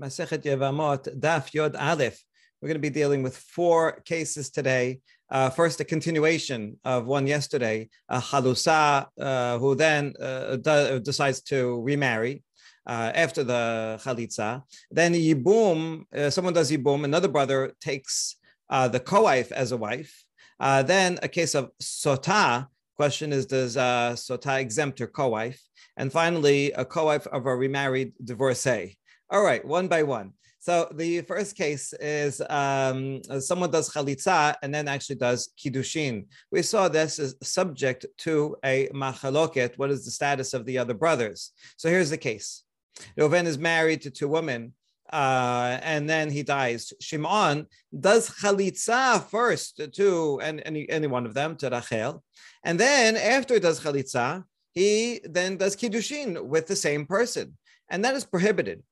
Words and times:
Masechet 0.00 0.44
Yevamot, 0.44 1.18
Daf 1.18 1.52
Yod 1.52 1.74
Aleph. 1.74 2.22
We're 2.60 2.68
going 2.68 2.76
to 2.76 2.80
be 2.80 2.90
dealing 2.90 3.22
with 3.22 3.36
four 3.36 4.00
cases 4.04 4.48
today. 4.50 5.00
Uh, 5.30 5.50
first, 5.50 5.80
a 5.80 5.84
continuation 5.84 6.78
of 6.84 7.06
one 7.06 7.26
yesterday, 7.26 7.88
a 8.08 8.18
Halusa, 8.18 9.06
uh, 9.20 9.58
who 9.58 9.74
then 9.74 10.14
uh, 10.20 10.56
decides 10.98 11.40
to 11.42 11.80
remarry 11.82 12.44
uh, 12.86 13.10
after 13.14 13.42
the 13.42 14.00
Chalitza. 14.04 14.62
Then 14.90 15.14
Yibum, 15.14 16.04
uh, 16.14 16.30
someone 16.30 16.54
does 16.54 16.70
Yibum, 16.70 17.04
another 17.04 17.28
brother 17.28 17.72
takes 17.80 18.36
uh, 18.70 18.86
the 18.86 19.00
co-wife 19.00 19.50
as 19.50 19.72
a 19.72 19.76
wife. 19.76 20.24
then 20.60 21.18
a 21.22 21.28
case 21.28 21.54
of 21.56 21.70
Sota. 21.82 22.68
Question 22.96 23.32
is, 23.32 23.46
does 23.46 23.76
Sota 23.76 24.60
exempt 24.60 24.98
her 25.00 25.06
co-wife? 25.08 25.60
And 25.96 26.12
finally, 26.12 26.72
a 26.72 26.84
co-wife 26.84 27.26
of 27.26 27.46
a 27.46 27.54
remarried 27.54 28.12
divorcee. 28.22 28.97
All 29.30 29.42
right, 29.42 29.62
one 29.62 29.88
by 29.88 30.04
one. 30.04 30.32
So 30.58 30.88
the 30.94 31.20
first 31.20 31.54
case 31.54 31.92
is 32.00 32.40
um, 32.48 33.20
someone 33.40 33.70
does 33.70 33.92
chalitza 33.92 34.54
and 34.62 34.74
then 34.74 34.88
actually 34.88 35.16
does 35.16 35.50
kiddushin. 35.58 36.26
We 36.50 36.62
saw 36.62 36.88
this 36.88 37.18
is 37.18 37.36
subject 37.42 38.06
to 38.18 38.56
a 38.64 38.88
machaloket. 38.88 39.76
What 39.76 39.90
is 39.90 40.06
the 40.06 40.10
status 40.10 40.54
of 40.54 40.64
the 40.64 40.78
other 40.78 40.94
brothers? 40.94 41.52
So 41.76 41.90
here's 41.90 42.08
the 42.08 42.16
case. 42.16 42.64
Reuven 43.18 43.44
is 43.44 43.58
married 43.58 44.00
to 44.02 44.10
two 44.10 44.28
women. 44.28 44.72
Uh, 45.12 45.78
and 45.82 46.08
then 46.08 46.30
he 46.30 46.42
dies. 46.42 46.92
Shimon 47.00 47.66
does 47.98 48.30
chalitza 48.30 49.24
first 49.28 49.80
to 49.94 50.40
any, 50.42 50.88
any 50.88 51.06
one 51.06 51.26
of 51.26 51.34
them, 51.34 51.56
to 51.56 51.68
Rachel. 51.70 52.22
And 52.64 52.80
then 52.80 53.16
after 53.16 53.54
he 53.54 53.60
does 53.60 53.80
chalitza, 53.80 54.44
he 54.72 55.20
then 55.24 55.58
does 55.58 55.76
kiddushin 55.76 56.42
with 56.44 56.66
the 56.66 56.76
same 56.76 57.04
person. 57.04 57.56
And 57.90 58.04
that 58.04 58.14
is 58.14 58.24
prohibited 58.24 58.82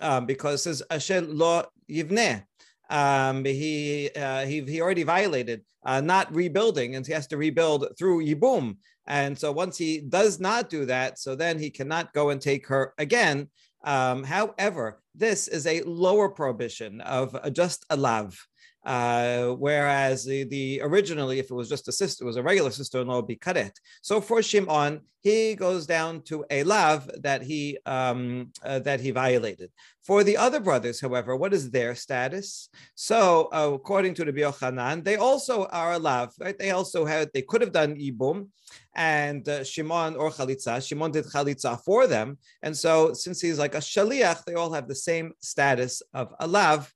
um, 0.00 0.26
because 0.26 0.60
it 0.60 0.62
says 0.62 0.82
Asher 0.90 1.20
lo 1.20 1.64
yivneh. 1.90 2.44
Um, 2.90 3.44
he, 3.44 4.10
uh, 4.14 4.44
he 4.44 4.60
he 4.62 4.80
already 4.80 5.02
violated 5.02 5.62
uh, 5.84 6.00
not 6.00 6.34
rebuilding, 6.34 6.94
and 6.94 7.06
he 7.06 7.12
has 7.12 7.26
to 7.28 7.36
rebuild 7.36 7.88
through 7.98 8.24
yibum. 8.24 8.76
And 9.06 9.36
so 9.38 9.50
once 9.50 9.76
he 9.76 10.00
does 10.00 10.38
not 10.38 10.70
do 10.70 10.84
that, 10.86 11.18
so 11.18 11.34
then 11.34 11.58
he 11.58 11.70
cannot 11.70 12.12
go 12.12 12.30
and 12.30 12.40
take 12.40 12.66
her 12.68 12.94
again. 12.98 13.48
Um, 13.84 14.22
however, 14.22 15.02
this 15.14 15.48
is 15.48 15.66
a 15.66 15.82
lower 15.82 16.28
prohibition 16.28 17.00
of 17.00 17.36
just 17.52 17.84
a 17.90 17.96
lav. 17.96 18.38
Uh, 18.84 19.48
whereas 19.50 20.24
the, 20.24 20.44
the, 20.44 20.80
originally, 20.82 21.38
if 21.38 21.50
it 21.50 21.54
was 21.54 21.68
just 21.68 21.88
a 21.88 21.92
sister, 21.92 22.24
it 22.24 22.26
was 22.26 22.36
a 22.36 22.42
regular 22.42 22.70
sister-in-law, 22.70 23.16
would 23.16 23.26
be 23.26 23.36
karet. 23.36 23.72
So 24.02 24.20
for 24.20 24.42
Shimon, 24.42 25.02
he 25.20 25.54
goes 25.54 25.86
down 25.86 26.22
to 26.22 26.44
a 26.50 26.64
lav 26.64 27.08
that 27.22 27.42
he 27.42 27.78
um, 27.86 28.50
uh, 28.64 28.80
that 28.80 29.00
he 29.00 29.12
violated. 29.12 29.70
For 30.02 30.24
the 30.24 30.36
other 30.36 30.58
brothers, 30.58 31.00
however, 31.00 31.36
what 31.36 31.54
is 31.54 31.70
their 31.70 31.94
status? 31.94 32.68
So 32.96 33.48
uh, 33.52 33.70
according 33.72 34.14
to 34.14 34.24
the 34.24 34.32
Yochanan, 34.32 35.04
they 35.04 35.16
also 35.16 35.66
are 35.66 35.92
a 35.92 35.98
lav. 35.98 36.32
Right? 36.40 36.58
They 36.58 36.72
also 36.72 37.04
had 37.04 37.30
they 37.32 37.42
could 37.42 37.60
have 37.60 37.72
done 37.72 37.94
ibum, 37.94 38.48
and 38.96 39.48
uh, 39.48 39.62
Shimon 39.62 40.16
or 40.16 40.30
chalitza. 40.30 40.84
Shimon 40.84 41.12
did 41.12 41.26
chalitza 41.26 41.80
for 41.84 42.08
them, 42.08 42.36
and 42.62 42.76
so 42.76 43.12
since 43.12 43.40
he's 43.40 43.60
like 43.60 43.76
a 43.76 43.78
shaliach, 43.78 44.42
they 44.44 44.54
all 44.54 44.72
have 44.72 44.88
the 44.88 44.96
same 44.96 45.34
status 45.40 46.02
of 46.12 46.34
a 46.40 46.48
lav 46.48 46.92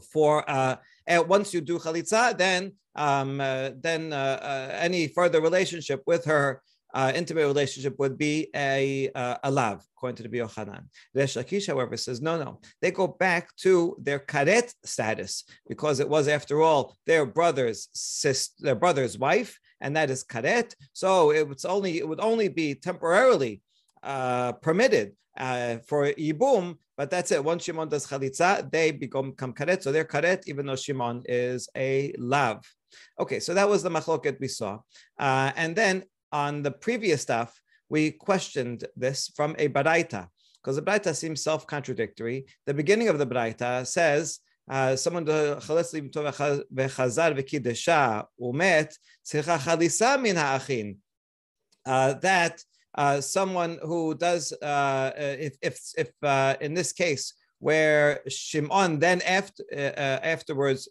for 0.00 0.48
uh, 0.48 0.76
once 1.06 1.52
you 1.54 1.60
do 1.60 1.78
chalitza, 1.78 2.36
then 2.36 2.72
um, 2.96 3.40
uh, 3.40 3.70
then 3.80 4.12
uh, 4.12 4.38
uh, 4.42 4.76
any 4.78 5.08
further 5.08 5.40
relationship 5.40 6.02
with 6.06 6.24
her, 6.24 6.62
uh, 6.92 7.12
intimate 7.14 7.46
relationship 7.46 7.96
would 7.98 8.18
be 8.18 8.48
a 8.54 9.10
a 9.44 9.50
lav, 9.50 9.84
according 9.96 10.16
to 10.16 10.22
the 10.24 10.38
Yochanan. 10.38 10.84
Resh 11.14 11.36
Lakish, 11.36 11.68
however, 11.68 11.96
says 11.96 12.20
no, 12.20 12.36
no. 12.42 12.60
They 12.82 12.90
go 12.90 13.06
back 13.06 13.54
to 13.58 13.96
their 14.00 14.18
karet 14.18 14.74
status 14.84 15.44
because 15.68 16.00
it 16.00 16.08
was, 16.08 16.26
after 16.26 16.60
all, 16.60 16.96
their 17.06 17.24
brother's 17.26 17.88
sister, 17.92 18.54
their 18.60 18.74
brother's 18.74 19.18
wife, 19.18 19.58
and 19.80 19.94
that 19.96 20.10
is 20.10 20.24
karet. 20.24 20.74
So 20.92 21.30
it 21.30 21.48
was 21.48 21.64
only 21.64 21.98
it 21.98 22.08
would 22.08 22.20
only 22.20 22.48
be 22.48 22.74
temporarily 22.74 23.62
uh, 24.02 24.52
permitted 24.52 25.12
uh, 25.38 25.78
for 25.86 26.12
Yibum, 26.12 26.76
but 26.99 27.09
that's 27.09 27.31
it. 27.31 27.43
Once 27.43 27.63
Shimon 27.63 27.89
does 27.89 28.07
chalitza, 28.07 28.71
they 28.71 28.91
become, 28.91 29.31
become 29.31 29.53
karet. 29.53 29.83
So 29.83 29.91
they're 29.91 30.05
karet, 30.05 30.43
even 30.47 30.65
though 30.65 30.75
Shimon 30.75 31.23
is 31.25 31.67
a 31.75 32.13
lav. 32.17 32.61
Okay, 33.19 33.39
so 33.39 33.53
that 33.53 33.67
was 33.67 33.83
the 33.83 33.89
machloket 33.89 34.39
we 34.39 34.47
saw. 34.47 34.79
Uh, 35.19 35.51
and 35.55 35.75
then 35.75 36.03
on 36.31 36.63
the 36.63 36.71
previous 36.71 37.21
stuff, 37.21 37.59
we 37.89 38.11
questioned 38.11 38.85
this 38.95 39.31
from 39.35 39.55
a 39.59 39.67
baraita, 39.69 40.27
because 40.57 40.77
the 40.77 40.81
baraita 40.81 41.15
seems 41.15 41.43
self-contradictory. 41.43 42.45
The 42.65 42.73
beginning 42.73 43.09
of 43.09 43.19
the 43.19 43.27
baraita 43.27 43.85
says, 43.85 44.39
uh, 44.69 44.95
someone 44.95 45.25
חלץ 45.59 45.93
לבנתו 45.93 46.23
וחזר 46.71 47.33
וקידשה 47.37 48.21
ומת, 48.39 48.95
צריכה 49.23 49.59
חליסה 49.59 50.17
מן 50.17 50.37
האחים. 50.37 50.95
That 51.87 52.63
uh, 52.94 53.20
someone 53.20 53.78
who 53.82 54.14
does, 54.14 54.52
uh, 54.62 54.64
uh, 54.64 55.10
if 55.16 55.56
if, 55.62 55.80
if 55.96 56.10
uh, 56.22 56.56
in 56.60 56.74
this 56.74 56.92
case 56.92 57.34
where 57.58 58.20
Shimon 58.28 58.98
then 58.98 59.20
after 59.22 59.62
uh, 59.72 60.20
afterwards 60.34 60.88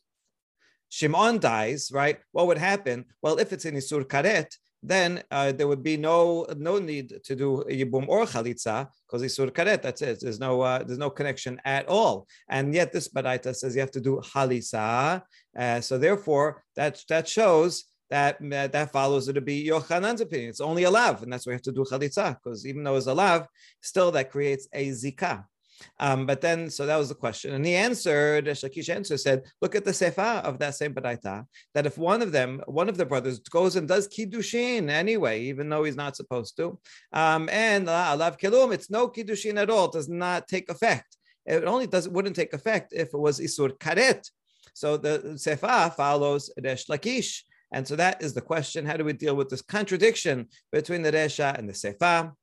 Shimon 0.89 1.39
dies, 1.39 1.91
right? 1.91 2.19
What 2.31 2.47
would 2.47 2.57
happen? 2.57 3.05
Well, 3.21 3.38
if 3.38 3.53
it's 3.53 3.65
in 3.65 3.75
Isur 3.75 4.03
Karet, 4.03 4.49
then 4.81 5.23
uh, 5.29 5.51
there 5.51 5.67
would 5.67 5.83
be 5.83 5.97
no 5.97 6.45
no 6.57 6.79
need 6.79 7.19
to 7.23 7.35
do 7.35 7.63
yibum 7.69 8.07
or 8.07 8.25
chalitza 8.25 8.88
because 9.05 9.21
isur 9.21 9.51
karet. 9.51 9.81
That's 9.81 10.01
it. 10.01 10.19
There's 10.21 10.39
no 10.39 10.61
uh, 10.61 10.83
there's 10.83 10.97
no 10.97 11.09
connection 11.09 11.59
at 11.65 11.88
all. 11.88 12.27
And 12.47 12.73
yet 12.73 12.93
this 12.93 13.09
baraita 13.09 13.55
says 13.55 13.75
you 13.75 13.81
have 13.81 13.91
to 13.91 14.01
do 14.01 14.21
halisa. 14.23 15.21
Uh, 15.57 15.81
so 15.81 15.97
therefore, 15.97 16.63
that 16.75 17.03
that 17.09 17.27
shows 17.27 17.85
that 18.09 18.37
that 18.41 18.91
follows 18.91 19.27
it 19.27 19.33
to 19.33 19.41
be 19.41 19.67
Yochanan's 19.67 20.21
opinion. 20.21 20.49
It's 20.49 20.61
only 20.61 20.83
a 20.83 20.91
lav, 20.91 21.23
and 21.23 21.31
that's 21.31 21.45
why 21.45 21.51
we 21.51 21.55
have 21.55 21.61
to 21.63 21.71
do 21.71 21.83
chalitza, 21.83 22.37
because 22.41 22.65
even 22.65 22.83
though 22.83 22.95
it's 22.95 23.07
a 23.07 23.13
lav, 23.13 23.47
still 23.81 24.11
that 24.11 24.31
creates 24.31 24.67
a 24.73 24.89
zikah. 24.89 25.45
Um, 25.97 26.25
but 26.25 26.41
then, 26.41 26.69
so 26.69 26.85
that 26.85 26.97
was 26.97 27.09
the 27.09 27.15
question. 27.15 27.53
And 27.53 27.65
he 27.65 27.73
answered, 27.73 28.45
Shakish 28.45 28.93
answer 28.93 29.17
said, 29.17 29.43
look 29.61 29.75
at 29.75 29.85
the 29.85 29.91
sefa 29.91 30.43
of 30.43 30.59
that 30.59 30.75
same 30.75 30.93
baraita, 30.93 31.45
that 31.73 31.85
if 31.85 31.97
one 31.97 32.21
of 32.21 32.33
them, 32.33 32.61
one 32.65 32.89
of 32.89 32.97
the 32.97 33.05
brothers 33.05 33.39
goes 33.39 33.77
and 33.77 33.87
does 33.87 34.07
kiddushin 34.07 34.89
anyway, 34.89 35.41
even 35.43 35.69
though 35.69 35.85
he's 35.85 35.95
not 35.95 36.17
supposed 36.17 36.57
to, 36.57 36.77
um, 37.13 37.47
and 37.49 37.87
alav 37.87 38.37
kelum, 38.37 38.73
it's 38.73 38.89
no 38.89 39.07
kiddushin 39.07 39.57
at 39.57 39.69
all, 39.69 39.87
does 39.87 40.09
not 40.09 40.47
take 40.47 40.69
effect. 40.69 41.17
It 41.45 41.63
only 41.63 41.87
does 41.87 42.09
wouldn't 42.09 42.35
take 42.35 42.53
effect 42.53 42.91
if 42.91 43.13
it 43.13 43.17
was 43.17 43.39
isur 43.39 43.71
karet. 43.77 44.29
So 44.73 44.97
the 44.97 45.19
sefa 45.35 45.95
follows 45.95 46.49
Resh 46.61 46.87
Lakish. 46.87 47.43
And 47.72 47.88
so 47.88 47.96
that 47.96 48.22
is 48.22 48.34
the 48.34 48.41
question. 48.41 48.85
How 48.85 48.97
do 48.97 49.03
we 49.03 49.13
deal 49.13 49.35
with 49.35 49.50
this 49.50 49.62
contradiction 49.62 50.47
between 50.72 51.02
the 51.02 51.12
Resha 51.12 51.57
and 51.57 51.69
the 51.69 51.74
Sefa? 51.74 52.34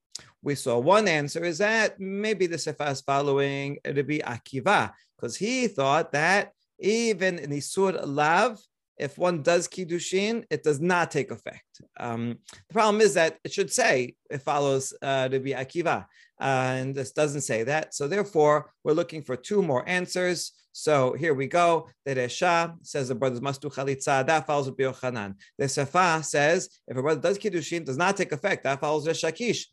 We 0.43 0.55
saw 0.55 0.79
one 0.79 1.09
answer 1.09 1.45
is 1.45 1.59
that 1.59 1.99
maybe 1.99 2.47
the 2.47 2.57
Sefa 2.57 2.93
is 2.93 3.01
following 3.01 3.79
Rabbi 3.85 4.19
Akiva, 4.19 4.93
because 5.17 5.37
he 5.37 5.69
thought 5.69 6.13
that 6.13 6.53
even 6.79 7.39
in 7.39 7.51
Isur 7.51 8.01
Lav, 8.07 8.59
if 8.99 9.19
one 9.19 9.43
does 9.43 9.69
kiddushin, 9.69 10.45
it 10.51 10.63
does 10.63 10.81
not 10.81 11.11
take 11.11 11.31
effect. 11.31 11.83
Um, 11.99 12.39
the 12.69 12.73
problem 12.73 13.01
is 13.03 13.15
that 13.15 13.39
it 13.45 13.53
should 13.53 13.71
say 13.71 14.15
it 14.31 14.43
follows 14.43 14.95
uh, 15.03 15.29
Rabbi 15.31 15.51
Akiva, 15.51 16.07
and 16.41 16.95
this 16.95 17.13
doesn't 17.13 17.43
say 17.43 17.63
that. 17.65 17.95
So 17.95 18.09
therefore, 18.09 18.73
we're 18.85 18.93
looking 18.93 19.23
for 19.23 19.37
two 19.37 19.63
more 19.63 19.89
answers. 19.89 20.53
So 20.73 21.15
here 21.15 21.33
we 21.33 21.47
go. 21.47 21.89
The 22.05 22.15
Resha 22.15 22.77
says 22.83 23.09
the 23.09 23.15
brothers 23.15 23.41
must 23.41 23.63
do 23.63 23.71
chalitza. 23.71 24.27
That 24.27 24.47
follows 24.47 24.69
with 24.69 24.79
Yochanan. 24.79 25.35
The 25.59 25.65
Sefa 25.65 26.23
says 26.25 26.69
if 26.87 26.97
a 26.97 27.03
brother 27.03 27.21
does 27.21 27.39
kiddushin, 27.39 27.85
does 27.85 27.97
not 27.97 28.17
take 28.17 28.33
effect. 28.33 28.65
That 28.65 28.81
follows 28.81 29.07
Resh 29.07 29.23
Lakish. 29.23 29.65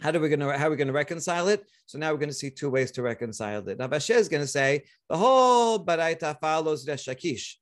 How 0.00 0.10
are 0.10 0.18
we 0.18 0.28
going 0.28 0.40
to 0.40 0.56
how 0.56 0.66
are 0.66 0.70
we 0.70 0.76
going 0.76 0.88
to 0.88 0.92
reconcile 0.92 1.48
it? 1.48 1.64
So 1.86 1.98
now 1.98 2.12
we're 2.12 2.18
going 2.18 2.30
to 2.30 2.34
see 2.34 2.50
two 2.50 2.70
ways 2.70 2.90
to 2.92 3.02
reconcile 3.02 3.66
it. 3.68 3.78
Now 3.78 3.88
Bashe 3.88 4.14
is 4.14 4.28
going 4.28 4.42
to 4.42 4.46
say 4.46 4.84
the 5.08 5.16
whole 5.16 5.84
baraita 5.84 6.38
follows 6.40 6.86
Resh 6.86 7.06
Lakish. 7.06 7.54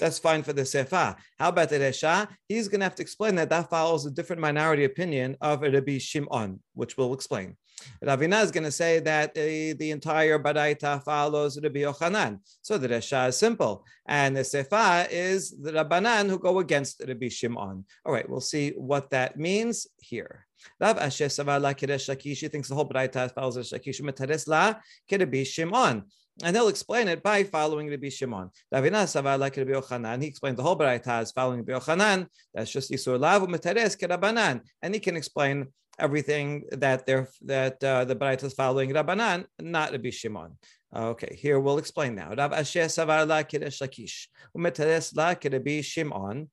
That's 0.00 0.18
fine 0.18 0.42
for 0.42 0.54
the 0.54 0.62
Sefa. 0.62 1.16
How 1.38 1.50
about 1.50 1.68
the 1.68 1.78
Resha? 1.78 2.26
He's 2.48 2.68
going 2.68 2.80
to 2.80 2.86
have 2.86 2.94
to 2.94 3.02
explain 3.02 3.34
that 3.34 3.50
that 3.50 3.68
follows 3.68 4.06
a 4.06 4.10
different 4.10 4.40
minority 4.40 4.84
opinion 4.84 5.36
of 5.42 5.60
Rabbi 5.60 5.98
Shimon, 5.98 6.58
which 6.72 6.96
we'll 6.96 7.12
explain. 7.12 7.56
Ravina 8.02 8.42
is 8.42 8.50
going 8.50 8.64
to 8.64 8.72
say 8.72 9.00
that 9.00 9.30
uh, 9.30 9.76
the 9.78 9.90
entire 9.90 10.38
Baraita 10.38 11.02
follows 11.04 11.60
Rabbi 11.62 11.80
Yochanan. 11.80 12.40
So 12.62 12.78
the 12.78 12.88
Resha 12.88 13.28
is 13.28 13.36
simple. 13.36 13.84
And 14.06 14.36
the 14.36 14.40
Sefa 14.40 15.06
is 15.10 15.50
the 15.50 15.72
Rabbanan 15.72 16.30
who 16.30 16.38
go 16.38 16.60
against 16.60 17.02
Rabbi 17.06 17.28
Shimon. 17.28 17.84
All 18.06 18.12
right, 18.12 18.28
we'll 18.28 18.40
see 18.40 18.70
what 18.70 19.10
that 19.10 19.38
means 19.38 19.86
here. 19.98 20.46
Rav 20.78 20.98
Ashi 20.98 21.26
Savar 21.26 21.60
La 21.60 21.72
Kedesh 21.72 22.08
Lakish, 22.08 22.38
he 22.38 22.48
thinks 22.48 22.68
the 22.68 22.74
whole 22.74 22.88
Baraita 22.88 23.32
follows 23.34 23.72
Lakish, 23.72 24.00
Meteres 24.00 24.48
La 24.48 24.74
Kedebi 25.10 25.46
Shimon 25.46 26.04
and 26.42 26.56
he'll 26.56 26.68
explain 26.68 27.08
it 27.08 27.22
by 27.22 27.44
following 27.44 27.88
Rabbi 27.88 28.08
Shimon. 28.08 28.50
Ravina 28.72 29.04
Savar 29.04 29.38
like 29.38 29.56
Rabbi 29.56 29.72
Yochanan, 29.72 30.22
he 30.22 30.28
explained 30.28 30.56
the 30.56 30.62
whole 30.62 30.76
Baraita 30.76 31.20
as 31.20 31.32
following 31.32 31.62
Rabbi 31.62 31.78
Yochanan. 31.78 32.26
That's 32.54 32.70
just 32.70 32.90
Yisur 32.90 33.18
Lavu 33.18 33.46
Meteres 33.46 33.98
Kerabanan, 33.98 34.60
and 34.82 34.94
he 34.94 35.00
can 35.00 35.16
explain 35.16 35.66
everything 35.98 36.64
that 36.72 37.04
they're, 37.06 37.28
that 37.42 37.82
uh, 37.84 38.04
the 38.04 38.16
Baraita 38.16 38.44
is 38.44 38.54
following 38.54 38.90
Rabbanan, 38.90 39.44
not 39.60 39.92
Rabbi 39.92 40.10
Shimon. 40.10 40.56
Okay, 40.94 41.36
here 41.38 41.60
we'll 41.60 41.78
explain 41.78 42.14
now. 42.14 42.34
Rav 42.34 42.50
Ashi 42.52 42.80
Savar 42.84 43.26
la 43.26 43.42
Keresh 43.42 43.80
Lakish, 43.80 44.26
Umeteres 44.56 45.14
la 45.16 45.34
Kerebi 45.34 45.84
Shimon, 45.84 46.48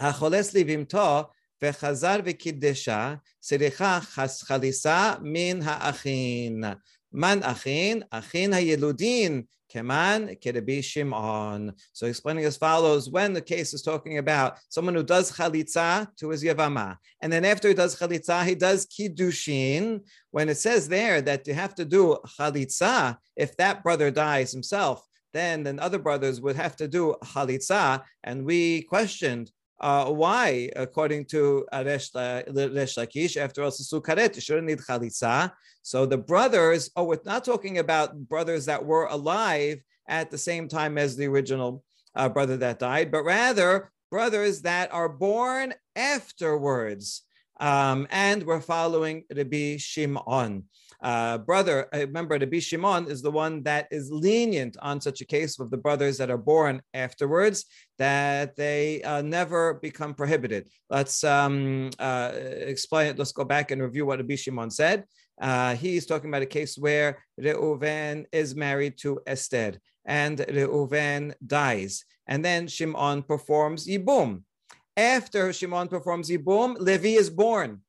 Hacholes 0.00 0.52
Livimto, 0.52 1.28
וחזר 1.62 2.16
וקידשה, 2.24 3.14
צריכה 3.40 3.98
חליסה 4.44 5.14
מן 5.22 5.62
האחין. 5.62 6.64
Man 7.12 7.42
achin, 7.42 8.04
achin 8.12 8.50
hayeludin, 8.50 9.46
keman 9.72 10.38
kerebi 10.40 10.84
shimon. 10.84 11.72
So 11.92 12.06
explaining 12.06 12.44
as 12.44 12.56
follows: 12.56 13.08
when 13.08 13.32
the 13.32 13.40
case 13.40 13.72
is 13.72 13.82
talking 13.82 14.18
about 14.18 14.58
someone 14.68 14.94
who 14.94 15.02
does 15.02 15.32
chalitza 15.32 16.14
to 16.16 16.30
his 16.30 16.44
yavama, 16.44 16.96
and 17.22 17.32
then 17.32 17.44
after 17.44 17.68
he 17.68 17.74
does 17.74 17.98
chalitza, 17.98 18.44
he 18.44 18.54
does 18.54 18.86
kiddushin. 18.86 20.00
When 20.30 20.48
it 20.48 20.58
says 20.58 20.88
there 20.88 21.22
that 21.22 21.46
you 21.46 21.54
have 21.54 21.74
to 21.76 21.84
do 21.84 22.18
chalitza, 22.38 23.16
if 23.36 23.56
that 23.56 23.82
brother 23.82 24.10
dies 24.10 24.52
himself, 24.52 25.02
then 25.32 25.62
the 25.62 25.82
other 25.82 25.98
brothers 25.98 26.40
would 26.40 26.56
have 26.56 26.76
to 26.76 26.88
do 26.88 27.14
chalitza, 27.24 28.02
and 28.24 28.44
we 28.44 28.82
questioned 28.82 29.50
uh, 29.80 30.06
why, 30.06 30.70
according 30.76 31.24
to 31.26 31.66
Resh 31.72 32.10
Lakish, 32.12 33.36
after 33.36 33.62
all, 33.62 33.70
Sukaret, 33.70 34.34
you 34.34 34.40
shouldn't 34.40 34.66
need 34.66 34.78
chalitza. 34.78 35.52
So 35.82 36.04
the 36.04 36.18
brothers, 36.18 36.90
oh, 36.96 37.04
we're 37.04 37.20
not 37.24 37.44
talking 37.44 37.78
about 37.78 38.16
brothers 38.28 38.66
that 38.66 38.84
were 38.84 39.06
alive 39.06 39.78
at 40.08 40.30
the 40.30 40.38
same 40.38 40.68
time 40.68 40.98
as 40.98 41.16
the 41.16 41.26
original 41.26 41.84
uh, 42.14 42.28
brother 42.28 42.56
that 42.56 42.78
died, 42.78 43.10
but 43.10 43.22
rather 43.22 43.92
brothers 44.10 44.62
that 44.62 44.92
are 44.92 45.08
born 45.08 45.74
afterwards. 45.94 47.22
Um, 47.60 48.06
and 48.10 48.44
we're 48.44 48.60
following 48.60 49.24
Rabbi 49.34 49.76
Shimon 49.78 50.64
uh, 51.00 51.38
brother, 51.38 51.88
I 51.92 52.00
remember 52.00 52.38
the 52.38 52.60
Shimon 52.60 53.08
is 53.08 53.22
the 53.22 53.30
one 53.30 53.62
that 53.62 53.86
is 53.90 54.10
lenient 54.10 54.76
on 54.82 55.00
such 55.00 55.20
a 55.20 55.24
case 55.24 55.58
of 55.60 55.70
the 55.70 55.76
brothers 55.76 56.18
that 56.18 56.30
are 56.30 56.38
born 56.38 56.82
afterwards, 56.92 57.66
that 57.98 58.56
they 58.56 59.02
uh, 59.02 59.22
never 59.22 59.74
become 59.74 60.14
prohibited. 60.14 60.68
Let's 60.90 61.22
um, 61.22 61.90
uh, 61.98 62.32
explain 62.34 63.08
it. 63.08 63.18
Let's 63.18 63.32
go 63.32 63.44
back 63.44 63.70
and 63.70 63.80
review 63.80 64.06
what 64.06 64.18
Rabbi 64.18 64.34
Shimon 64.34 64.70
said. 64.70 65.04
Uh, 65.40 65.76
he's 65.76 66.04
talking 66.04 66.30
about 66.30 66.42
a 66.42 66.46
case 66.46 66.76
where 66.76 67.22
Reuven 67.40 68.26
is 68.32 68.56
married 68.56 68.98
to 68.98 69.20
Esther 69.26 69.74
and 70.04 70.38
Reuven 70.38 71.34
dies. 71.46 72.04
And 72.26 72.44
then 72.44 72.66
Shimon 72.66 73.22
performs 73.22 73.86
Yibum. 73.86 74.42
After 74.96 75.52
Shimon 75.52 75.86
performs 75.86 76.28
Yibum, 76.28 76.76
Levi 76.80 77.10
is 77.10 77.30
born. 77.30 77.82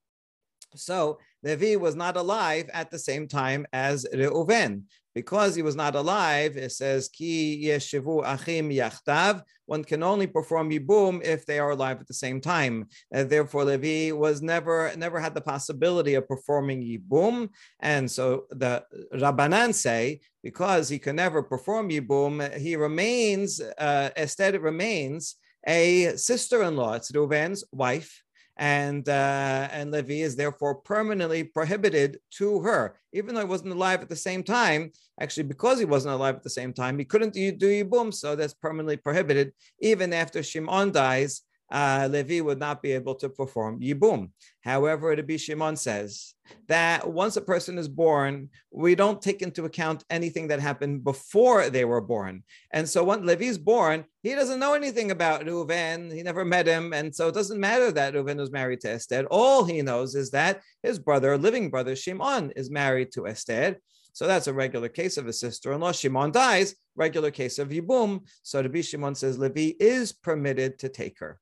So 0.76 1.18
Levi 1.44 1.76
was 1.76 1.96
not 1.96 2.18
alive 2.18 2.70
at 2.74 2.92
the 2.92 3.00
same 3.00 3.28
time 3.28 3.66
as 3.72 4.06
Reuven. 4.14 4.84
Because 5.16 5.56
he 5.56 5.64
was 5.64 5.76
not 5.76 5.96
alive, 5.96 6.56
it 6.56 6.72
says, 6.72 7.10
Ki 7.10 7.66
yeshivu 7.66 8.24
achim 8.24 8.70
yachtav. 8.70 9.42
One 9.66 9.84
can 9.84 10.04
only 10.04 10.28
perform 10.28 10.70
yibum 10.70 11.22
if 11.24 11.46
they 11.46 11.60
are 11.60 11.72
alive 11.72 12.00
at 12.00 12.08
the 12.08 12.14
same 12.14 12.40
time. 12.40 12.88
Uh, 13.14 13.24
therefore, 13.24 13.66
Levi 13.66 14.16
was 14.16 14.42
never 14.42 14.94
never 14.96 15.20
had 15.20 15.34
the 15.34 15.42
possibility 15.42 16.14
of 16.14 16.28
performing 16.28 16.82
yibum. 16.82 17.50
And 17.80 18.10
so 18.10 18.46
the 18.52 18.84
Rabbanan 19.14 19.74
say, 19.74 20.22
because 20.44 20.90
he 20.90 21.00
can 21.00 21.16
never 21.16 21.42
perform 21.42 21.90
yibum, 21.90 22.58
he 22.58 22.76
remains, 22.76 23.60
uh, 23.60 24.12
Esther 24.16 24.60
remains 24.60 25.36
a 25.68 26.16
sister-in-law. 26.16 26.94
It's 26.94 27.12
Reuven's 27.12 27.64
wife 27.72 28.24
and 28.60 29.08
uh, 29.08 29.70
and 29.72 29.90
Levi 29.90 30.16
is 30.16 30.36
therefore 30.36 30.76
permanently 30.76 31.46
prohibited 31.46 32.20
to 32.32 32.60
her, 32.60 32.98
even 33.14 33.34
though 33.34 33.42
he 33.42 33.48
wasn't 33.48 33.72
alive 33.72 34.02
at 34.02 34.10
the 34.10 34.16
same 34.18 34.44
time. 34.44 34.92
Actually, 35.22 35.44
because 35.44 35.80
he 35.80 35.86
wasn't 35.86 36.14
alive 36.14 36.36
at 36.36 36.44
the 36.44 36.50
same 36.50 36.74
time, 36.74 37.00
he 37.00 37.06
couldn't 37.06 37.34
do, 37.34 37.52
do 37.54 37.68
Yibum, 37.68 38.14
so 38.14 38.36
that's 38.36 38.54
permanently 38.54 38.98
prohibited. 38.98 39.54
Even 39.80 40.14
after 40.14 40.44
Shimon 40.44 40.92
dies, 40.92 41.42
uh, 41.72 42.08
Levi 42.12 42.42
would 42.42 42.60
not 42.60 42.82
be 42.82 42.92
able 42.94 43.16
to 43.16 43.30
perform 43.30 43.80
Yibum. 43.80 44.32
However, 44.62 45.10
Rabbi 45.10 45.38
Shimon 45.38 45.76
says 45.76 46.34
that 46.68 47.10
once 47.10 47.38
a 47.38 47.42
person 47.42 47.78
is 47.78 47.88
born, 47.88 48.50
we 48.72 48.96
don't 48.96 49.22
take 49.22 49.42
into 49.42 49.66
account 49.66 50.04
anything 50.10 50.48
that 50.48 50.60
happened 50.60 51.04
before 51.04 51.70
they 51.70 51.86
were 51.86 52.02
born. 52.02 52.44
And 52.72 52.90
so 52.90 53.04
when 53.04 53.26
Levi's 53.26 53.58
born, 53.58 54.06
he 54.24 54.34
doesn't 54.34 54.60
know 54.60 54.74
anything 54.74 55.12
about 55.12 55.46
Reuven. 55.46 56.14
He 56.14 56.24
never 56.24 56.44
met 56.44 56.68
him. 56.68 56.94
And 56.94 57.14
so 57.16 57.28
it 57.28 57.36
doesn't 57.36 57.60
matter 57.60 57.92
that 57.92 58.14
Reuven 58.14 58.38
was 58.38 58.52
married 58.52 58.82
to 58.82 58.92
Esther. 58.92 59.26
All 59.30 59.64
he 59.64 59.82
knows 59.82 60.16
is 60.16 60.32
that 60.32 60.62
his 60.82 61.00
brother, 61.00 61.38
living 61.38 61.70
brother, 61.70 61.96
Shimon, 61.96 62.52
is 62.56 62.72
married 62.72 63.12
to 63.14 63.28
Esther. 63.28 63.80
So 64.14 64.28
that's 64.28 64.48
a 64.48 64.54
regular 64.54 64.90
case 64.90 65.18
of 65.18 65.28
a 65.28 65.34
sister-in-law. 65.34 65.92
Shimon 65.92 66.32
dies, 66.32 66.76
regular 66.96 67.32
case 67.32 67.60
of 67.60 67.70
Yibum. 67.70 68.22
So 68.44 68.62
Rabbi 68.62 68.82
Shimon 68.82 69.16
says 69.16 69.38
Levi 69.38 69.74
is 69.80 70.12
permitted 70.12 70.80
to 70.80 70.90
take 70.90 71.20
her. 71.20 71.40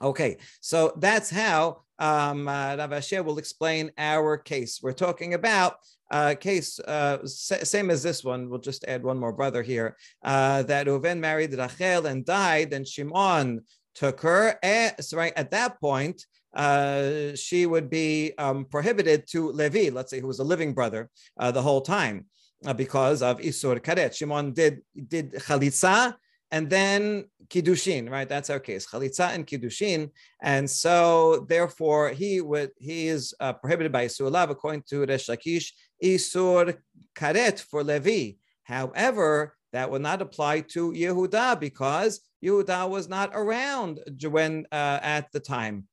Okay, 0.00 0.38
so 0.60 0.92
that's 0.96 1.30
how 1.30 1.82
um, 1.98 2.48
uh, 2.48 2.76
Rav 2.76 2.90
Ashi 2.90 3.24
will 3.24 3.38
explain 3.38 3.92
our 3.98 4.36
case. 4.36 4.80
We're 4.82 4.92
talking 4.92 5.34
about 5.34 5.76
a 6.10 6.34
case 6.34 6.78
uh, 6.80 7.24
same 7.26 7.90
as 7.90 8.02
this 8.02 8.24
one. 8.24 8.48
We'll 8.48 8.58
just 8.58 8.84
add 8.84 9.02
one 9.02 9.18
more 9.18 9.32
brother 9.32 9.62
here. 9.62 9.96
Uh, 10.22 10.62
that 10.64 10.86
Reuven 10.86 11.18
married 11.18 11.54
Rachel 11.54 12.06
and 12.06 12.24
died, 12.24 12.72
and 12.72 12.86
Shimon 12.86 13.62
took 13.94 14.20
her. 14.22 14.58
Right 14.62 15.32
at 15.36 15.50
that 15.52 15.80
point, 15.80 16.26
uh, 16.54 17.34
she 17.34 17.66
would 17.66 17.88
be 17.88 18.32
um, 18.38 18.64
prohibited 18.64 19.26
to 19.28 19.52
Levi, 19.52 19.90
let's 19.90 20.10
say, 20.10 20.20
who 20.20 20.26
was 20.26 20.40
a 20.40 20.44
living 20.44 20.74
brother 20.74 21.10
uh, 21.38 21.50
the 21.50 21.62
whole 21.62 21.80
time. 21.80 22.26
Uh, 22.64 22.72
because 22.72 23.22
of 23.22 23.40
Isur 23.40 23.80
Karet. 23.80 24.14
Shimon 24.14 24.52
did 24.52 24.82
did 25.08 25.32
chalitza 25.32 26.14
and 26.52 26.68
then 26.68 27.24
kiddushin, 27.48 28.10
right? 28.10 28.28
That's 28.28 28.50
our 28.50 28.60
case, 28.60 28.86
chalitza 28.86 29.30
and 29.34 29.46
kiddushin, 29.46 30.10
and 30.42 30.68
so 30.70 31.46
therefore 31.48 32.10
he 32.10 32.40
would 32.42 32.70
he 32.78 33.08
is 33.08 33.34
uh, 33.40 33.54
prohibited 33.54 33.90
by 33.90 34.04
isur 34.04 34.30
lav 34.30 34.50
according 34.50 34.82
to 34.90 35.06
Resh 35.06 35.26
Lakish 35.26 35.72
isur 36.04 36.76
karet 37.16 37.58
for 37.58 37.82
Levi. 37.82 38.36
However, 38.64 39.56
that 39.72 39.90
would 39.90 40.02
not 40.02 40.20
apply 40.20 40.60
to 40.74 40.92
Yehuda 40.92 41.58
because 41.58 42.20
Yehuda 42.44 42.88
was 42.88 43.08
not 43.08 43.30
around 43.32 44.00
when 44.28 44.66
uh, 44.70 45.00
at 45.02 45.32
the 45.32 45.40
time, 45.40 45.88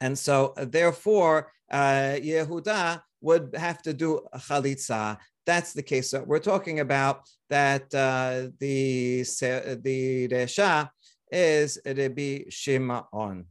and 0.00 0.16
so 0.16 0.54
therefore 0.56 1.50
uh, 1.70 2.16
Yehuda 2.30 3.02
would 3.20 3.54
have 3.56 3.82
to 3.82 3.92
do 3.92 4.20
chalitza 4.36 5.18
that's 5.46 5.72
the 5.72 5.82
case. 5.82 6.10
So 6.10 6.22
we're 6.26 6.38
talking 6.38 6.80
about 6.80 7.28
that 7.50 7.82
uh, 7.94 8.50
the 8.58 9.22
the 9.82 10.28
Resha 10.28 10.90
is 11.30 11.78
Rabbi 11.84 12.44
Shimon. 12.48 13.46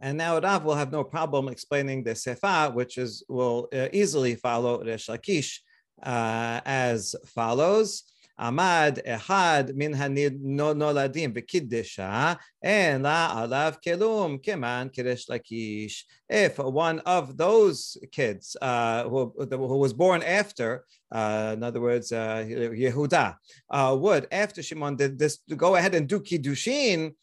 And 0.00 0.18
now 0.18 0.40
Rav 0.40 0.64
will 0.64 0.74
have 0.74 0.90
no 0.90 1.04
problem 1.04 1.48
explaining 1.48 2.02
the 2.02 2.10
Sefa, 2.10 2.74
which 2.74 2.98
is 2.98 3.24
will 3.28 3.68
uh, 3.72 3.88
easily 3.92 4.34
follow 4.34 4.84
Resh 4.84 5.06
Lakish 5.06 5.60
uh, 6.02 6.60
as 6.64 7.14
follows. 7.26 8.02
עמד 8.39 8.99
אחד 9.05 9.63
מן 9.75 9.93
הנולדים 9.93 11.31
וקידשה, 11.35 12.33
אין 12.63 13.01
לה 13.01 13.41
עליו 13.41 13.73
כלום, 13.83 14.37
כמן 14.43 14.87
קרש 14.93 15.29
לקיש. 15.29 16.07
If 16.31 16.59
one 16.59 16.99
of 17.05 17.37
those 17.37 17.97
kids 18.11 18.55
uh, 18.61 19.03
who, 19.09 19.33
who 19.49 19.77
was 19.77 19.93
born 19.93 20.21
after, 20.21 20.85
uh, 21.11 21.55
in 21.55 21.63
other 21.63 21.81
words, 21.81 22.11
uh, 22.11 22.45
Yehuda, 22.83 23.35
uh, 23.71 23.97
would, 23.99 24.27
after 24.31 24.61
Shimon 24.61 24.95
did 24.95 25.17
this, 25.17 25.39
go 25.55 25.75
ahead 25.75 25.95
and 25.95 26.07
do 26.07 26.19
Kiddushin, 26.19 27.13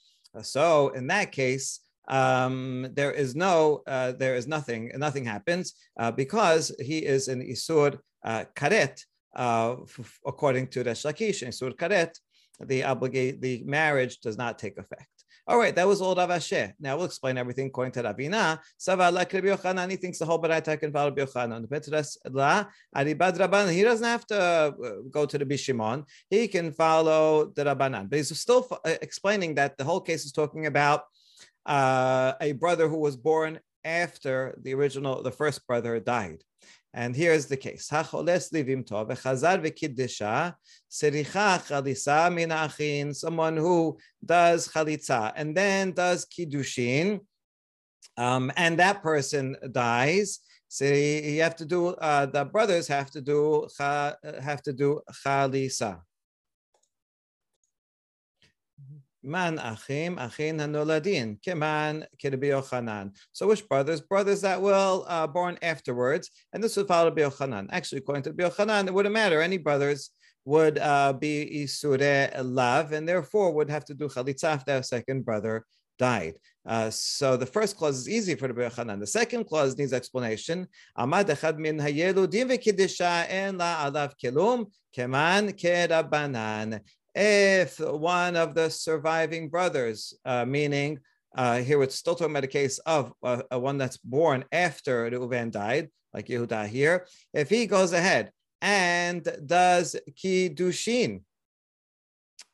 so 0.43 0.89
in 0.89 1.07
that 1.09 1.31
case, 1.31 1.81
um, 2.09 2.89
there 2.93 3.13
is 3.13 3.35
no, 3.35 3.83
uh, 3.87 4.13
there 4.13 4.35
is 4.35 4.47
nothing, 4.47 4.91
nothing 4.97 5.25
happens 5.25 5.75
uh, 5.99 6.11
because 6.11 6.75
he 6.81 6.99
is 6.99 7.29
an 7.29 7.41
Isur 7.41 7.99
uh, 8.25 8.45
Karet, 8.57 9.05
uh, 9.36 9.76
according 10.26 10.68
to 10.68 10.84
the 10.84 10.92
Lakish 10.92 11.44
and 11.44 11.54
Sur 11.54 11.72
Karet, 11.72 12.12
the 12.60 12.82
the 13.40 13.64
marriage 13.66 14.20
does 14.20 14.38
not 14.38 14.60
take 14.60 14.78
effect. 14.78 15.08
All 15.50 15.58
right, 15.58 15.76
that 15.76 15.88
was 15.88 16.00
all 16.00 16.14
Rav 16.14 16.30
Ashi. 16.30 16.74
Now 16.80 16.96
we'll 16.96 17.08
explain 17.08 17.36
everything 17.36 17.68
according 17.68 17.94
to 17.94 18.04
Ravina. 18.04 18.60
Sava 18.78 19.10
like 19.10 19.34
Rabbi 19.34 19.48
Yochanan, 19.48 19.90
he 19.90 19.96
thinks 19.96 20.20
the 20.20 20.26
whole 20.28 20.40
Baraita 20.40 20.80
can 20.80 20.92
follow 20.92 21.10
Rabbi 21.10 21.24
Yochanan. 21.24 21.62
He 23.74 23.82
doesn't 23.82 24.06
have 24.06 24.28
to 24.28 24.40
uh, 24.40 24.72
go 25.10 25.26
to 25.26 25.38
the 25.40 25.46
Bishimon. 25.48 26.06
He 26.30 26.48
can 26.48 26.72
follow 26.72 27.52
the 27.56 27.64
Rabbanan. 27.66 28.12
But 28.12 28.18
he's 28.18 28.40
still 28.40 28.68
uh, 28.72 28.78
explaining 29.02 29.56
that 29.56 29.76
the 29.76 29.86
whole 29.86 30.02
case 30.02 30.24
is 30.24 30.32
talking 30.32 30.68
about 30.68 31.06
uh, 31.66 32.34
a 32.40 32.52
brother 32.52 32.88
who 32.88 33.00
was 33.00 33.18
born 33.18 33.60
after 33.84 34.58
the 34.62 34.74
original, 34.74 35.24
the 35.24 35.32
first 35.32 35.66
brother 35.68 36.00
died. 36.00 36.44
And 36.94 37.16
here's 37.16 37.46
the 37.46 37.58
case. 37.58 37.88
Someone 37.88 38.28
who 43.58 43.98
does 44.26 44.68
chalitza 44.68 45.32
and 45.36 45.56
then 45.56 45.92
does 45.92 46.26
kiddushin, 46.26 47.20
um, 48.18 48.52
and 48.58 48.80
that 48.80 49.04
person 49.04 49.56
dies. 49.72 50.40
So 50.68 50.86
you 50.86 51.42
have 51.42 51.56
to 51.58 51.66
do. 51.66 51.90
Uh, 51.90 52.26
the 52.26 52.46
brothers 52.46 52.88
have 52.88 53.12
to 53.12 53.22
do 53.22 53.68
have 53.80 54.64
to 54.64 54.74
do 54.74 55.02
chalisa. 55.24 56.02
Man 59.22 59.60
achim 59.60 60.18
achin 60.18 60.60
hanoladin 60.60 61.42
keman 61.42 62.06
kirbi 62.24 63.14
So 63.34 63.48
which 63.48 63.68
brothers? 63.68 64.00
Brothers 64.00 64.42
that 64.42 64.62
will 64.62 65.06
uh, 65.08 65.28
born 65.28 65.58
afterwards, 65.62 66.32
and 66.54 66.64
this 66.64 66.78
would 66.78 66.88
follow 66.88 67.12
Biochanan. 67.12 67.68
Actually, 67.72 68.00
according 68.00 68.24
to 68.24 68.34
Biochanan, 68.34 68.88
it 68.88 68.94
wouldn't 68.94 69.14
matter. 69.14 69.42
Any 69.42 69.58
brothers 69.58 70.12
would 70.46 70.78
uh, 70.78 71.12
be 71.14 71.66
isure 71.66 72.32
lav, 72.42 72.94
and 72.94 73.08
therefore 73.08 73.54
would 73.54 73.70
have 73.70 73.84
to 73.86 73.94
do 73.94 74.08
chalitza 74.08 74.56
if 74.56 74.64
their 74.64 74.84
second 74.84 75.26
brother 75.26 75.66
died. 75.98 76.36
Uh, 76.66 76.90
so 76.90 77.36
the 77.36 77.46
first 77.46 77.76
clause 77.76 77.98
is 77.98 78.10
easy 78.10 78.36
for 78.36 78.48
the 78.48 78.54
Yochanan. 78.54 79.00
The 79.00 79.08
second 79.08 79.46
clause 79.46 79.78
needs 79.78 79.92
explanation. 79.92 80.68
Amad 80.98 81.26
echad 81.26 81.58
min 81.58 81.78
hayeludim 81.78 82.50
v'kiddisha 82.52 83.30
en 83.30 83.58
la 83.58 83.92
kelum 84.22 84.68
keman 84.96 85.52
if 87.20 87.82
one 87.82 88.38
of 88.38 88.56
the 88.56 88.70
surviving 88.70 89.50
brothers, 89.50 90.14
uh, 90.24 90.46
meaning 90.46 91.00
uh, 91.36 91.58
here 91.58 91.84
it's 91.84 91.96
still 91.96 92.16
talking 92.16 92.32
about 92.32 92.46
a 92.46 92.48
case 92.48 92.80
of 92.80 93.12
uh, 93.22 93.42
one 93.52 93.78
that's 93.78 93.98
born 93.98 94.46
after 94.54 95.12
Reuven 95.12 95.52
died, 95.52 95.90
like 96.14 96.28
Yehuda 96.28 96.68
here, 96.68 97.08
if 97.34 97.50
he 97.50 97.66
goes 97.66 97.92
ahead 97.92 98.32
and 98.62 99.28
does 99.46 99.98
kiddushin, 100.12 101.22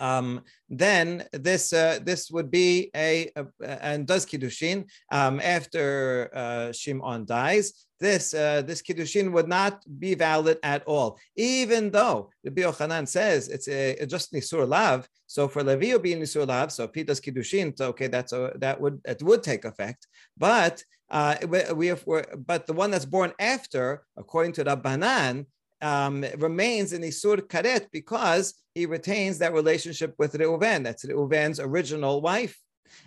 um, 0.05 0.27
then 0.69 1.05
this 1.31 1.65
uh, 1.73 1.99
this 2.09 2.21
would 2.33 2.49
be 2.51 2.69
a, 2.95 3.31
a, 3.35 3.43
and 3.89 4.07
does 4.11 4.25
kiddushin 4.25 4.77
um, 5.11 5.35
after 5.55 6.29
uh, 6.33 6.71
Shimon 6.71 7.25
dies. 7.25 7.65
This 7.99 8.33
uh, 8.33 8.61
this 8.69 8.81
kiddushin 8.81 9.31
would 9.31 9.47
not 9.47 9.73
be 9.99 10.15
valid 10.15 10.57
at 10.63 10.81
all, 10.85 11.09
even 11.35 11.91
though 11.91 12.29
the 12.43 12.51
Yochanan 12.51 13.07
says 13.07 13.47
it's 13.47 13.67
a, 13.67 13.95
a 14.03 14.05
just 14.05 14.33
nisur 14.33 14.67
lav. 14.67 15.07
So 15.27 15.47
for 15.47 15.63
Levi 15.63 15.93
will 15.93 15.99
be 15.99 16.15
nisur 16.15 16.45
lav. 16.47 16.71
So 16.71 16.83
if 16.83 16.93
he 16.93 17.03
does 17.03 17.21
kiddushin, 17.21 17.77
so 17.77 17.89
okay, 17.89 18.07
that's 18.07 18.33
a, 18.33 18.51
that 18.63 18.79
would 18.81 18.97
it 19.05 19.23
would 19.23 19.43
take 19.43 19.63
effect. 19.65 20.07
But 20.37 20.83
uh, 21.09 21.35
we, 21.47 21.59
we 21.73 21.87
have, 21.87 22.03
but 22.51 22.65
the 22.65 22.73
one 22.73 22.91
that's 22.91 23.05
born 23.05 23.31
after, 23.39 24.03
according 24.17 24.53
to 24.53 24.63
the 24.63 24.75
Banan, 24.75 25.45
um, 25.81 26.25
remains 26.37 26.93
in 26.93 27.01
Isur 27.01 27.41
Karet 27.41 27.87
because 27.91 28.53
he 28.73 28.85
retains 28.85 29.37
that 29.39 29.53
relationship 29.53 30.15
with 30.17 30.33
Reuven. 30.33 30.83
That's 30.83 31.05
Reuven's 31.05 31.59
original 31.59 32.21
wife. 32.21 32.57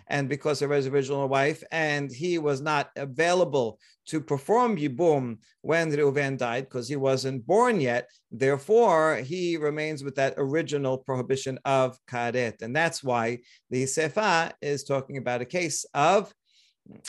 And 0.07 0.27
because 0.27 0.61
of 0.61 0.71
his 0.71 0.87
original 0.87 1.27
wife, 1.27 1.63
and 1.71 2.11
he 2.11 2.37
was 2.37 2.61
not 2.61 2.89
available 2.95 3.79
to 4.07 4.19
perform 4.19 4.75
Yibum 4.75 5.37
when 5.61 5.91
Reuven 5.91 6.37
died 6.37 6.65
because 6.65 6.87
he 6.87 6.95
wasn't 6.95 7.45
born 7.45 7.79
yet, 7.79 8.09
therefore 8.31 9.17
he 9.17 9.57
remains 9.57 10.03
with 10.03 10.15
that 10.15 10.33
original 10.37 10.97
prohibition 10.97 11.59
of 11.63 11.97
Karet. 12.07 12.61
And 12.61 12.75
that's 12.75 13.03
why 13.03 13.39
the 13.69 13.83
Sefa 13.83 14.51
is 14.61 14.83
talking 14.83 15.17
about 15.17 15.41
a 15.41 15.45
case 15.45 15.85
of 15.93 16.33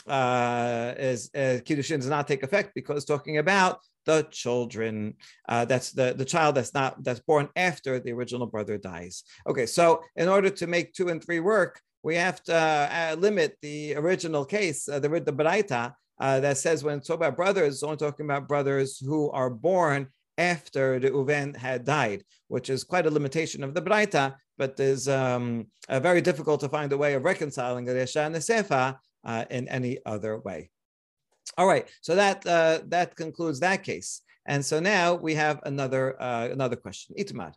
uh, 0.07 0.93
is 0.97 1.29
uh, 1.35 1.59
Kiddushin 1.65 1.97
does 1.97 2.07
not 2.07 2.27
take 2.27 2.43
effect 2.43 2.73
because 2.75 3.05
talking 3.05 3.39
about 3.39 3.79
the 4.05 4.27
children. 4.31 5.15
Uh, 5.47 5.65
that's 5.65 5.91
the, 5.91 6.13
the 6.17 6.25
child 6.25 6.55
that's 6.55 6.73
not 6.73 7.03
that's 7.03 7.19
born 7.19 7.49
after 7.55 7.99
the 7.99 8.11
original 8.11 8.47
brother 8.47 8.77
dies. 8.77 9.23
Okay, 9.47 9.65
so 9.65 10.01
in 10.15 10.27
order 10.27 10.49
to 10.49 10.67
make 10.67 10.93
two 10.93 11.09
and 11.09 11.23
three 11.23 11.39
work, 11.39 11.79
we 12.03 12.15
have 12.15 12.41
to 12.43 12.55
uh, 12.55 13.15
limit 13.17 13.57
the 13.61 13.95
original 13.95 14.45
case, 14.45 14.89
uh, 14.89 14.99
the 14.99 15.09
the 15.09 15.33
Baraita, 15.33 15.93
uh, 16.19 16.39
that 16.39 16.57
says 16.57 16.83
when 16.83 16.99
it's 16.99 17.07
talking 17.07 17.23
about 17.23 17.37
brothers, 17.37 17.75
it's 17.75 17.83
only 17.83 17.97
talking 17.97 18.25
about 18.25 18.47
brothers 18.47 18.99
who 18.99 19.29
are 19.31 19.49
born 19.49 20.07
after 20.37 20.99
the 20.99 21.09
Reuven 21.09 21.55
had 21.55 21.85
died, 21.85 22.23
which 22.47 22.69
is 22.69 22.83
quite 22.83 23.05
a 23.05 23.11
limitation 23.11 23.63
of 23.63 23.73
the 23.73 23.81
Braita, 23.81 24.35
but 24.57 24.79
is 24.79 25.07
um, 25.07 25.67
very 25.89 26.21
difficult 26.21 26.59
to 26.61 26.69
find 26.69 26.91
a 26.91 26.97
way 26.97 27.13
of 27.13 27.23
reconciling 27.23 27.85
the 27.85 27.93
Resha 27.93 28.25
and 28.25 28.33
the 28.33 28.39
Sefa 28.39 28.97
uh, 29.23 29.45
in 29.49 29.67
any 29.67 29.99
other 30.05 30.39
way. 30.39 30.69
All 31.57 31.67
right, 31.67 31.87
so 32.01 32.15
that 32.15 32.45
uh, 32.47 32.79
that 32.87 33.15
concludes 33.15 33.59
that 33.59 33.83
case. 33.83 34.21
And 34.45 34.65
so 34.65 34.79
now 34.79 35.15
we 35.15 35.35
have 35.35 35.59
another 35.63 36.21
uh, 36.21 36.47
another 36.51 36.75
question. 36.75 37.15
Itmar. 37.19 37.53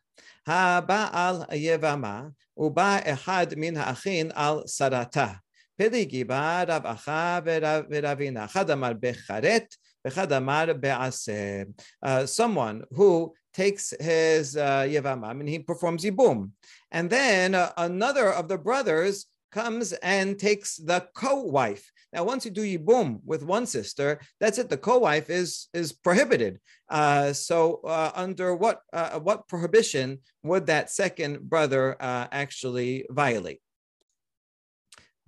Haba'al 0.47 1.49
yevama 1.51 2.33
uba 2.59 3.03
ehad 3.07 3.57
min 3.57 3.77
ha'achin 3.77 4.33
al 4.35 4.65
sarata. 4.65 5.39
Pedigiba 5.81 6.69
rav 6.69 6.83
acha 6.85 7.43
veravina. 7.89 8.51
Chadamar 8.51 8.95
becharet, 8.95 9.67
vechadamar 10.07 10.79
be'aseh. 10.79 11.73
Uh, 12.03 12.27
someone 12.27 12.85
who 12.91 13.33
takes 13.55 13.95
his 14.01 14.57
uh, 14.57 14.83
yevamam 14.83 15.41
and 15.41 15.49
he 15.49 15.61
performs 15.61 16.05
yibum. 16.05 16.51
And 16.91 17.09
then 17.09 17.55
uh, 17.55 17.71
another 17.77 18.31
of 18.33 18.49
the 18.49 18.59
brothers 18.59 19.27
comes 19.55 19.93
and 20.03 20.39
takes 20.39 20.77
the 20.77 21.01
co-wife. 21.15 21.85
Now, 22.13 22.25
once 22.25 22.45
you 22.45 22.51
do 22.51 22.63
yibum 22.63 23.21
with 23.25 23.43
one 23.57 23.67
sister, 23.67 24.21
that's 24.41 24.59
it. 24.59 24.69
The 24.69 24.77
co-wife 24.89 25.31
is 25.31 25.69
is 25.73 25.93
prohibited. 25.93 26.61
Uh, 26.89 27.33
so, 27.33 27.81
uh, 27.97 28.11
under 28.15 28.49
what 28.55 28.81
uh, 28.93 29.19
what 29.27 29.49
prohibition 29.49 30.19
would 30.43 30.67
that 30.67 30.91
second 30.91 31.33
brother 31.53 31.97
uh, 32.01 32.27
actually 32.43 33.07
violate? 33.11 33.61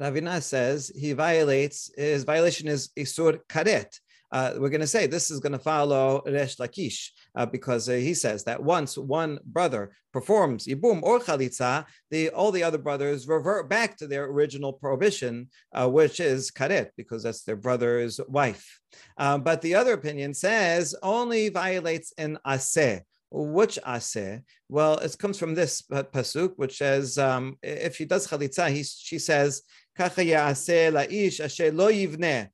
Ravina 0.00 0.42
says 0.42 0.92
he 0.94 1.12
violates 1.14 1.90
his 1.96 2.24
violation 2.24 2.68
is 2.68 2.90
isur 2.98 3.40
karet 3.48 3.92
uh, 4.32 4.52
we're 4.58 4.70
going 4.70 4.80
to 4.80 4.86
say 4.86 5.06
this 5.06 5.30
is 5.30 5.40
going 5.40 5.52
to 5.52 5.58
follow 5.58 6.22
Resh 6.26 6.56
Lakish 6.56 7.10
uh, 7.34 7.46
because 7.46 7.88
uh, 7.88 7.92
he 7.92 8.14
says 8.14 8.44
that 8.44 8.62
once 8.62 8.98
one 8.98 9.38
brother 9.44 9.92
performs 10.12 10.66
Yibum 10.66 11.02
or 11.02 11.20
Chalitza, 11.20 11.84
the, 12.10 12.30
all 12.30 12.50
the 12.50 12.62
other 12.62 12.78
brothers 12.78 13.28
revert 13.28 13.68
back 13.68 13.96
to 13.98 14.06
their 14.06 14.24
original 14.24 14.72
prohibition, 14.72 15.48
uh, 15.72 15.88
which 15.88 16.20
is 16.20 16.50
Karet, 16.50 16.90
because 16.96 17.22
that's 17.22 17.42
their 17.42 17.56
brother's 17.56 18.20
wife. 18.28 18.80
Um, 19.16 19.42
but 19.42 19.62
the 19.62 19.74
other 19.74 19.92
opinion 19.92 20.34
says 20.34 20.94
only 21.02 21.48
violates 21.48 22.12
an 22.18 22.38
Aseh. 22.46 23.02
Which 23.30 23.78
aseh? 23.84 24.42
Well, 24.68 24.98
it 24.98 25.16
comes 25.18 25.38
from 25.38 25.54
this 25.54 25.82
pasuk, 25.82 26.52
which 26.56 26.78
says, 26.78 27.18
um, 27.18 27.58
if 27.62 27.96
she 27.96 28.04
does 28.04 28.28
chalitza, 28.28 28.70
he, 28.70 28.84
she 28.84 29.18
says, 29.18 29.62
"Kacha 29.96 30.20
ya'aseh 30.20 30.92
la'ish 30.92 31.74
lo 31.76 31.90
yivneh." 31.90 32.48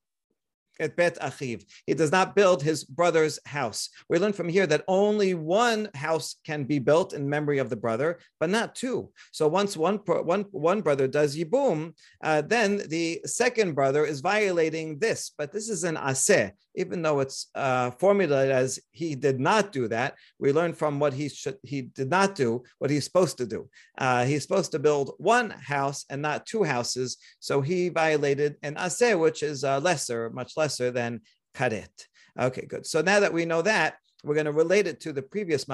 At 0.81 0.97
Bet 0.97 1.19
Achiv. 1.21 1.65
He 1.87 1.95
does 1.95 2.13
not 2.13 2.35
build 2.35 2.63
his 2.63 2.85
brother's 2.85 3.39
house. 3.47 3.89
We 4.09 4.19
learn 4.19 4.33
from 4.33 4.49
here 4.49 4.67
that 4.67 4.85
only 4.89 5.35
one 5.35 5.89
house 5.95 6.37
can 6.45 6.65
be 6.65 6.79
built 6.79 7.13
in 7.13 7.29
memory 7.29 7.59
of 7.59 7.71
the 7.71 7.77
brother, 7.77 8.19
but 8.41 8.51
not 8.51 8.75
two. 8.75 9.11
So 9.33 9.49
once 9.49 9.77
one 9.77 9.97
one 9.97 10.45
one 10.51 10.81
brother 10.81 11.07
does 11.07 11.37
yibum, 11.37 11.95
uh, 12.23 12.43
then 12.43 12.83
the 12.89 13.21
second 13.27 13.75
brother 13.75 14.05
is 14.05 14.21
violating 14.21 14.99
this. 14.99 15.33
But 15.37 15.53
this 15.53 15.69
is 15.69 15.85
an 15.85 15.97
aseh, 15.97 16.53
even 16.75 17.03
though 17.03 17.21
it's 17.21 17.49
uh, 17.55 17.91
formulated 17.93 18.51
as 18.51 18.81
he 18.91 19.15
did 19.15 19.39
not 19.41 19.73
do 19.73 19.89
that. 19.89 20.15
We 20.39 20.53
learn 20.53 20.73
from 20.73 20.99
what 20.99 21.13
he 21.13 21.29
should 21.29 21.59
he 21.63 21.83
did 21.83 22.11
not 22.11 22.35
do 22.35 22.63
what 22.79 22.91
he's 22.91 23.05
supposed 23.05 23.39
to 23.39 23.47
do. 23.47 23.69
Uh, 23.99 24.25
he's 24.25 24.43
supposed 24.43 24.73
to 24.73 24.79
build 24.79 25.15
one 25.19 25.51
house 25.51 26.05
and 26.09 26.23
not 26.23 26.47
two 26.47 26.65
houses. 26.65 27.19
So 27.41 27.61
he 27.61 27.89
violated 27.89 28.57
an 28.63 28.75
aseh, 28.77 29.19
which 29.19 29.43
is 29.43 29.65
uh, 29.65 29.81
lesser, 29.81 30.31
much 30.31 30.57
less 30.57 30.62
lesser 30.63 30.91
than 30.91 31.21
karet. 31.59 31.97
Okay, 32.47 32.67
good. 32.73 32.85
So 32.87 32.99
now 33.03 33.21
that 33.21 33.35
we 33.39 33.45
know 33.45 33.63
that, 33.63 33.91
we're 34.25 34.35
going 34.35 34.47
to 34.47 34.53
relate 34.53 34.87
it 34.87 35.01
to 35.01 35.13
the 35.13 35.23
previous 35.23 35.65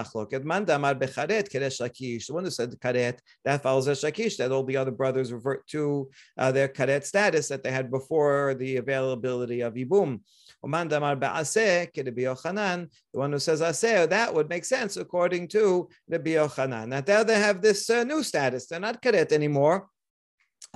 lakish. 1.80 2.26
The 2.26 2.32
one 2.32 2.44
who 2.44 2.50
said 2.50 2.70
karet 2.80 3.18
that 3.44 3.62
follows 3.62 3.88
as. 3.88 4.00
That 4.00 4.52
all 4.52 4.64
the 4.64 4.78
other 4.78 4.90
brothers 4.90 5.32
revert 5.32 5.66
to 5.68 6.08
uh, 6.38 6.50
their 6.52 6.68
karet 6.68 7.04
status 7.04 7.48
that 7.48 7.62
they 7.62 7.70
had 7.70 7.90
before 7.90 8.54
the 8.54 8.78
availability 8.78 9.60
of 9.60 9.74
ibum. 9.74 10.20
The 10.62 10.68
one 13.24 13.32
who 13.32 13.38
says 13.38 13.60
aseh 13.60 14.08
that 14.08 14.34
would 14.34 14.48
make 14.48 14.64
sense 14.64 14.96
according 14.96 15.48
to 15.48 15.88
the 16.08 16.18
Yochanan. 16.18 16.88
Now 16.88 17.22
they 17.22 17.38
have 17.38 17.60
this 17.60 17.90
uh, 17.90 18.02
new 18.04 18.22
status. 18.22 18.66
They're 18.66 18.80
not 18.80 19.02
karet 19.02 19.30
anymore. 19.32 19.88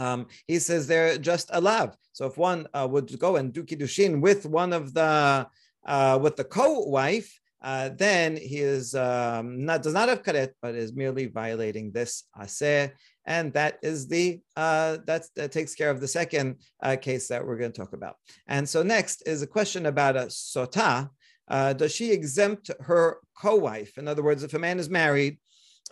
Um, 0.02 0.26
he 0.50 0.58
says 0.58 0.86
they're 0.86 1.16
just 1.30 1.48
alav. 1.58 1.88
So 2.16 2.22
if 2.30 2.36
one 2.36 2.60
uh, 2.74 2.88
would 2.92 3.08
go 3.26 3.36
and 3.36 3.52
do 3.52 3.62
kiddushin 3.64 4.20
with 4.26 4.42
one 4.46 4.72
of 4.72 4.84
the 4.98 5.46
uh, 5.94 6.18
with 6.22 6.36
the 6.36 6.44
co-wife, 6.44 7.30
uh, 7.70 7.90
then 8.04 8.36
he 8.36 8.58
is 8.58 8.94
um, 8.94 9.64
not 9.68 9.82
does 9.82 9.94
not 9.98 10.08
have 10.08 10.22
karet, 10.26 10.50
but 10.62 10.74
is 10.74 10.92
merely 11.02 11.26
violating 11.26 11.86
this 11.92 12.12
aseh, 12.44 12.90
and 13.36 13.52
that 13.58 13.78
is 13.82 14.08
the 14.14 14.26
uh, 14.56 14.98
that 15.08 15.22
takes 15.56 15.74
care 15.80 15.90
of 15.94 16.00
the 16.00 16.12
second 16.20 16.46
uh, 16.82 16.96
case 17.06 17.24
that 17.28 17.44
we're 17.44 17.60
going 17.62 17.72
to 17.72 17.80
talk 17.82 17.94
about. 18.00 18.16
And 18.48 18.64
so 18.72 18.82
next 18.82 19.16
is 19.32 19.40
a 19.42 19.52
question 19.56 19.86
about 19.86 20.16
a 20.16 20.26
sota. 20.26 21.08
Uh, 21.48 21.72
does 21.80 21.92
she 21.94 22.10
exempt 22.10 22.70
her 22.88 23.18
co-wife? 23.44 23.92
In 24.00 24.08
other 24.08 24.24
words, 24.28 24.42
if 24.42 24.54
a 24.54 24.58
man 24.58 24.78
is 24.78 24.88
married 24.88 25.34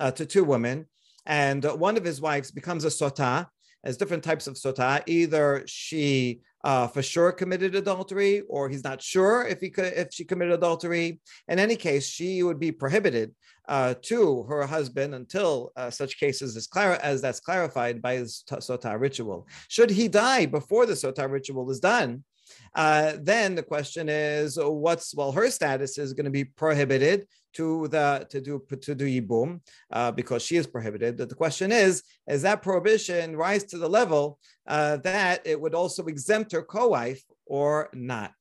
uh, 0.02 0.10
to 0.12 0.24
two 0.24 0.44
women 0.44 0.86
and 1.26 1.64
one 1.64 1.96
of 1.96 2.04
his 2.04 2.20
wives 2.20 2.50
becomes 2.50 2.84
a 2.84 2.88
sota, 3.00 3.46
as 3.84 3.96
different 3.96 4.22
types 4.22 4.46
of 4.46 4.54
sota. 4.54 5.02
Either 5.06 5.64
she 5.66 6.40
uh, 6.64 6.86
for 6.86 7.02
sure 7.02 7.32
committed 7.32 7.74
adultery, 7.74 8.42
or 8.48 8.68
he's 8.68 8.84
not 8.84 9.00
sure 9.00 9.46
if 9.46 9.60
he 9.60 9.70
could 9.70 9.92
if 9.94 10.08
she 10.12 10.24
committed 10.24 10.54
adultery. 10.54 11.20
In 11.48 11.58
any 11.58 11.76
case, 11.76 12.06
she 12.06 12.42
would 12.42 12.60
be 12.60 12.72
prohibited 12.72 13.34
uh, 13.68 13.94
to 14.02 14.42
her 14.44 14.66
husband 14.66 15.14
until 15.14 15.72
uh, 15.76 15.90
such 15.90 16.18
cases 16.18 16.56
as, 16.56 16.68
as 16.76 17.22
that's 17.22 17.40
clarified 17.40 18.02
by 18.02 18.16
his 18.16 18.44
sota 18.50 18.98
ritual. 18.98 19.46
Should 19.68 19.90
he 19.90 20.08
die 20.08 20.46
before 20.46 20.86
the 20.86 20.94
sota 20.94 21.30
ritual 21.30 21.70
is 21.70 21.80
done? 21.80 22.24
Uh, 22.74 23.14
then 23.20 23.54
the 23.54 23.62
question 23.62 24.08
is, 24.08 24.58
what's 24.60 25.14
well, 25.14 25.32
her 25.32 25.50
status 25.50 25.98
is 25.98 26.12
going 26.12 26.24
to 26.24 26.30
be 26.30 26.44
prohibited 26.44 27.26
to 27.52 27.88
the 27.88 28.26
to 28.30 28.40
do 28.40 28.62
to 28.80 28.94
do 28.94 29.06
yibum 29.06 29.60
uh, 29.92 30.12
because 30.12 30.42
she 30.42 30.56
is 30.56 30.66
prohibited. 30.66 31.16
But 31.16 31.28
the 31.28 31.34
question 31.34 31.72
is, 31.72 32.02
is 32.28 32.42
that 32.42 32.62
prohibition 32.62 33.36
rise 33.36 33.64
to 33.64 33.78
the 33.78 33.88
level 33.88 34.38
uh, 34.66 34.98
that 34.98 35.42
it 35.44 35.60
would 35.60 35.74
also 35.74 36.06
exempt 36.06 36.52
her 36.52 36.62
co-wife 36.62 37.22
or 37.46 37.88
not? 37.92 38.32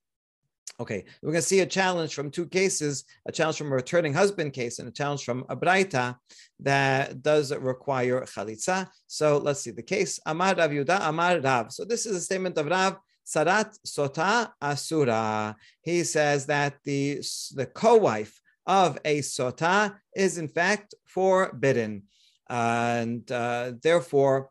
Okay, 0.78 1.04
we're 1.22 1.32
going 1.32 1.42
to 1.42 1.46
see 1.46 1.60
a 1.60 1.66
challenge 1.66 2.14
from 2.14 2.30
two 2.30 2.46
cases: 2.46 3.04
a 3.26 3.32
challenge 3.32 3.58
from 3.58 3.72
a 3.72 3.74
returning 3.74 4.14
husband 4.14 4.52
case 4.52 4.78
and 4.78 4.88
a 4.88 4.92
challenge 4.92 5.24
from 5.24 5.44
a 5.48 5.56
braita 5.56 6.16
that 6.60 7.22
does 7.22 7.54
require 7.54 8.22
chalitza. 8.22 8.88
So 9.06 9.38
let's 9.38 9.60
see 9.60 9.72
the 9.72 9.82
case. 9.82 10.20
Amar 10.24 10.54
Rav 10.54 10.70
Yuda, 10.70 11.00
Amar 11.08 11.40
Rav. 11.40 11.72
So 11.72 11.84
this 11.84 12.06
is 12.06 12.16
a 12.16 12.20
statement 12.20 12.56
of 12.56 12.66
Rav. 12.66 12.96
Sarat 13.30 13.78
Sota 13.86 14.50
Asura. 14.60 15.54
He 15.82 16.04
says 16.04 16.46
that 16.46 16.74
the, 16.84 17.22
the 17.54 17.66
co-wife 17.66 18.40
of 18.66 18.98
a 19.04 19.20
sota 19.20 19.96
is 20.14 20.38
in 20.38 20.48
fact 20.48 20.94
forbidden. 21.06 22.02
and 22.48 23.30
uh, 23.30 23.72
therefore, 23.82 24.50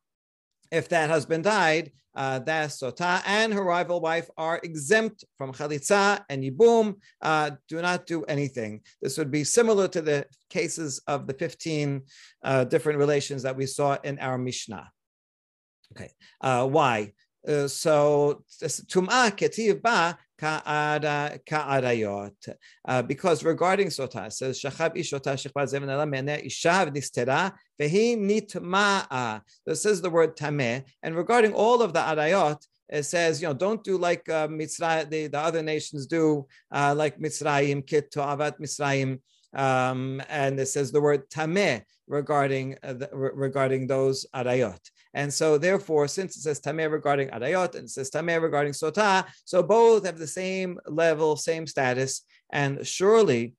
if 0.71 0.87
that 0.89 1.09
husband 1.09 1.43
died, 1.43 1.91
uh, 2.15 2.39
that 2.39 2.69
sota 2.69 3.21
and 3.25 3.53
her 3.53 3.63
rival 3.63 4.01
wife 4.01 4.29
are 4.37 4.59
exempt 4.63 5.23
from 5.37 5.53
chalitza 5.53 6.23
and 6.29 6.43
yibum, 6.43 6.95
uh, 7.21 7.51
do 7.67 7.81
not 7.81 8.05
do 8.05 8.23
anything. 8.23 8.81
This 9.01 9.17
would 9.17 9.31
be 9.31 9.43
similar 9.43 9.87
to 9.89 10.01
the 10.01 10.25
cases 10.49 11.01
of 11.07 11.27
the 11.27 11.33
15 11.33 12.01
uh, 12.43 12.63
different 12.65 12.99
relations 12.99 13.43
that 13.43 13.55
we 13.55 13.65
saw 13.65 13.97
in 14.03 14.19
our 14.19 14.37
Mishnah. 14.37 14.89
Okay, 15.93 16.11
uh, 16.41 16.67
why? 16.67 17.13
Uh, 17.49 17.67
so 17.67 18.43
tum'ah 18.61 19.31
ketiv 19.31 19.81
ba 19.81 20.17
ka'arayot. 20.39 22.31
Uh, 22.87 23.01
because 23.01 23.43
regarding 23.43 23.87
sota, 23.87 24.31
says 24.31 24.61
shachab 24.61 24.95
ishota 24.95 25.33
shechbat 25.33 25.73
zevenela 25.73 26.07
mene 26.07 26.37
ishav 26.45 26.95
nistera 26.95 27.51
vehi 27.81 28.15
nitma'a. 28.17 29.41
This 29.65 29.85
is 29.85 30.01
the 30.01 30.09
word 30.11 30.37
tameh. 30.37 30.83
And 31.01 31.15
regarding 31.15 31.53
all 31.53 31.81
of 31.81 31.93
the 31.93 31.99
arayot, 31.99 32.63
it 32.89 33.03
says, 33.03 33.41
you 33.41 33.47
know, 33.47 33.53
don't 33.53 33.83
do 33.83 33.97
like 33.97 34.27
uh, 34.29 34.47
Mitzrayim, 34.47 35.09
the, 35.09 35.27
the 35.27 35.39
other 35.39 35.61
nations 35.61 36.07
do, 36.07 36.47
uh, 36.71 36.93
like 36.95 37.19
Mitzrayim, 37.19 37.85
kit 37.85 38.11
to 38.11 38.19
avat 38.19 38.59
Mitzrayim. 38.59 39.19
Um, 39.53 40.21
and 40.29 40.59
it 40.59 40.67
says 40.67 40.91
the 40.91 41.01
word 41.01 41.29
tameh 41.29 41.83
regarding 42.07 42.77
uh, 42.83 42.93
the, 42.93 43.09
regarding 43.11 43.87
those 43.87 44.25
arayot. 44.35 44.79
And 45.13 45.33
so, 45.33 45.57
therefore, 45.57 46.07
since 46.07 46.37
it 46.37 46.41
says 46.41 46.59
tameh 46.59 46.91
regarding 46.91 47.29
arayot 47.29 47.75
and 47.75 47.85
it 47.85 47.89
says 47.89 48.11
tameh 48.11 48.41
regarding 48.41 48.73
sota, 48.73 49.25
so 49.45 49.63
both 49.63 50.05
have 50.05 50.19
the 50.19 50.27
same 50.27 50.79
level, 50.87 51.35
same 51.35 51.65
status, 51.65 52.21
and 52.51 52.85
surely 52.85 53.55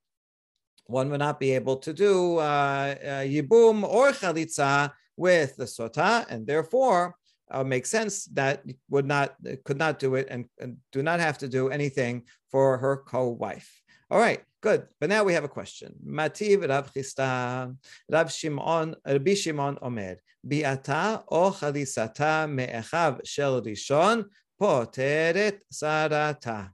one 0.86 1.10
would 1.10 1.18
not 1.20 1.40
be 1.40 1.52
able 1.52 1.76
to 1.76 1.92
do 1.92 2.38
uh, 2.38 2.94
uh, 3.02 3.22
yibum 3.22 3.82
or 3.82 4.10
chalitza 4.10 4.92
with 5.16 5.56
the 5.56 5.64
sota, 5.64 6.26
and 6.28 6.46
therefore 6.46 7.16
uh, 7.50 7.64
makes 7.64 7.90
sense 7.90 8.26
that 8.26 8.64
would 8.88 9.06
not 9.06 9.34
could 9.64 9.78
not 9.78 9.98
do 9.98 10.14
it 10.14 10.28
and, 10.30 10.46
and 10.60 10.76
do 10.92 11.02
not 11.02 11.20
have 11.20 11.38
to 11.38 11.48
do 11.48 11.68
anything 11.68 12.22
for 12.50 12.78
her 12.78 13.02
co-wife. 13.06 13.79
All 14.12 14.18
right, 14.18 14.42
good. 14.60 14.88
But 14.98 15.08
now 15.08 15.22
we 15.22 15.34
have 15.34 15.44
a 15.44 15.48
question. 15.48 15.94
Mativ 16.04 16.68
Rav 16.68 16.92
Chisda, 16.92 17.76
Rav 18.10 18.32
Shimon, 18.32 18.96
Rabbi 19.06 19.34
Shimon 19.34 19.78
Omer, 19.80 20.16
Biata 20.44 21.22
o 21.30 21.52
chalisata 21.52 22.50
me'echav 22.50 23.20
shel 23.24 23.62
rishon 23.62 24.24
poteret 24.60 25.60
sarata. 25.72 26.70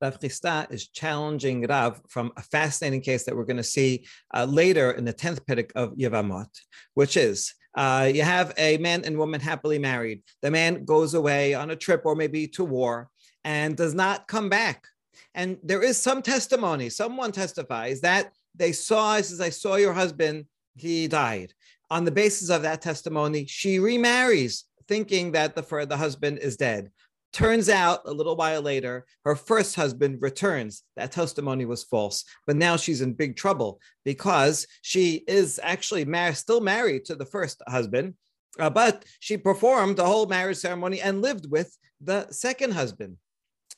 Rav 0.00 0.18
Chisda 0.18 0.72
is 0.72 0.88
challenging 0.88 1.64
Rav 1.68 2.00
from 2.08 2.32
a 2.36 2.42
fascinating 2.42 3.00
case 3.00 3.22
that 3.22 3.36
we're 3.36 3.44
going 3.44 3.58
to 3.58 3.62
see 3.62 4.04
uh, 4.34 4.44
later 4.44 4.90
in 4.90 5.04
the 5.04 5.14
10th 5.14 5.46
Pedic 5.46 5.70
of 5.76 5.92
Yevamot, 5.92 6.48
which 6.94 7.16
is 7.16 7.54
uh, 7.76 8.10
you 8.12 8.22
have 8.22 8.52
a 8.58 8.76
man 8.78 9.04
and 9.04 9.16
woman 9.16 9.40
happily 9.40 9.78
married. 9.78 10.24
The 10.42 10.50
man 10.50 10.84
goes 10.84 11.14
away 11.14 11.54
on 11.54 11.70
a 11.70 11.76
trip 11.76 12.02
or 12.04 12.16
maybe 12.16 12.48
to 12.48 12.64
war 12.64 13.08
and 13.44 13.76
does 13.76 13.94
not 13.94 14.28
come 14.28 14.48
back. 14.48 14.86
And 15.34 15.58
there 15.62 15.82
is 15.82 15.96
some 15.96 16.22
testimony. 16.22 16.90
Someone 16.90 17.32
testifies 17.32 18.00
that 18.02 18.32
they 18.54 18.72
saw, 18.72 19.16
says, 19.16 19.40
I 19.40 19.50
saw 19.50 19.76
your 19.76 19.92
husband, 19.92 20.46
he 20.74 21.08
died. 21.08 21.54
On 21.90 22.04
the 22.04 22.10
basis 22.10 22.50
of 22.50 22.62
that 22.62 22.82
testimony, 22.82 23.46
she 23.46 23.78
remarries, 23.78 24.64
thinking 24.88 25.32
that 25.32 25.54
the, 25.54 25.86
the 25.86 25.96
husband 25.96 26.38
is 26.38 26.56
dead. 26.56 26.90
Turns 27.32 27.70
out 27.70 28.00
a 28.04 28.12
little 28.12 28.36
while 28.36 28.60
later, 28.60 29.06
her 29.24 29.34
first 29.34 29.74
husband 29.74 30.20
returns. 30.20 30.82
That 30.96 31.12
testimony 31.12 31.64
was 31.64 31.82
false, 31.82 32.24
but 32.46 32.56
now 32.56 32.76
she's 32.76 33.00
in 33.00 33.14
big 33.14 33.36
trouble 33.36 33.80
because 34.04 34.66
she 34.82 35.24
is 35.26 35.58
actually 35.62 36.04
mar- 36.04 36.34
still 36.34 36.60
married 36.60 37.06
to 37.06 37.14
the 37.14 37.24
first 37.24 37.62
husband, 37.66 38.14
uh, 38.58 38.68
but 38.68 39.06
she 39.20 39.38
performed 39.38 39.96
the 39.96 40.04
whole 40.04 40.26
marriage 40.26 40.58
ceremony 40.58 41.00
and 41.00 41.22
lived 41.22 41.50
with 41.50 41.74
the 42.02 42.30
second 42.30 42.72
husband. 42.72 43.16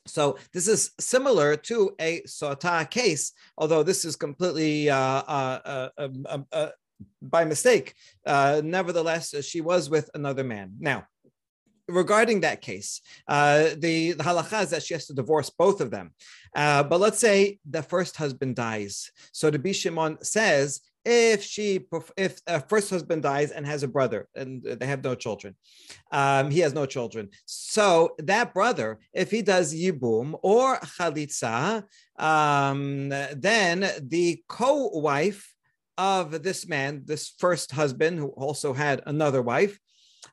So 0.07 0.39
this 0.53 0.69
is 0.69 0.91
similar 1.01 1.57
to 1.57 1.95
a 2.01 2.23
sota 2.23 2.89
case, 2.89 3.33
although 3.57 3.83
this 3.83 4.05
is 4.05 4.17
completely 4.17 4.91
uh, 4.91 4.97
uh, 4.97 5.61
uh, 5.65 5.89
um, 5.99 6.27
um, 6.29 6.47
uh 6.53 6.69
by 7.21 7.45
mistake. 7.45 7.95
Uh, 8.25 8.61
nevertheless, 8.65 9.35
she 9.45 9.61
was 9.61 9.91
with 9.91 10.09
another 10.15 10.45
man. 10.45 10.75
Now, 10.79 11.07
regarding 11.89 12.41
that 12.41 12.61
case, 12.61 13.01
uh, 13.27 13.71
the, 13.77 14.13
the 14.13 14.23
halacha 14.23 14.63
is 14.63 14.71
that 14.71 14.83
she 14.83 14.95
has 14.95 15.07
to 15.07 15.15
divorce 15.15 15.51
both 15.51 15.81
of 15.81 15.91
them. 15.91 16.13
but 16.55 17.01
let's 17.01 17.19
say 17.19 17.59
the 17.69 17.83
first 17.83 18.17
husband 18.17 18.57
dies. 18.57 19.11
So 19.33 19.51
the 19.51 19.59
Bishimon 19.59 20.25
says 20.25 20.81
if 21.05 21.43
she 21.43 21.87
if 22.17 22.41
a 22.47 22.61
first 22.61 22.91
husband 22.91 23.23
dies 23.23 23.51
and 23.51 23.67
has 23.67 23.83
a 23.83 23.89
brother 23.89 24.29
and 24.35 24.63
they 24.63 24.87
have 24.87 25.05
no 25.05 25.15
children 25.15 25.55
um, 26.13 26.51
he 26.51 26.61
has 26.61 26.73
no 26.73 26.87
children. 26.87 27.29
So 27.47 28.15
that 28.19 28.55
brother 28.55 28.99
if 29.13 29.31
he 29.31 29.43
does 29.43 29.75
yibum 29.75 30.39
or 30.43 30.77
chalitza 30.79 31.85
um, 32.19 33.09
then 33.09 33.91
the 34.01 34.43
co-wife 34.49 35.53
of 35.97 36.43
this 36.43 36.67
man 36.67 37.03
this 37.05 37.35
first 37.39 37.73
husband 37.73 38.19
who 38.19 38.29
also 38.29 38.73
had 38.73 39.03
another 39.07 39.43
wife 39.43 39.79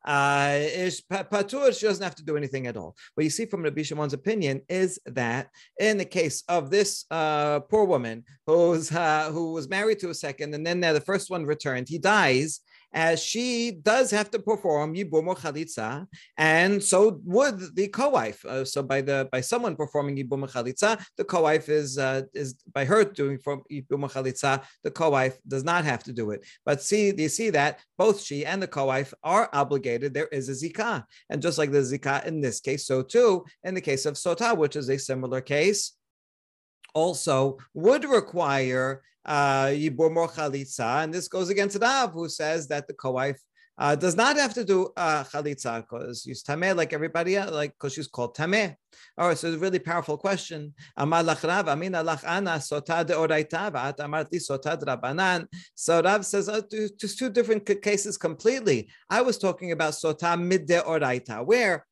uh, 0.05 0.53
is 0.57 1.01
patur, 1.09 1.77
she 1.77 1.85
doesn't 1.85 2.03
have 2.03 2.15
to 2.15 2.23
do 2.23 2.37
anything 2.37 2.67
at 2.67 2.77
all. 2.77 2.95
What 3.13 3.23
you 3.23 3.29
see 3.29 3.45
from 3.45 3.63
Rabbi 3.63 3.83
Shimon's 3.83 4.13
opinion 4.13 4.61
is 4.69 4.99
that 5.05 5.49
in 5.79 5.97
the 5.97 6.05
case 6.05 6.43
of 6.47 6.69
this 6.69 7.05
uh, 7.11 7.61
poor 7.61 7.85
woman 7.85 8.23
who's 8.47 8.91
uh, 8.91 9.29
who 9.31 9.53
was 9.53 9.69
married 9.69 9.99
to 9.99 10.09
a 10.09 10.15
second, 10.15 10.53
and 10.55 10.65
then 10.65 10.79
the 10.81 11.01
first 11.01 11.29
one 11.29 11.45
returned, 11.45 11.87
he 11.89 11.97
dies 11.97 12.61
as 12.93 13.21
she 13.23 13.71
does 13.71 14.11
have 14.11 14.29
to 14.31 14.39
perform 14.39 14.93
yibum 14.93 15.27
or 15.27 15.35
chalitza, 15.35 16.05
and 16.37 16.83
so 16.83 17.21
would 17.23 17.75
the 17.75 17.87
co-wife. 17.87 18.43
Uh, 18.45 18.65
so 18.65 18.83
by 18.83 19.01
the 19.01 19.27
by 19.31 19.41
someone 19.41 19.75
performing 19.75 20.17
yibum 20.17 20.43
or 20.43 20.47
chalitza, 20.47 21.03
the 21.17 21.23
co-wife 21.23 21.69
is 21.69 21.97
uh, 21.97 22.23
is 22.33 22.55
by 22.73 22.85
her 22.85 23.03
doing 23.03 23.37
from 23.37 23.61
yibum 23.71 24.03
or 24.03 24.09
chalitza, 24.09 24.63
the 24.83 24.91
co-wife 24.91 25.37
does 25.47 25.63
not 25.63 25.85
have 25.85 26.03
to 26.03 26.13
do 26.13 26.31
it. 26.31 26.45
But 26.65 26.81
see, 26.81 27.13
you 27.15 27.29
see 27.29 27.49
that 27.51 27.79
both 27.97 28.21
she 28.21 28.45
and 28.45 28.61
the 28.61 28.67
co-wife 28.67 29.13
are 29.23 29.49
obligated. 29.53 30.13
There 30.13 30.27
is 30.27 30.49
a 30.49 30.53
zikah, 30.53 31.05
and 31.29 31.41
just 31.41 31.57
like 31.57 31.71
the 31.71 31.79
zikah 31.79 32.25
in 32.25 32.41
this 32.41 32.59
case, 32.59 32.85
so 32.85 33.01
too 33.01 33.45
in 33.63 33.73
the 33.73 33.81
case 33.81 34.05
of 34.05 34.15
sota, 34.15 34.57
which 34.57 34.75
is 34.75 34.89
a 34.89 34.97
similar 34.97 35.41
case 35.41 35.93
also 36.93 37.57
would 37.73 38.05
require 38.05 39.01
uh, 39.25 39.65
Yibur 39.65 40.29
Chalitza. 40.31 41.03
And 41.03 41.13
this 41.13 41.27
goes 41.27 41.49
against 41.49 41.81
Rav, 41.81 42.11
who 42.11 42.29
says 42.29 42.67
that 42.67 42.87
the 42.87 42.93
co-wife 42.93 43.39
uh, 43.77 43.95
does 43.95 44.15
not 44.15 44.37
have 44.37 44.53
to 44.53 44.63
do 44.63 44.89
uh, 44.95 45.23
chalitza 45.23 45.81
because 45.81 46.21
she's 46.21 46.43
tameh 46.43 46.75
like 46.75 46.93
everybody 46.93 47.35
else, 47.35 47.51
like 47.51 47.71
because 47.71 47.93
she's 47.93 48.07
called 48.07 48.35
tameh. 48.35 48.75
All 49.17 49.29
right, 49.29 49.37
so 49.37 49.47
it's 49.47 49.55
a 49.55 49.59
really 49.59 49.79
powerful 49.79 50.17
question. 50.17 50.73
Amar 50.97 51.23
lach 51.23 51.43
Rav, 51.47 51.67
amina 51.67 52.03
lach 52.03 52.23
ana 52.27 52.51
sota 52.59 53.03
de 53.03 53.13
oraita 53.13 53.71
v'at. 53.71 55.47
So 55.73 56.01
Rav 56.01 56.25
says 56.25 56.47
uh, 56.47 56.61
just 56.99 57.17
two 57.17 57.29
different 57.31 57.65
cases 57.81 58.17
completely. 58.17 58.89
I 59.09 59.21
was 59.21 59.39
talking 59.39 59.71
about 59.71 59.93
sota 59.93 60.39
mid 60.39 60.67
de 60.67 60.79
oraita, 60.81 61.43
where 61.43 61.85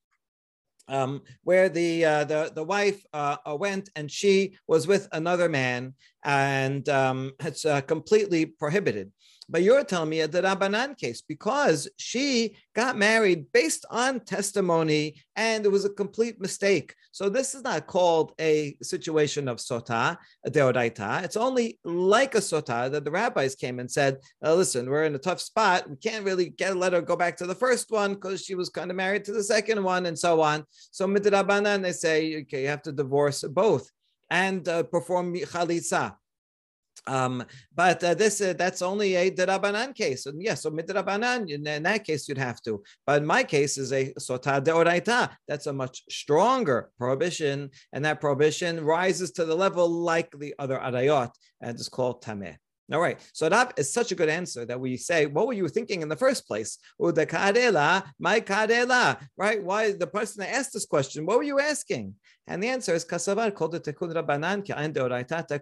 um, 0.89 1.21
where 1.43 1.69
the 1.69 2.03
uh, 2.03 2.23
the 2.25 2.51
the 2.53 2.63
wife 2.63 3.05
uh, 3.13 3.37
went 3.57 3.89
and 3.95 4.11
she 4.11 4.57
was 4.67 4.87
with 4.87 5.07
another 5.11 5.47
man, 5.47 5.93
and 6.23 6.87
um, 6.89 7.33
it's 7.39 7.65
uh, 7.65 7.81
completely 7.81 8.45
prohibited. 8.45 9.11
But 9.51 9.63
you're 9.63 9.83
telling 9.83 10.11
me 10.11 10.23
the 10.27 10.43
Rabbanan 10.43 10.95
case 10.95 11.21
because 11.21 11.89
she 11.97 12.55
got 12.75 12.97
married 12.97 13.51
based 13.51 13.83
on 13.89 14.19
testimony 14.19 15.23
and 15.35 15.65
it 15.65 15.71
was 15.71 15.85
a 15.85 15.89
complete 15.89 16.39
mistake. 16.39 16.93
So 17.11 17.29
this 17.29 17.55
is 17.55 17.63
not 17.63 17.87
called 17.87 18.33
a 18.39 18.77
situation 18.83 19.47
of 19.47 19.57
sota, 19.57 20.17
a 20.45 20.51
deodaita. 20.51 21.23
It's 21.23 21.35
only 21.35 21.79
like 21.83 22.35
a 22.35 22.39
sota 22.39 22.91
that 22.91 23.03
the 23.03 23.11
rabbis 23.11 23.55
came 23.55 23.79
and 23.79 23.89
said, 23.89 24.17
oh, 24.43 24.55
listen, 24.55 24.87
we're 24.87 25.05
in 25.05 25.15
a 25.15 25.19
tough 25.19 25.41
spot. 25.41 25.89
We 25.89 25.95
can't 25.95 26.23
really 26.23 26.49
get 26.49 26.77
let 26.77 26.93
her 26.93 27.01
go 27.01 27.15
back 27.15 27.35
to 27.37 27.47
the 27.47 27.55
first 27.55 27.89
one 27.89 28.13
because 28.13 28.43
she 28.43 28.53
was 28.53 28.69
kind 28.69 28.91
of 28.91 28.97
married 28.97 29.25
to 29.25 29.31
the 29.31 29.43
second 29.43 29.83
one 29.83 30.05
and 30.05 30.17
so 30.17 30.41
on. 30.41 30.63
So 30.91 31.07
midrabanan, 31.07 31.81
they 31.81 31.93
say, 31.93 32.41
okay, 32.41 32.61
you 32.61 32.67
have 32.67 32.83
to 32.83 32.91
divorce 32.91 33.43
both 33.43 33.89
and 34.29 34.67
uh, 34.67 34.83
perform 34.83 35.33
chalitza. 35.33 36.15
Um, 37.07 37.43
but 37.75 38.03
uh, 38.03 38.13
this 38.13 38.41
uh, 38.41 38.53
that's 38.53 38.81
only 38.81 39.15
a 39.15 39.31
derabanan 39.31 39.95
case. 39.95 40.25
And 40.25 40.41
yes, 40.41 40.63
so 40.63 40.71
midrabanan, 40.71 41.49
in, 41.49 41.65
in 41.65 41.83
that 41.83 42.03
case, 42.03 42.27
you'd 42.27 42.37
have 42.37 42.61
to. 42.63 42.83
But 43.05 43.23
my 43.23 43.43
case 43.43 43.77
is 43.77 43.91
a 43.91 44.13
sota 44.19 44.61
deoraita. 44.61 45.29
That's 45.47 45.67
a 45.67 45.73
much 45.73 46.03
stronger 46.09 46.89
prohibition, 46.97 47.69
and 47.93 48.05
that 48.05 48.21
prohibition 48.21 48.83
rises 48.83 49.31
to 49.33 49.45
the 49.45 49.55
level 49.55 49.89
like 49.89 50.31
the 50.37 50.53
other 50.59 50.77
arayot, 50.77 51.31
and 51.61 51.71
it's 51.71 51.89
called 51.89 52.21
tameh. 52.23 52.57
All 52.91 52.99
right. 52.99 53.19
So 53.33 53.49
that 53.49 53.73
is 53.77 53.93
such 53.93 54.11
a 54.11 54.15
good 54.15 54.29
answer 54.29 54.65
that 54.65 54.79
we 54.79 54.97
say, 54.97 55.27
what 55.27 55.45
were 55.45 55.53
you 55.53 55.67
thinking 55.67 56.01
in 56.01 56.09
the 56.09 56.15
first 56.15 56.47
place? 56.47 56.79
Uda 56.99 58.03
my 58.19 58.39
kadela, 58.39 59.21
right? 59.37 59.63
Why 59.63 59.91
the 59.91 60.07
person 60.07 60.41
that 60.41 60.55
asked 60.55 60.73
this 60.73 60.87
question, 60.87 61.25
what 61.25 61.37
were 61.37 61.43
you 61.43 61.59
asking? 61.59 62.15
And 62.49 62.63
the 62.63 62.67
answer 62.67 62.95
is 62.95 63.05
kasavar 63.05 63.53
called 63.53 63.73
the 63.73 63.79
tekun 63.79 64.11
rabbanan 64.11 64.67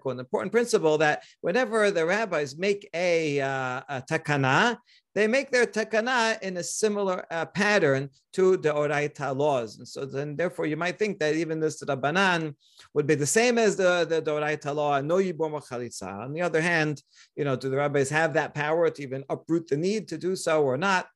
An 0.09 0.19
important 0.19 0.51
principle 0.53 0.97
that 0.99 1.23
whenever 1.41 1.91
the 1.91 2.05
rabbis 2.05 2.57
make 2.57 2.89
a, 2.93 3.41
uh, 3.41 3.81
a 3.89 4.01
takana, 4.09 4.77
they 5.13 5.27
make 5.27 5.51
their 5.51 5.65
takana 5.65 6.41
in 6.41 6.55
a 6.55 6.63
similar 6.63 7.25
uh, 7.29 7.45
pattern 7.45 8.09
to 8.33 8.55
the 8.55 8.69
Oraita 8.69 9.35
laws. 9.35 9.79
And 9.79 9.87
so 9.87 10.05
then 10.05 10.37
therefore 10.37 10.65
you 10.65 10.77
might 10.77 10.97
think 10.97 11.19
that 11.19 11.35
even 11.35 11.59
this 11.59 11.83
Rabbanan 11.83 12.55
would 12.93 13.05
be 13.05 13.15
the 13.15 13.25
same 13.25 13.57
as 13.57 13.75
the, 13.75 14.05
the, 14.07 14.21
the 14.21 14.31
Oraita 14.31 14.73
law, 14.73 15.01
no 15.01 15.15
yibom 15.15 15.61
chalitza. 15.67 16.07
On 16.07 16.31
the 16.31 16.41
other 16.41 16.61
hand, 16.61 17.01
you 17.35 17.43
know, 17.43 17.57
do 17.57 17.69
the 17.69 17.77
rabbis 17.77 18.09
have 18.11 18.33
that 18.35 18.53
power 18.53 18.89
to 18.89 19.03
even 19.03 19.25
uproot 19.29 19.67
the 19.67 19.75
need 19.75 20.07
to 20.07 20.17
do 20.17 20.37
so 20.37 20.63
or 20.63 20.77
not? 20.77 21.07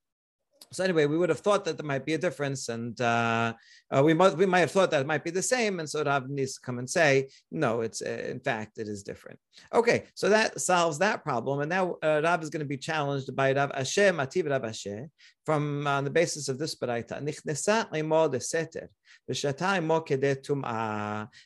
So 0.73 0.86
anyway, 0.86 1.05
we 1.05 1.17
would 1.17 1.29
have 1.29 1.39
thought 1.39 1.65
that 1.65 1.77
there 1.77 1.86
might 1.86 2.05
be 2.05 2.13
a 2.13 2.17
difference, 2.17 2.69
and 2.69 2.99
uh, 3.01 3.53
uh, 3.93 4.01
we 4.03 4.13
might 4.13 4.38
we 4.38 4.45
might 4.45 4.60
have 4.60 4.71
thought 4.71 4.89
that 4.91 5.01
it 5.01 5.07
might 5.07 5.23
be 5.23 5.29
the 5.29 5.41
same. 5.41 5.79
And 5.79 5.89
so 5.89 6.01
Rav 6.03 6.29
needs 6.29 6.55
to 6.55 6.62
come 6.62 6.79
and 6.79 6.89
say, 6.89 7.27
no, 7.51 7.81
it's 7.81 8.01
uh, 8.01 8.23
in 8.29 8.39
fact 8.39 8.77
it 8.77 8.88
is 8.88 9.03
different. 9.03 9.38
Okay, 9.73 10.05
so 10.13 10.29
that 10.29 10.62
solves 10.62 10.97
that 10.99 11.23
problem. 11.23 11.60
And 11.60 11.69
now 11.69 11.97
uh, 12.01 12.21
Rav 12.23 12.41
is 12.41 12.49
going 12.49 12.62
to 12.62 12.65
be 12.65 12.77
challenged 12.77 13.36
by 13.36 13.51
Rav 13.51 13.71
Asher 13.71 14.13
Mativ 14.13 14.49
Rav 14.49 14.63
Asher 14.63 15.10
from 15.45 15.86
on 15.88 16.03
the 16.05 16.10
basis 16.10 16.47
of 16.47 16.57
this 16.57 16.75
baraita. 16.75 17.17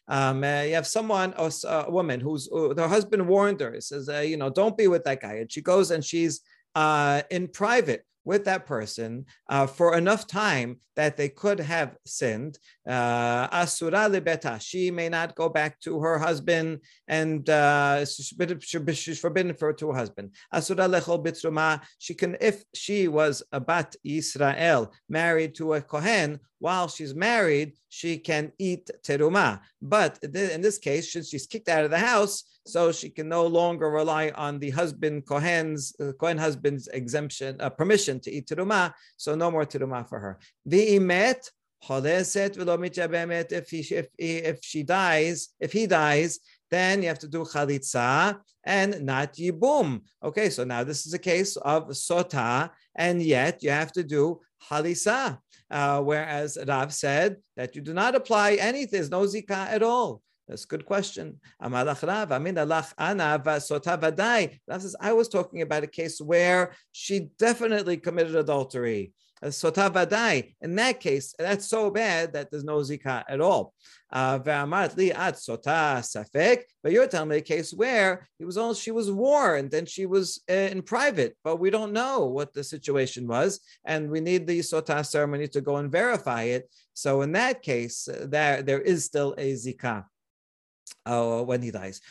Um, 0.08 0.44
uh, 0.44 0.62
you 0.62 0.74
have 0.76 0.88
someone, 0.88 1.34
or 1.34 1.50
a 1.68 1.92
woman 1.92 2.20
who's 2.20 2.50
uh, 2.52 2.74
her 2.78 2.88
husband 2.88 3.28
warned 3.28 3.62
her. 3.62 3.74
He 3.74 3.82
says, 3.82 4.08
uh, 4.08 4.20
you 4.20 4.38
know, 4.38 4.50
don't 4.50 4.78
be 4.78 4.88
with 4.88 5.04
that 5.06 5.22
guy. 5.22 5.36
And 5.36 5.52
she 5.52 5.62
goes 5.62 5.92
and 5.92 6.04
she's 6.04 6.42
uh, 6.76 7.22
in 7.32 7.48
private 7.48 8.06
with 8.26 8.44
that 8.46 8.66
person 8.66 9.26
uh, 9.50 9.68
for 9.68 9.96
enough 9.96 10.28
time 10.28 10.80
that 10.96 11.18
they 11.18 11.30
could 11.30 11.60
have 11.60 11.98
sinned. 12.06 12.58
Uh, 12.88 13.48
asura 13.52 14.10
libeta, 14.10 14.60
she 14.60 14.92
may 14.92 15.10
not 15.10 15.36
go 15.36 15.48
back 15.50 15.80
to 15.82 16.00
her 16.00 16.18
husband, 16.18 16.80
and 17.08 17.50
uh, 17.50 18.06
she's 18.06 19.20
forbidden 19.20 19.54
for 19.54 19.74
to 19.74 19.92
her 19.92 19.98
husband. 19.98 20.32
Asura 20.54 20.88
lechol 20.88 21.24
bitruma, 21.24 21.82
she 22.00 22.14
can, 22.14 22.36
if 22.42 22.64
she 22.74 23.08
was 23.08 23.44
a 23.52 23.60
bat 23.60 23.96
Israel 24.04 24.92
married 25.10 25.56
to 25.56 25.74
a 25.74 25.82
kohen, 25.82 26.40
while 26.60 26.88
she's 26.88 27.14
married, 27.14 27.74
she 27.90 28.18
can 28.18 28.52
eat 28.58 28.90
teruma. 29.04 29.60
But 29.82 30.18
in 30.24 30.62
this 30.62 30.78
case, 30.78 31.12
since 31.14 31.30
she's 31.30 31.46
kicked 31.46 31.70
out 31.70 31.84
of 31.84 31.92
the 31.92 32.00
house, 32.00 32.44
so 32.66 32.92
she 32.92 33.10
can 33.10 33.30
no 33.30 33.46
longer 33.46 33.90
rely 33.90 34.32
on 34.36 34.60
the 34.60 34.72
husband 34.72 35.26
Kohen's 35.26 35.96
uh, 36.00 36.12
Kohen 36.20 36.38
husband's 36.38 36.88
exemption 36.88 37.58
uh, 37.60 37.70
permission 37.70 38.20
to 38.22 38.32
eat 38.32 38.48
teruma. 38.48 38.94
So 39.18 39.36
no 39.36 39.52
more 39.52 39.66
teruma 39.66 40.08
for 40.08 40.20
her. 40.20 40.40
V'imet 40.68 41.50
if 41.88 43.70
he 43.70 43.80
if, 43.96 44.08
if 44.18 44.60
she 44.64 44.84
dies, 44.84 45.50
if 45.60 45.72
he 45.72 45.86
dies, 45.86 46.40
then 46.72 47.04
you 47.04 47.08
have 47.08 47.20
to 47.20 47.28
do 47.28 47.44
chalitza 47.44 48.40
and 48.64 49.06
not 49.06 49.34
yibum. 49.34 50.02
Okay, 50.24 50.50
so 50.50 50.64
now 50.64 50.84
this 50.84 51.06
is 51.06 51.14
a 51.14 51.20
case 51.20 51.56
of 51.58 51.90
sota, 51.90 52.72
and 52.96 53.22
yet 53.22 53.62
you 53.62 53.70
have 53.70 53.92
to 53.92 54.04
do 54.04 54.40
halisa. 54.70 55.38
Uh, 55.70 56.00
whereas 56.02 56.58
Rav 56.68 56.94
said 56.94 57.38
that 57.56 57.76
you 57.76 57.82
do 57.82 57.94
not 57.94 58.16
apply 58.16 58.54
anything, 58.54 58.90
there's 58.92 59.10
no 59.10 59.24
zikah 59.24 59.68
at 59.72 59.84
all. 59.84 60.22
That's 60.48 60.64
a 60.64 60.68
good 60.68 60.86
question. 60.86 61.40
Rav 61.60 61.98
says, 64.82 64.96
I 65.00 65.14
was 65.14 65.28
talking 65.28 65.62
about 65.62 65.84
a 65.84 65.88
case 65.88 66.22
where 66.22 66.74
she 66.92 67.30
definitely 67.38 67.98
committed 67.98 68.36
adultery. 68.36 69.14
Sotavadai. 69.44 70.56
In 70.62 70.76
that 70.76 71.00
case, 71.00 71.36
that's 71.38 71.68
so 71.68 71.90
bad 71.92 72.34
that 72.34 72.50
there's 72.50 72.64
no 72.64 72.80
zikah 72.80 73.24
at 73.28 73.42
all. 73.42 73.74
Uh, 74.12 74.38
but 74.40 74.62
you're 76.92 77.08
telling 77.08 77.30
me 77.30 77.38
a 77.38 77.42
case 77.42 77.74
where 77.74 78.28
he 78.40 78.46
was 78.46 78.58
only, 78.58 78.76
she 78.76 78.92
was 78.92 79.12
warned 79.12 79.74
and 79.74 79.90
she 79.90 80.06
was 80.06 80.42
uh, 80.50 80.54
in 80.54 80.82
private, 80.82 81.36
but 81.44 81.58
we 81.58 81.70
don't 81.70 81.92
know 81.92 82.26
what 82.26 82.54
the 82.54 82.64
situation 82.64 83.28
was, 83.28 83.60
and 83.84 84.10
we 84.10 84.22
need 84.22 84.48
the 84.48 84.60
sotah 84.60 85.06
ceremony 85.06 85.48
to 85.50 85.60
go 85.62 85.78
and 85.78 85.92
verify 85.92 86.44
it. 86.44 86.70
So 86.94 87.22
in 87.22 87.34
that 87.34 87.62
case, 87.62 88.08
uh, 88.08 88.28
there 88.30 88.62
there 88.62 88.82
is 88.82 89.04
still 89.04 89.36
a 89.38 89.54
zikah 89.54 90.06
uh, 91.06 91.42
when 91.42 91.62
he 91.62 91.72
dies. 91.72 92.02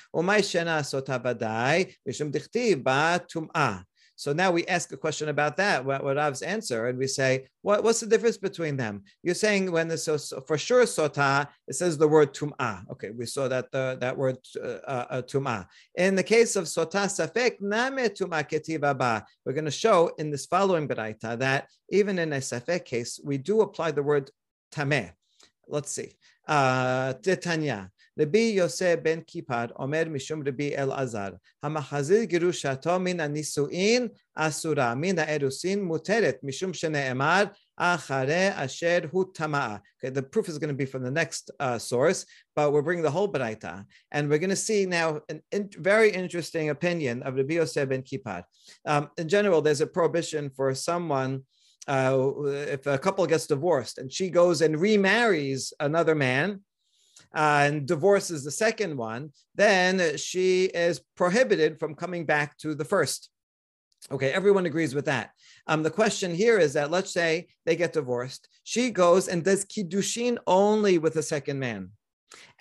So 4.16 4.32
now 4.32 4.52
we 4.52 4.64
ask 4.66 4.92
a 4.92 4.96
question 4.96 5.28
about 5.28 5.56
that, 5.56 5.84
what, 5.84 6.04
what 6.04 6.16
Rav's 6.16 6.42
answer, 6.42 6.86
and 6.86 6.96
we 6.96 7.08
say, 7.08 7.48
what, 7.62 7.82
what's 7.82 7.98
the 7.98 8.06
difference 8.06 8.36
between 8.36 8.76
them? 8.76 9.02
You're 9.24 9.34
saying 9.34 9.72
when 9.72 9.88
the 9.88 9.98
so, 9.98 10.16
so 10.16 10.40
for 10.40 10.56
sure 10.56 10.84
sota, 10.84 11.48
it 11.66 11.74
says 11.74 11.98
the 11.98 12.06
word 12.06 12.32
tum'ah. 12.32 12.88
Okay, 12.92 13.10
we 13.10 13.26
saw 13.26 13.48
that 13.48 13.72
the, 13.72 13.98
that 14.00 14.16
word 14.16 14.38
uh, 14.62 14.78
uh, 14.86 15.22
tum'ah. 15.22 15.66
In 15.96 16.14
the 16.14 16.22
case 16.22 16.54
of 16.54 16.66
sota 16.66 17.06
safek, 17.06 17.60
name 17.60 18.08
tum'ah 18.10 18.48
ketiva 18.48 18.96
ba. 18.96 19.26
We're 19.44 19.52
going 19.52 19.64
to 19.64 19.70
show 19.72 20.12
in 20.18 20.30
this 20.30 20.46
following 20.46 20.86
baraita 20.86 21.36
that 21.40 21.68
even 21.90 22.20
in 22.20 22.32
a 22.32 22.38
safek 22.38 22.84
case, 22.84 23.20
we 23.24 23.36
do 23.36 23.62
apply 23.62 23.90
the 23.90 24.02
word 24.02 24.30
tameh. 24.72 25.10
Let's 25.66 25.90
see. 25.90 26.12
Uh. 26.46 27.14
Rabbi 28.16 28.54
Yosef 28.54 29.02
ben 29.02 29.22
Kippar, 29.22 29.72
Omer 29.76 30.04
Mishum 30.04 30.44
Rabbi 30.44 30.70
El 30.74 30.92
Azar, 30.92 31.32
Hamachazir 31.64 32.30
Girushato 32.30 33.02
min 33.02 33.18
Nisuin 33.18 34.08
Asura, 34.36 34.94
min 34.94 35.16
Erusin 35.16 35.82
Muteret, 35.82 36.36
Mishum 36.44 36.72
Shene'emar, 36.72 37.50
Achare 37.78 38.56
Asher 38.56 39.08
Hu 39.08 39.32
Tama'a. 39.32 39.80
Okay, 39.98 40.10
the 40.10 40.22
proof 40.22 40.48
is 40.48 40.58
going 40.58 40.68
to 40.68 40.76
be 40.76 40.86
from 40.86 41.02
the 41.02 41.10
next 41.10 41.50
uh, 41.58 41.76
source, 41.76 42.24
but 42.54 42.72
we're 42.72 42.82
bringing 42.82 43.02
the 43.02 43.10
whole 43.10 43.30
Baraita. 43.30 43.84
And 44.12 44.30
we're 44.30 44.38
going 44.38 44.50
to 44.50 44.56
see 44.56 44.86
now 44.86 45.20
an 45.28 45.42
in- 45.50 45.70
very 45.76 46.10
interesting 46.10 46.70
opinion 46.70 47.24
of 47.24 47.34
Rabbi 47.34 47.54
Yosef 47.54 47.88
ben 47.88 48.02
Kippar. 48.02 48.44
Um, 48.86 49.10
in 49.18 49.28
general, 49.28 49.60
there's 49.60 49.80
a 49.80 49.88
prohibition 49.88 50.50
for 50.54 50.72
someone. 50.74 51.42
Uh, 51.86 52.32
if 52.46 52.86
a 52.86 52.96
couple 52.96 53.26
gets 53.26 53.46
divorced 53.46 53.98
and 53.98 54.10
she 54.10 54.30
goes 54.30 54.62
and 54.62 54.80
remarries 54.80 55.72
another 55.80 56.14
man, 56.14 56.60
uh, 57.34 57.70
divorce 57.70 58.30
is 58.30 58.44
the 58.44 58.50
second 58.50 58.96
one, 58.96 59.30
then 59.54 60.16
she 60.16 60.64
is 60.66 61.00
prohibited 61.16 61.78
from 61.78 61.94
coming 61.94 62.24
back 62.24 62.56
to 62.58 62.74
the 62.74 62.84
first. 62.84 63.30
Okay, 64.10 64.30
everyone 64.30 64.66
agrees 64.66 64.94
with 64.94 65.06
that. 65.06 65.30
Um, 65.66 65.82
the 65.82 65.90
question 65.90 66.34
here 66.34 66.58
is 66.58 66.74
that 66.74 66.90
let's 66.90 67.12
say 67.12 67.48
they 67.64 67.74
get 67.74 67.94
divorced. 67.94 68.48
She 68.62 68.90
goes 68.90 69.28
and 69.28 69.42
does 69.42 69.64
kiddushin 69.64 70.36
only 70.46 70.98
with 70.98 71.14
the 71.14 71.22
second 71.22 71.58
man. 71.58 71.90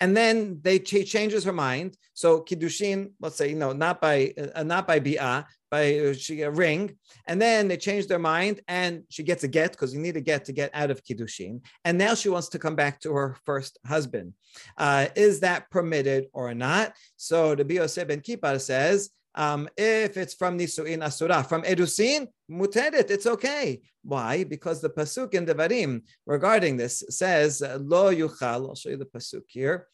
And 0.00 0.16
then 0.16 0.58
they 0.62 0.82
she 0.82 1.04
changes 1.04 1.44
her 1.44 1.52
mind. 1.52 1.96
So 2.14 2.40
kiddushin, 2.42 3.12
let's 3.20 3.36
say, 3.36 3.48
you 3.48 3.56
know, 3.56 3.72
not 3.72 4.00
by 4.00 4.32
uh, 4.54 4.62
not 4.62 4.86
by 4.86 5.00
bi'ah, 5.00 5.46
by 5.70 5.98
uh, 5.98 6.12
she 6.14 6.42
a 6.42 6.50
ring, 6.50 6.96
and 7.26 7.40
then 7.40 7.68
they 7.68 7.76
change 7.76 8.06
their 8.06 8.18
mind, 8.18 8.60
and 8.68 9.02
she 9.08 9.22
gets 9.22 9.44
a 9.44 9.48
get 9.48 9.72
because 9.72 9.92
you 9.94 10.00
need 10.00 10.16
a 10.16 10.20
get 10.20 10.44
to 10.44 10.52
get 10.52 10.70
out 10.74 10.90
of 10.90 11.02
kiddushin, 11.04 11.60
and 11.84 11.98
now 11.98 12.14
she 12.14 12.28
wants 12.28 12.48
to 12.50 12.58
come 12.58 12.76
back 12.76 13.00
to 13.00 13.12
her 13.12 13.36
first 13.44 13.78
husband. 13.86 14.34
Uh, 14.78 15.06
is 15.16 15.40
that 15.40 15.70
permitted 15.70 16.26
or 16.32 16.54
not? 16.54 16.92
So 17.16 17.54
the 17.54 17.64
Bioseh 17.64 18.06
ben 18.08 18.20
Kippar 18.20 18.60
says. 18.60 19.10
Um, 19.34 19.68
if 19.76 20.16
it's 20.16 20.34
from 20.34 20.58
Nisuin 20.58 21.04
Asura, 21.04 21.42
from 21.42 21.62
Edusin, 21.62 22.28
muteret, 22.50 23.10
it's 23.10 23.26
okay. 23.26 23.80
Why? 24.02 24.44
Because 24.44 24.80
the 24.80 24.90
pasuk 24.90 25.34
in 25.34 25.46
Devarim 25.46 26.02
regarding 26.26 26.76
this 26.76 27.02
says, 27.10 27.60
Lo 27.62 28.14
yuchal, 28.14 28.68
I'll 28.68 28.74
show 28.74 28.90
you 28.90 28.96
the 28.96 29.06
pasuk 29.06 29.42
here. 29.48 29.88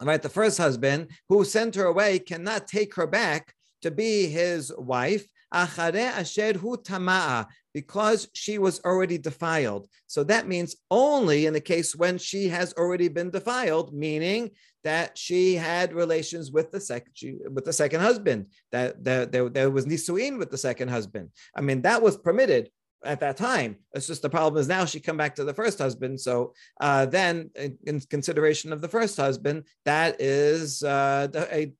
Right, 0.00 0.22
the 0.22 0.28
first 0.28 0.58
husband 0.58 1.10
who 1.28 1.44
sent 1.44 1.74
her 1.74 1.86
away 1.86 2.20
cannot 2.20 2.68
take 2.68 2.94
her 2.94 3.06
back 3.06 3.52
to 3.82 3.90
be 3.90 4.28
his 4.28 4.72
wife 4.76 5.26
because 7.74 8.28
she 8.34 8.58
was 8.58 8.80
already 8.84 9.18
defiled. 9.18 9.88
So 10.06 10.24
that 10.24 10.46
means 10.46 10.76
only 10.90 11.46
in 11.46 11.52
the 11.52 11.60
case 11.60 11.96
when 11.96 12.18
she 12.18 12.48
has 12.48 12.74
already 12.74 13.08
been 13.08 13.30
defiled, 13.30 13.94
meaning 13.94 14.50
that 14.88 15.18
she 15.18 15.54
had 15.54 15.92
relations 15.92 16.50
with 16.50 16.72
the 16.72 16.80
second 16.80 17.12
with 17.50 17.66
the 17.66 17.72
second 17.74 18.00
husband. 18.00 18.46
That, 18.72 19.04
that 19.04 19.32
there, 19.32 19.46
there 19.50 19.70
was 19.70 19.84
nisuin 19.84 20.38
with 20.38 20.50
the 20.50 20.56
second 20.56 20.88
husband. 20.88 21.28
I 21.54 21.60
mean, 21.60 21.82
that 21.82 22.00
was 22.00 22.16
permitted 22.16 22.70
at 23.04 23.20
that 23.20 23.36
time. 23.36 23.76
It's 23.92 24.06
just 24.06 24.22
the 24.22 24.30
problem 24.30 24.58
is 24.58 24.66
now 24.66 24.86
she 24.86 24.98
come 24.98 25.18
back 25.18 25.34
to 25.34 25.44
the 25.44 25.52
first 25.52 25.78
husband. 25.78 26.18
So 26.18 26.54
uh, 26.80 27.04
then, 27.04 27.50
in, 27.54 27.76
in, 27.86 28.00
consideration 28.00 28.72
of 28.72 28.80
the 28.80 28.88
first 28.88 29.18
husband, 29.18 29.64
that 29.84 30.22
is 30.22 30.82
uh, 30.82 31.28
a, 31.34 31.70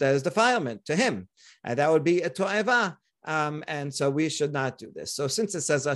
that 0.00 0.14
is 0.16 0.24
defilement 0.24 0.84
to 0.86 0.96
him, 0.96 1.28
and 1.62 1.78
that 1.78 1.90
would 1.92 2.04
be 2.04 2.22
a 2.22 2.30
to'eva. 2.30 2.96
Um, 3.26 3.64
and 3.66 3.92
so 3.92 4.08
we 4.10 4.28
should 4.28 4.52
not 4.52 4.78
do 4.78 4.90
this. 4.94 5.14
So 5.14 5.26
since 5.28 5.54
it 5.54 5.62
says 5.62 5.86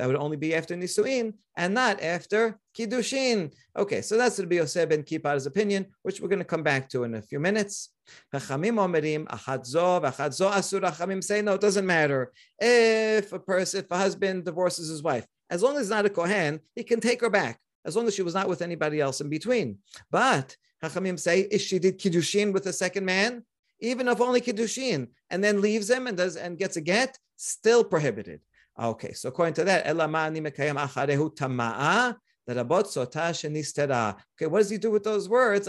that 0.00 0.06
would 0.06 0.16
only 0.16 0.38
be 0.38 0.54
after 0.54 0.74
Nisuin 0.74 1.34
and 1.58 1.74
not 1.74 2.02
after 2.02 2.58
Kiddushin. 2.74 3.52
Okay, 3.76 4.00
so 4.00 4.16
that's 4.16 4.36
the 4.36 4.46
Yosef 4.46 4.88
ben 4.88 5.02
Kippar's 5.02 5.44
opinion, 5.44 5.88
which 6.04 6.22
we're 6.22 6.28
going 6.28 6.38
to 6.38 6.44
come 6.46 6.62
back 6.62 6.88
to 6.88 7.04
in 7.04 7.16
a 7.16 7.20
few 7.20 7.38
minutes. 7.38 7.90
Chachamim 8.32 8.76
omerim 8.76 9.26
achadzo 9.26 10.00
v'achadzo 10.00 10.50
asur. 10.50 11.22
Say 11.22 11.42
no, 11.42 11.52
it 11.52 11.60
doesn't 11.60 11.84
matter 11.84 12.32
if 12.58 13.30
a 13.34 13.38
person, 13.38 13.80
if 13.80 13.90
a 13.90 13.98
husband 13.98 14.46
divorces 14.46 14.88
his 14.88 15.02
wife, 15.02 15.26
as 15.50 15.62
long 15.62 15.74
as 15.74 15.82
it's 15.82 15.90
not 15.90 16.06
a 16.06 16.08
kohen, 16.08 16.60
he 16.74 16.82
can 16.82 17.00
take 17.00 17.20
her 17.20 17.28
back, 17.28 17.60
as 17.84 17.94
long 17.94 18.08
as 18.08 18.14
she 18.14 18.22
was 18.22 18.32
not 18.32 18.48
with 18.48 18.62
anybody 18.62 19.02
else 19.02 19.20
in 19.20 19.28
between. 19.28 19.80
But 20.10 20.56
Chachamim 20.82 21.20
say 21.20 21.40
if 21.40 21.60
she 21.60 21.78
did 21.78 22.00
kiddushin 22.00 22.54
with 22.54 22.64
a 22.64 22.72
second 22.72 23.04
man, 23.04 23.44
even 23.80 24.08
if 24.08 24.18
only 24.18 24.40
kiddushin, 24.40 25.08
and 25.28 25.44
then 25.44 25.60
leaves 25.60 25.90
him 25.90 26.06
and 26.06 26.16
does 26.16 26.36
and 26.36 26.56
gets 26.56 26.78
a 26.78 26.80
get, 26.80 27.18
still 27.36 27.84
prohibited. 27.84 28.40
Okay, 28.80 29.12
so 29.12 29.28
according 29.28 29.54
to 29.54 29.64
that, 29.64 29.84
elamani 29.84 30.40
mekayam 30.40 30.76
acharehu 30.76 31.36
tama'a. 31.36 32.16
Okay, 32.48 34.46
what 34.46 34.58
does 34.58 34.70
he 34.70 34.78
do 34.78 34.90
with 34.90 35.04
those 35.04 35.28
words? 35.28 35.68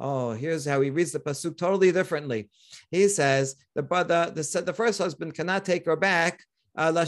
Oh, 0.00 0.30
here's 0.32 0.64
how 0.64 0.80
he 0.80 0.90
reads 0.90 1.12
the 1.12 1.18
pasuk 1.18 1.58
totally 1.58 1.90
differently. 1.90 2.48
He 2.90 3.08
says 3.08 3.56
the 3.74 3.82
brother, 3.82 4.32
the, 4.34 4.62
the 4.64 4.72
first 4.72 4.98
husband 4.98 5.34
cannot 5.34 5.64
take 5.64 5.84
her 5.86 5.96
back. 5.96 6.44
Uh. 6.76 7.04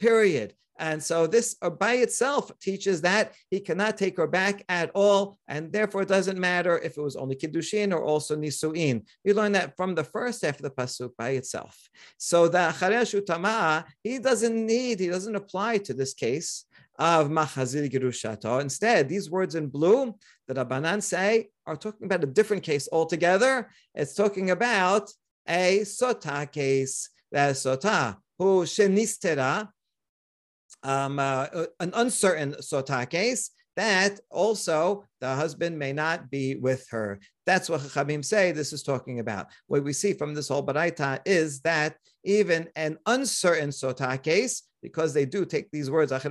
Period. 0.00 0.54
And 0.78 1.02
so 1.02 1.26
this 1.26 1.56
uh, 1.60 1.70
by 1.70 1.94
itself 1.94 2.50
teaches 2.60 3.00
that 3.02 3.34
he 3.50 3.60
cannot 3.60 3.96
take 3.96 4.16
her 4.16 4.26
back 4.26 4.64
at 4.68 4.90
all, 4.94 5.38
and 5.48 5.72
therefore 5.72 6.02
it 6.02 6.08
doesn't 6.08 6.38
matter 6.38 6.78
if 6.78 6.96
it 6.96 7.02
was 7.02 7.16
only 7.16 7.36
kiddushin 7.36 7.92
or 7.92 8.02
also 8.02 8.36
nisuin. 8.36 9.04
We 9.24 9.32
learn 9.32 9.52
that 9.52 9.76
from 9.76 9.94
the 9.94 10.04
first 10.04 10.42
half 10.44 10.56
of 10.56 10.62
the 10.62 10.70
pasuk 10.70 11.10
by 11.16 11.30
itself. 11.30 11.76
So 12.16 12.48
the 12.48 12.74
chareshu 12.78 13.26
tama 13.26 13.84
he 14.02 14.18
doesn't 14.18 14.66
need, 14.66 15.00
he 15.00 15.08
doesn't 15.08 15.34
apply 15.34 15.78
to 15.78 15.94
this 15.94 16.14
case 16.14 16.64
of 16.98 17.28
machazir 17.28 17.90
girushato. 17.90 18.60
Instead, 18.60 19.08
these 19.08 19.30
words 19.30 19.54
in 19.54 19.68
blue 19.68 20.14
that 20.46 20.56
Abanan 20.56 21.02
say 21.02 21.48
are 21.66 21.76
talking 21.76 22.06
about 22.06 22.24
a 22.24 22.26
different 22.26 22.62
case 22.62 22.88
altogether. 22.90 23.70
It's 23.94 24.14
talking 24.14 24.50
about 24.50 25.10
a 25.48 25.80
sota 25.80 26.50
case. 26.50 27.10
That 27.30 27.56
sota 27.56 28.16
who 28.38 28.62
shenistera 28.62 29.68
um, 30.82 31.18
uh, 31.18 31.46
uh, 31.52 31.66
an 31.80 31.92
uncertain 31.94 32.54
sota 32.60 33.08
case, 33.08 33.50
that 33.76 34.18
also 34.30 35.04
the 35.20 35.34
husband 35.34 35.78
may 35.78 35.92
not 35.92 36.30
be 36.30 36.56
with 36.56 36.84
her. 36.90 37.20
That's 37.46 37.70
what 37.70 37.80
Chachamim 37.80 38.24
say 38.24 38.50
this 38.50 38.72
is 38.72 38.82
talking 38.82 39.20
about. 39.20 39.46
What 39.68 39.84
we 39.84 39.92
see 39.92 40.14
from 40.14 40.34
this 40.34 40.48
whole 40.48 40.66
Baraita 40.66 41.20
is 41.24 41.60
that 41.60 41.96
even 42.24 42.68
an 42.74 42.98
uncertain 43.06 43.70
sota 43.70 44.20
case, 44.20 44.64
because 44.82 45.14
they 45.14 45.24
do 45.24 45.44
take 45.44 45.70
these 45.70 45.90
words 45.90 46.10
out 46.10 46.24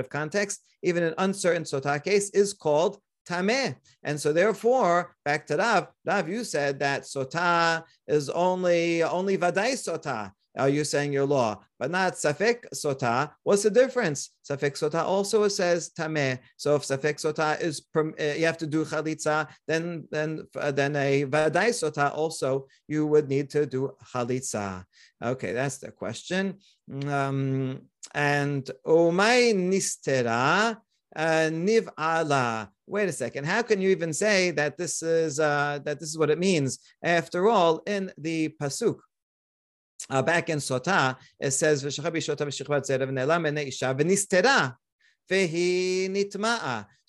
of 0.00 0.08
context, 0.08 0.60
even 0.82 1.04
an 1.04 1.14
uncertain 1.18 1.62
sota 1.62 2.02
case 2.02 2.30
is 2.30 2.52
called 2.52 2.98
tameh. 3.28 3.76
And 4.02 4.18
so 4.18 4.32
therefore, 4.32 5.14
back 5.24 5.46
to 5.46 5.56
Rav, 5.56 5.88
Rav, 6.04 6.28
you 6.28 6.42
said 6.42 6.80
that 6.80 7.02
sota 7.02 7.84
is 8.06 8.28
only 8.30 9.02
only 9.02 9.38
vadai 9.38 9.72
sota 9.74 10.32
are 10.58 10.68
you 10.68 10.84
saying 10.84 11.12
your 11.12 11.26
law, 11.26 11.60
but 11.78 11.90
not 11.90 12.14
safek 12.14 12.64
sota. 12.74 13.30
What's 13.44 13.62
the 13.62 13.70
difference? 13.70 14.30
Safek 14.48 14.74
sota 14.74 15.04
also 15.04 15.46
says 15.48 15.90
tameh. 15.96 16.38
So 16.56 16.74
if 16.76 16.82
safek 16.82 17.16
sota 17.16 17.60
is 17.60 17.82
uh, 17.96 18.34
you 18.38 18.46
have 18.46 18.58
to 18.58 18.66
do 18.66 18.84
chalitza, 18.84 19.48
then 19.66 20.08
then 20.10 20.46
uh, 20.56 20.72
then 20.72 20.96
a 20.96 21.24
vadai 21.24 21.70
sota 21.70 22.14
also 22.14 22.66
you 22.88 23.06
would 23.06 23.28
need 23.28 23.50
to 23.50 23.66
do 23.66 23.92
chalitza. 24.12 24.84
Okay, 25.22 25.52
that's 25.52 25.78
the 25.78 25.92
question. 25.92 26.58
Um, 27.06 27.82
and 28.14 28.68
umay 28.86 29.54
nistera 29.54 30.76
uh, 31.14 31.48
niv 31.50 31.88
ala. 31.98 32.70
Wait 32.86 33.08
a 33.08 33.12
second. 33.12 33.44
How 33.44 33.62
can 33.62 33.82
you 33.82 33.90
even 33.90 34.12
say 34.12 34.50
that 34.52 34.78
this 34.78 35.02
is 35.02 35.38
uh, 35.38 35.78
that 35.84 36.00
this 36.00 36.08
is 36.08 36.18
what 36.18 36.30
it 36.30 36.38
means? 36.38 36.78
After 37.02 37.48
all, 37.48 37.82
in 37.86 38.10
the 38.16 38.48
pasuk 38.60 38.96
uh, 40.10 40.22
back 40.22 40.48
in 40.48 40.58
Sota, 40.58 41.16
it 41.40 41.50
says, 41.52 41.84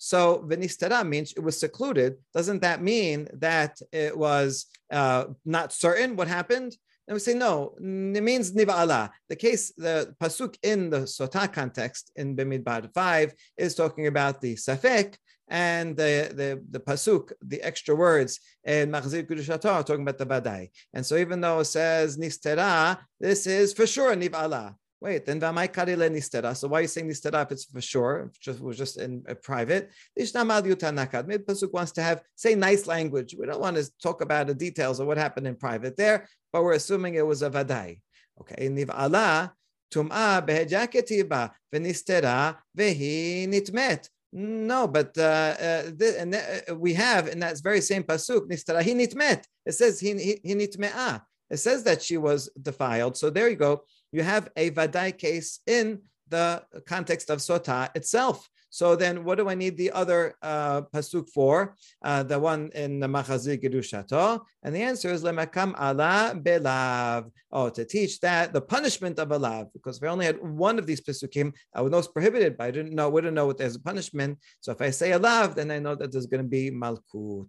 So 0.02 0.44
venistera 0.46 1.04
means 1.04 1.32
it 1.32 1.40
was 1.40 1.58
secluded. 1.58 2.16
Doesn't 2.34 2.62
that 2.62 2.82
mean 2.82 3.28
that 3.34 3.78
it 3.92 4.16
was 4.16 4.66
uh, 4.90 5.26
not 5.44 5.72
certain 5.72 6.16
what 6.16 6.28
happened? 6.28 6.76
And 7.10 7.16
we 7.16 7.18
say 7.18 7.34
no, 7.34 7.74
it 7.76 8.22
means 8.22 8.52
niva'ala. 8.52 9.10
The 9.28 9.34
case, 9.34 9.72
the 9.76 10.14
pasuk 10.22 10.56
in 10.62 10.90
the 10.90 11.00
Sota 11.00 11.52
context 11.52 12.12
in 12.14 12.36
Bimidbar 12.36 12.94
5 12.94 13.34
is 13.56 13.74
talking 13.74 14.06
about 14.06 14.40
the 14.40 14.54
safek, 14.54 15.16
and 15.48 15.96
the, 15.96 16.30
the, 16.32 16.62
the 16.70 16.78
pasuk, 16.78 17.32
the 17.42 17.60
extra 17.62 17.96
words 17.96 18.38
in 18.62 18.92
Machzir 18.92 19.28
Kudushato 19.28 19.84
talking 19.84 20.02
about 20.02 20.18
the 20.18 20.24
Badai. 20.24 20.70
And 20.94 21.04
so 21.04 21.16
even 21.16 21.40
though 21.40 21.58
it 21.58 21.64
says 21.64 22.16
Nistera, 22.16 22.98
this 23.18 23.48
is 23.48 23.72
for 23.72 23.88
sure 23.88 24.14
Niv'ala. 24.14 24.76
Wait, 25.00 25.24
then 25.24 25.40
Nistera. 25.40 26.54
So 26.54 26.68
why 26.68 26.78
are 26.78 26.82
you 26.82 26.88
saying 26.88 27.08
Nistera 27.08 27.42
if 27.44 27.52
it's 27.52 27.64
for 27.64 27.80
sure? 27.80 28.30
Just, 28.38 28.60
was 28.60 28.76
just 28.76 28.98
in 28.98 29.24
uh, 29.28 29.34
private. 29.34 29.90
Maybe 30.16 30.28
Pasuk 30.30 31.72
wants 31.72 31.92
to 31.92 32.02
have, 32.02 32.22
say, 32.36 32.54
nice 32.54 32.86
language. 32.86 33.34
We 33.38 33.46
don't 33.46 33.60
want 33.60 33.76
to 33.76 33.90
talk 34.02 34.20
about 34.20 34.48
the 34.48 34.54
details 34.54 35.00
of 35.00 35.06
what 35.06 35.16
happened 35.16 35.46
in 35.46 35.56
private 35.56 35.96
there, 35.96 36.28
but 36.52 36.62
we're 36.62 36.74
assuming 36.74 37.14
it 37.14 37.26
was 37.26 37.42
a 37.42 37.50
Vadai. 37.50 38.00
Okay, 38.40 38.68
Niv'ala. 38.68 39.52
Tum'a 39.90 40.40
behejaketiba 40.46 41.50
v'nistera 41.74 42.56
vehi 42.78 43.48
nitmet. 43.48 44.08
No, 44.32 44.86
but 44.86 45.18
uh, 45.18 45.56
uh, 45.60 45.90
and 46.18 46.34
uh, 46.36 46.74
we 46.76 46.94
have 46.94 47.26
in 47.26 47.40
that 47.40 47.60
very 47.60 47.80
same 47.80 48.04
pasuk, 48.04 48.48
nistarahi 48.48 48.94
nitmet. 48.94 49.42
It 49.66 49.72
says 49.72 49.98
he 49.98 50.14
nitme'a. 50.44 51.22
It 51.50 51.56
says 51.56 51.82
that 51.82 52.00
she 52.00 52.16
was 52.16 52.48
defiled. 52.62 53.16
So 53.16 53.30
there 53.30 53.48
you 53.48 53.56
go. 53.56 53.82
You 54.12 54.22
have 54.22 54.48
a 54.56 54.70
vadai 54.70 55.16
case 55.16 55.60
in 55.66 56.02
the 56.28 56.62
context 56.86 57.30
of 57.30 57.38
sota 57.38 57.88
itself. 57.94 58.49
So 58.70 58.94
then, 58.94 59.24
what 59.24 59.38
do 59.38 59.48
I 59.48 59.54
need 59.54 59.76
the 59.76 59.90
other 59.90 60.34
uh, 60.42 60.82
pasuk 60.82 61.28
for? 61.28 61.74
Uh, 62.02 62.22
the 62.22 62.38
one 62.38 62.70
in 62.74 63.00
the 63.00 63.08
Machazir 63.08 63.60
Gedushato, 63.62 64.40
and 64.62 64.74
the 64.74 64.82
answer 64.82 65.10
is 65.10 65.24
lemakam 65.24 65.74
ala 65.74 66.34
belav. 66.40 67.30
Oh, 67.50 67.68
to 67.68 67.84
teach 67.84 68.20
that 68.20 68.52
the 68.52 68.60
punishment 68.60 69.18
of 69.18 69.32
a 69.32 69.38
lav, 69.38 69.72
because 69.72 69.98
if 69.98 70.04
I 70.04 70.06
only 70.06 70.26
had 70.26 70.40
one 70.40 70.78
of 70.78 70.86
these 70.86 71.00
pasukim, 71.00 71.52
I 71.74 71.82
would 71.82 71.90
know 71.90 71.98
it's 71.98 72.06
prohibited, 72.06 72.56
but 72.56 72.64
I 72.64 72.70
didn't 72.70 72.94
know, 72.94 73.10
wouldn't 73.10 73.34
know 73.34 73.46
what 73.46 73.58
there's 73.58 73.74
a 73.74 73.80
punishment. 73.80 74.38
So 74.60 74.70
if 74.70 74.80
I 74.80 74.90
say 74.90 75.12
a 75.12 75.18
lav, 75.18 75.56
then 75.56 75.72
I 75.72 75.80
know 75.80 75.96
that 75.96 76.12
there's 76.12 76.26
going 76.26 76.44
to 76.44 76.48
be 76.48 76.70
malkut. 76.70 77.48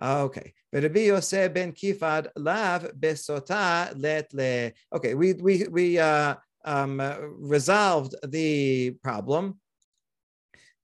Okay. 0.00 0.54
Rabbi 0.72 1.00
Yosef 1.00 1.52
ben 1.52 1.72
Kippar 1.72 2.28
lav 2.36 2.90
besota 2.98 3.92
let 3.96 4.32
le. 4.32 4.72
Okay, 4.94 5.14
we 5.14 5.34
we 5.34 5.68
we 5.68 5.98
uh 5.98 6.34
um, 6.64 7.00
resolved 7.38 8.14
the 8.26 8.92
problem. 9.02 9.60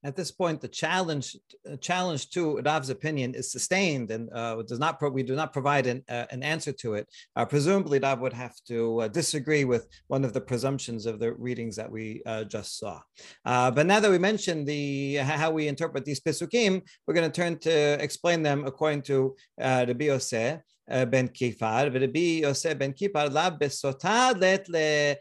At 0.03 0.15
this 0.15 0.31
point, 0.31 0.61
the 0.61 0.67
challenge 0.67 1.37
uh, 1.69 1.75
challenge 1.77 2.31
to 2.31 2.59
Rav's 2.65 2.89
opinion 2.89 3.35
is 3.35 3.51
sustained 3.51 4.09
and 4.09 4.29
uh, 4.33 4.61
does 4.63 4.79
not 4.79 4.97
pro- 4.97 5.11
we 5.11 5.21
do 5.21 5.35
not 5.35 5.53
provide 5.53 5.85
an, 5.85 6.03
uh, 6.09 6.25
an 6.31 6.41
answer 6.41 6.71
to 6.71 6.95
it. 6.95 7.07
Uh, 7.35 7.45
presumably, 7.45 7.99
Rav 7.99 8.19
would 8.19 8.33
have 8.33 8.55
to 8.67 9.01
uh, 9.01 9.07
disagree 9.07 9.63
with 9.63 9.87
one 10.07 10.25
of 10.25 10.33
the 10.33 10.41
presumptions 10.41 11.05
of 11.05 11.19
the 11.19 11.33
readings 11.33 11.75
that 11.75 11.91
we 11.91 12.23
uh, 12.25 12.43
just 12.45 12.79
saw. 12.79 12.99
but 13.45 13.85
now 13.85 13.99
that 13.99 14.09
we 14.09 14.17
mentioned 14.17 14.67
the 14.67 15.15
how 15.17 15.51
we 15.51 15.67
interpret 15.67 16.05
these 16.05 16.19
pesukim, 16.19 16.81
we're 17.05 17.13
going 17.13 17.31
to 17.31 17.41
turn 17.41 17.59
to 17.59 18.03
explain 18.03 18.41
them 18.41 18.65
according 18.65 19.03
to 19.03 19.35
uh, 19.61 19.85
Rabbi 19.87 20.05
Yosef 20.05 20.61
ben 20.87 21.29
Kifar. 21.29 21.93
Rabbi 21.93 22.41
Yosef 22.41 22.77
ben 22.77 22.93
Kifar 22.93 23.31
la 23.31 23.51
besotah 23.51 24.39
let 24.39 24.67
le 24.67 25.15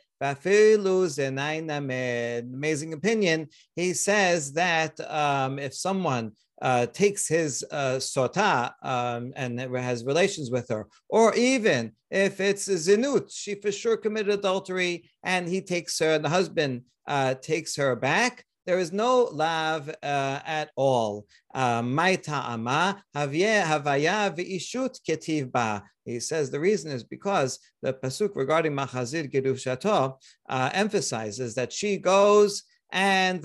Amazing 2.52 2.92
opinion. 2.92 3.48
He 3.74 3.94
says 3.94 4.52
that 4.52 5.00
um, 5.10 5.58
if 5.58 5.74
someone 5.74 6.32
uh, 6.60 6.86
takes 6.86 7.26
his 7.26 7.64
uh, 7.70 7.96
sota 7.96 8.72
um, 8.82 9.32
and 9.34 9.58
has 9.58 10.04
relations 10.04 10.50
with 10.50 10.68
her, 10.68 10.86
or 11.08 11.34
even 11.34 11.92
if 12.10 12.38
it's 12.40 12.68
a 12.68 12.74
zinut, 12.74 13.30
she 13.34 13.54
for 13.54 13.72
sure 13.72 13.96
committed 13.96 14.34
adultery, 14.34 15.08
and 15.22 15.48
he 15.48 15.62
takes 15.62 15.98
her, 15.98 16.18
the 16.18 16.28
husband 16.28 16.82
uh, 17.08 17.34
takes 17.34 17.76
her 17.76 17.96
back. 17.96 18.44
There 18.70 18.78
is 18.78 18.92
no 18.92 19.28
lav 19.32 19.88
uh, 19.88 20.38
at 20.46 20.70
all. 20.76 21.26
Uh, 21.52 21.82
Maita 21.82 22.40
havaya 22.54 24.30
v'ishut 24.36 24.96
ketiv 25.04 25.50
ba. 25.50 25.82
He 26.04 26.20
says 26.20 26.52
the 26.52 26.60
reason 26.60 26.92
is 26.92 27.02
because 27.02 27.58
the 27.82 27.94
pasuk 27.94 28.36
regarding 28.36 28.76
Machazir 28.76 29.28
Gerushato 29.28 30.18
uh, 30.48 30.70
emphasizes 30.72 31.56
that 31.56 31.72
she 31.72 31.96
goes 31.96 32.62
and 32.92 33.42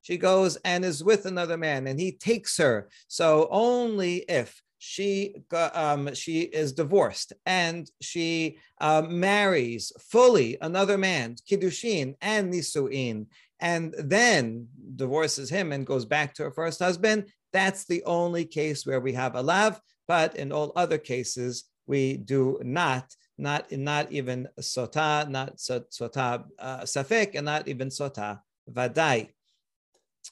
she 0.00 0.16
goes 0.16 0.56
and 0.64 0.84
is 0.86 1.04
with 1.04 1.26
another 1.26 1.58
man 1.58 1.86
and 1.86 2.00
he 2.00 2.12
takes 2.12 2.56
her. 2.56 2.88
So 3.08 3.46
only 3.50 4.24
if 4.26 4.62
she 4.88 5.34
um, 5.52 6.14
she 6.14 6.40
is 6.40 6.72
divorced 6.72 7.34
and 7.44 7.90
she 8.00 8.56
uh, 8.80 9.02
marries 9.06 9.92
fully 10.00 10.56
another 10.62 10.96
man, 10.96 11.36
kiddushin 11.46 12.14
and 12.22 12.50
nisuin, 12.50 13.26
and 13.60 13.94
then 13.98 14.66
divorces 14.96 15.50
him 15.50 15.72
and 15.72 15.86
goes 15.86 16.06
back 16.06 16.32
to 16.34 16.44
her 16.44 16.50
first 16.50 16.78
husband. 16.78 17.26
That's 17.52 17.84
the 17.84 18.02
only 18.04 18.46
case 18.46 18.86
where 18.86 19.00
we 19.00 19.12
have 19.12 19.34
a 19.34 19.42
lav, 19.42 19.78
but 20.06 20.36
in 20.36 20.52
all 20.52 20.72
other 20.74 20.98
cases 20.98 21.64
we 21.86 22.16
do 22.16 22.58
not. 22.62 23.14
Not 23.36 23.70
not 23.70 24.10
even 24.10 24.48
sota, 24.58 25.28
not 25.28 25.58
sota 25.58 26.44
uh, 26.58 26.80
safek, 26.80 27.34
and 27.34 27.44
not 27.44 27.68
even 27.68 27.88
sota 27.88 28.40
vadai. 28.68 29.28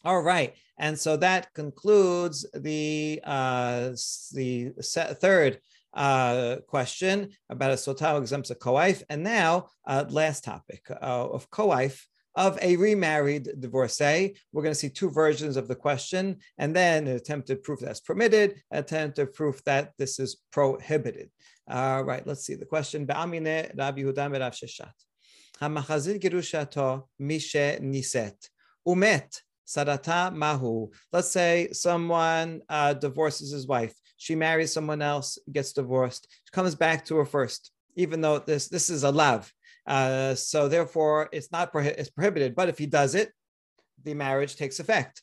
All 0.05 0.21
right, 0.21 0.55
and 0.79 0.99
so 0.99 1.17
that 1.17 1.53
concludes 1.55 2.47
the 2.55 3.21
uh, 3.25 3.91
the 4.33 4.73
third 5.21 5.61
uh, 5.95 6.57
question 6.69 7.31
about 7.49 7.73
a 7.73 7.75
sotah 7.75 8.21
exempts 8.21 8.51
a 8.51 8.55
co-wife. 8.55 9.03
And 9.09 9.23
now, 9.25 9.69
uh, 9.87 10.05
last 10.09 10.45
topic 10.45 10.83
uh, 10.91 10.95
of 10.95 11.51
co-wife 11.51 12.07
of 12.37 12.59
a 12.61 12.77
remarried 12.77 13.49
divorcee. 13.59 14.37
We're 14.53 14.63
going 14.63 14.75
to 14.75 14.79
see 14.79 14.91
two 14.91 15.11
versions 15.11 15.57
of 15.57 15.69
the 15.69 15.75
question, 15.75 16.37
and 16.59 16.77
then 16.77 17.07
an 17.07 17.17
attempted 17.17 17.63
proof 17.63 17.81
that's 17.81 18.01
permitted, 18.01 18.63
attempted 18.71 19.33
proof 19.33 19.65
that 19.65 19.93
this 19.97 20.21
is 20.21 20.37
prohibited. 20.53 21.31
All 21.69 22.05
right, 22.05 22.25
let's 22.27 22.45
see 22.45 22.55
the 22.55 22.67
question. 22.67 23.07
Ba'amine 23.07 23.77
Rabbi 23.77 24.03
Yehuda 24.03 24.39
Rav 24.39 24.53
Sheshet. 24.53 24.93
Umet 28.87 29.41
Sarata 29.67 30.33
mahu. 30.35 30.91
Let's 31.13 31.31
say 31.31 31.69
someone 31.73 32.63
uh, 32.69 32.95
divorces 32.95 33.51
his 33.51 33.67
wife. 33.67 33.95
She 34.17 34.35
marries 34.35 34.73
someone 34.73 35.03
else, 35.03 35.39
gets 35.53 35.73
divorced. 35.73 36.29
She 36.45 36.53
comes 36.53 36.75
back 36.75 37.05
to 37.07 37.17
her 37.17 37.25
first, 37.25 37.71
even 37.97 38.21
though 38.21 38.39
this 38.39 38.69
this 38.69 38.89
is 38.89 39.03
a 39.03 39.11
lav. 39.11 39.53
Uh, 39.87 40.35
so 40.35 40.69
therefore, 40.69 41.29
it's 41.33 41.53
not 41.53 41.73
prohi- 41.73 41.99
it's 41.99 42.11
prohibited. 42.11 42.55
But 42.55 42.69
if 42.69 42.79
he 42.79 42.87
does 42.87 43.15
it, 43.15 43.33
the 44.03 44.15
marriage 44.15 44.57
takes 44.57 44.81
effect. 44.81 45.23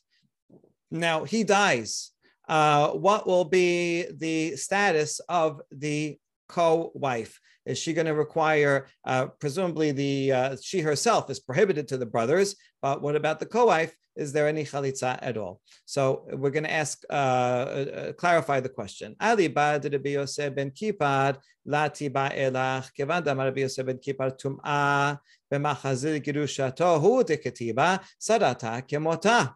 Now 0.90 1.24
he 1.24 1.44
dies. 1.44 2.10
Uh, 2.46 2.90
what 2.90 3.26
will 3.26 3.46
be 3.46 4.06
the 4.12 4.56
status 4.56 5.20
of 5.28 5.62
the 5.70 6.18
co-wife? 6.48 7.40
Is 7.66 7.78
she 7.78 7.94
going 7.94 8.06
to 8.06 8.14
require, 8.14 8.86
uh, 9.06 9.26
presumably, 9.40 9.90
the 9.92 10.32
uh, 10.32 10.56
she 10.62 10.80
herself 10.80 11.30
is 11.30 11.40
prohibited 11.40 11.88
to 11.88 11.96
the 11.96 12.06
brothers, 12.06 12.56
but 12.82 13.00
what 13.00 13.16
about 13.16 13.40
the 13.40 13.46
co-wife? 13.46 13.94
Is 14.16 14.32
there 14.32 14.46
any 14.46 14.64
chalitza 14.64 15.18
at 15.22 15.36
all? 15.36 15.60
So 15.86 16.26
we're 16.30 16.50
going 16.50 16.64
to 16.64 16.72
ask, 16.72 17.02
uh, 17.10 17.12
uh, 17.12 18.12
clarify 18.12 18.60
the 18.60 18.68
question. 18.68 19.16
Ali 19.20 19.48
bad 19.48 19.90
Rabbi 19.92 20.10
Yosef 20.10 20.54
ben 20.54 20.70
Kippar 20.70 21.38
lati 21.66 22.08
ba'elach 22.10 22.94
kevan 22.94 23.24
damar 23.24 23.46
Rabbi 23.46 23.62
Yosef 23.62 23.86
ben 23.86 23.98
Kippar 23.98 24.38
tum'a 24.38 25.18
b'machazir 25.52 26.22
girushato 26.22 27.00
hu 27.00 27.24
deketiba 27.24 28.00
sarata 28.20 28.86
kemota. 28.86 29.54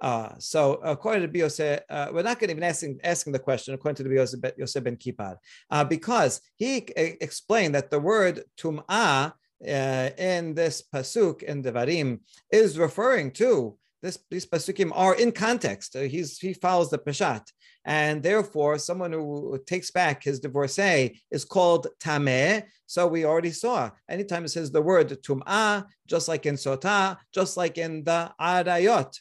Uh, 0.00 0.30
so 0.38 0.74
according 0.82 1.22
to 1.22 1.28
Biose, 1.28 1.80
uh, 1.88 2.08
we're 2.12 2.22
not 2.22 2.38
going 2.38 2.48
to 2.48 2.54
even 2.54 2.62
asking 2.62 3.00
asking 3.04 3.32
the 3.32 3.38
question 3.38 3.74
according 3.74 3.96
to 3.96 4.02
the 4.02 4.54
Yosef 4.58 4.84
ben 4.84 4.96
Kippar, 4.96 5.36
uh, 5.70 5.84
because 5.84 6.40
he 6.56 6.86
explained 6.96 7.74
that 7.74 7.90
the 7.90 8.00
word 8.00 8.44
tum'ah 8.58 9.32
uh, 9.66 10.10
in 10.18 10.54
this 10.54 10.82
pasuk 10.92 11.42
in 11.44 11.62
Devarim 11.62 12.20
is 12.50 12.78
referring 12.78 13.30
to 13.32 13.78
this, 14.02 14.18
these 14.30 14.46
pasukim 14.46 14.90
are 14.94 15.14
in 15.14 15.30
context. 15.30 15.94
Uh, 15.94 16.00
he's 16.00 16.38
he 16.38 16.54
follows 16.54 16.90
the 16.90 16.98
peshat, 16.98 17.44
and 17.84 18.22
therefore 18.22 18.78
someone 18.78 19.12
who 19.12 19.58
takes 19.64 19.90
back 19.90 20.24
his 20.24 20.40
divorcee 20.40 21.20
is 21.30 21.44
called 21.44 21.86
tameh. 22.00 22.64
So 22.86 23.06
we 23.06 23.24
already 23.24 23.52
saw 23.52 23.90
anytime 24.10 24.44
it 24.44 24.48
says 24.48 24.70
the 24.70 24.82
word 24.82 25.08
tum'ah, 25.22 25.86
just 26.06 26.26
like 26.28 26.46
in 26.46 26.56
sota, 26.56 27.16
just 27.32 27.56
like 27.56 27.78
in 27.78 28.02
the 28.02 28.32
arayot. 28.40 29.16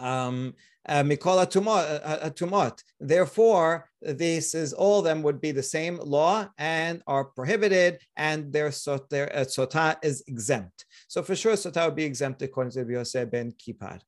Um, 0.00 0.54
uh, 0.88 1.02
Mikola 1.02 1.46
Tumot. 1.46 2.82
Therefore, 2.98 3.88
this 4.00 4.54
is 4.54 4.72
all 4.72 5.00
of 5.00 5.04
them 5.04 5.22
would 5.22 5.40
be 5.40 5.52
the 5.52 5.62
same 5.62 5.98
law 5.98 6.48
and 6.58 7.02
are 7.06 7.26
prohibited, 7.26 7.98
and 8.16 8.52
their, 8.52 8.72
their 9.10 9.36
uh, 9.36 9.44
sota 9.44 9.96
is 10.02 10.24
exempt. 10.26 10.86
So 11.06 11.22
for 11.22 11.36
sure, 11.36 11.52
sota 11.52 11.84
would 11.84 11.96
be 11.96 12.04
exempt 12.04 12.40
according 12.42 12.72
to 12.72 12.90
Yosef 12.90 13.30
ben 13.30 13.52
Kippar. 13.52 14.00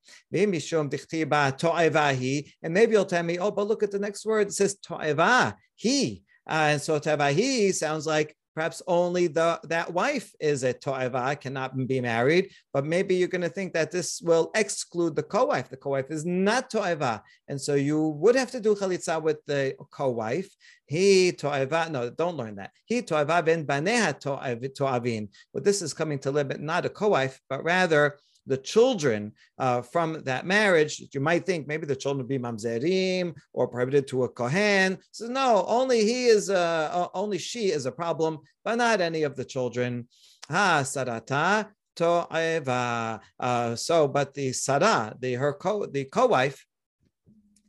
And 2.63 2.75
maybe 2.75 2.93
you'll 2.93 3.05
tell 3.05 3.23
me, 3.23 3.39
oh, 3.39 3.51
but 3.51 3.69
look 3.69 3.83
at 3.83 3.91
the 3.91 3.99
next 3.99 4.25
word. 4.25 4.47
It 4.49 4.55
says 4.55 4.77
to'eva, 4.77 5.55
he. 5.75 6.23
Uh, 6.49 6.71
and 6.73 6.81
so 6.81 6.99
he 7.33 7.71
sounds 7.73 8.07
like 8.07 8.35
Perhaps 8.55 8.83
only 8.87 9.29
the 9.29 9.59
that 9.65 9.93
wife 9.93 10.33
is 10.39 10.63
a 10.63 10.75
to'eva, 10.75 11.41
cannot 11.41 11.75
be 11.87 12.01
married. 12.01 12.51
But 12.73 12.85
maybe 12.85 13.15
you're 13.15 13.29
going 13.29 13.41
to 13.41 13.49
think 13.49 13.73
that 13.73 13.91
this 13.91 14.21
will 14.21 14.51
exclude 14.55 15.17
the 15.17 15.23
co-wife. 15.23 15.71
The 15.71 15.77
co-wife 15.79 16.11
is 16.11 16.27
not 16.27 16.71
to'eva, 16.71 17.23
and 17.49 17.61
so 17.61 17.75
you 17.75 18.09
would 18.09 18.37
have 18.37 18.51
to 18.51 18.61
do 18.61 18.75
chalitza 18.75 19.23
with 19.23 19.39
the 19.47 19.75
co-wife. 19.91 20.55
He 20.87 21.33
to'eva, 21.33 21.91
no, 21.91 22.11
don't 22.11 22.37
learn 22.37 22.57
that. 22.57 22.73
He 22.85 23.01
to'eva 23.01 23.43
ben 23.43 23.65
baneha 23.65 24.21
to'avin. 24.21 25.29
But 25.55 25.65
this 25.65 25.81
is 25.81 25.95
coming 25.95 26.19
to 26.21 26.31
limit 26.31 26.61
not 26.61 26.85
a 26.85 26.91
co-wife, 26.91 27.41
but 27.49 27.65
rather 27.65 28.19
the 28.47 28.57
children 28.57 29.33
uh, 29.59 29.83
from 29.83 30.23
that 30.25 30.47
marriage, 30.47 31.03
you 31.13 31.21
might 31.21 31.47
think 31.47 31.67
maybe 31.67 31.87
the 31.87 31.97
children 31.97 32.19
would 32.19 32.29
be 32.29 32.39
mamzerim 32.39 33.35
or 33.53 33.69
prohibited 33.69 34.07
to 34.09 34.25
a 34.25 34.29
kohen. 34.29 34.99
Says 35.13 35.31
no, 35.31 35.65
only 35.67 36.05
he 36.05 36.27
is, 36.27 36.51
uh, 36.51 37.09
only 37.15 37.39
she 37.39 37.71
is 37.71 37.87
a 37.87 37.93
problem, 37.93 38.39
but 38.65 38.77
not 38.77 39.01
any 39.01 39.23
of 39.23 39.37
the 39.37 39.45
children. 39.45 40.09
Ha 40.51 40.83
sarata 40.83 41.69
to'eva. 41.95 43.21
Uh, 43.39 43.77
so, 43.77 44.09
but 44.09 44.35
the 44.35 44.53
sarah, 44.53 45.15
the 45.21 45.35
her 45.35 45.53
co 45.53 45.87
the 45.87 46.05
co-wife, 46.05 46.67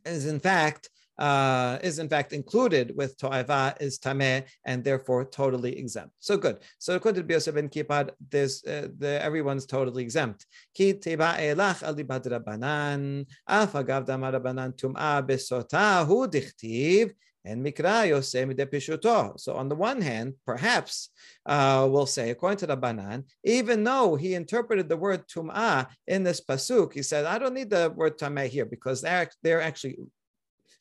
is 0.04 0.26
in 0.26 0.40
fact 0.40 0.90
uh, 1.18 1.78
is 1.82 1.98
in 1.98 2.08
fact 2.08 2.32
included 2.32 2.92
with 2.96 3.16
to'eva 3.18 3.74
is 3.80 3.98
tameh 3.98 4.44
and 4.64 4.82
therefore 4.82 5.24
totally 5.24 5.78
exempt. 5.78 6.12
So 6.18 6.36
good. 6.36 6.58
So 6.78 6.96
according 6.96 7.26
to 7.26 7.52
ben 7.52 7.68
Kippar, 7.68 8.10
this 8.30 8.64
uh, 8.66 8.88
the, 8.98 9.22
everyone's 9.22 9.66
totally 9.66 10.02
exempt. 10.02 10.46
Ki 10.74 10.94
teba 10.94 11.38
elach 11.38 11.82
alibad 11.82 12.24
rabbanan 12.26 13.26
af 13.46 13.72
agav 13.72 14.06
damar 14.06 14.32
rabbanan 14.32 14.76
tum'a 14.76 15.22
besota 15.26 16.06
hu 16.06 16.26
dichtiv 16.26 17.12
and 17.44 17.64
mikra. 17.64 19.38
So 19.38 19.54
on 19.54 19.68
the 19.68 19.74
one 19.74 20.00
hand, 20.00 20.34
perhaps 20.46 21.10
uh, 21.46 21.86
we'll 21.90 22.06
say, 22.06 22.30
according 22.30 22.58
to 22.58 22.66
the 22.66 22.76
Banan, 22.76 23.24
even 23.44 23.84
though 23.84 24.16
he 24.16 24.34
interpreted 24.34 24.88
the 24.88 24.96
word 24.96 25.26
tum'ah 25.28 25.86
in 26.06 26.22
this 26.22 26.40
pasuk, 26.40 26.94
he 26.94 27.02
said, 27.02 27.26
I 27.26 27.38
don't 27.38 27.54
need 27.54 27.70
the 27.70 27.92
word 27.94 28.18
tameh 28.18 28.48
here 28.48 28.64
because 28.64 29.02
they're, 29.02 29.28
they're 29.42 29.60
actually 29.60 29.96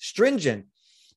stringent. 0.04 0.66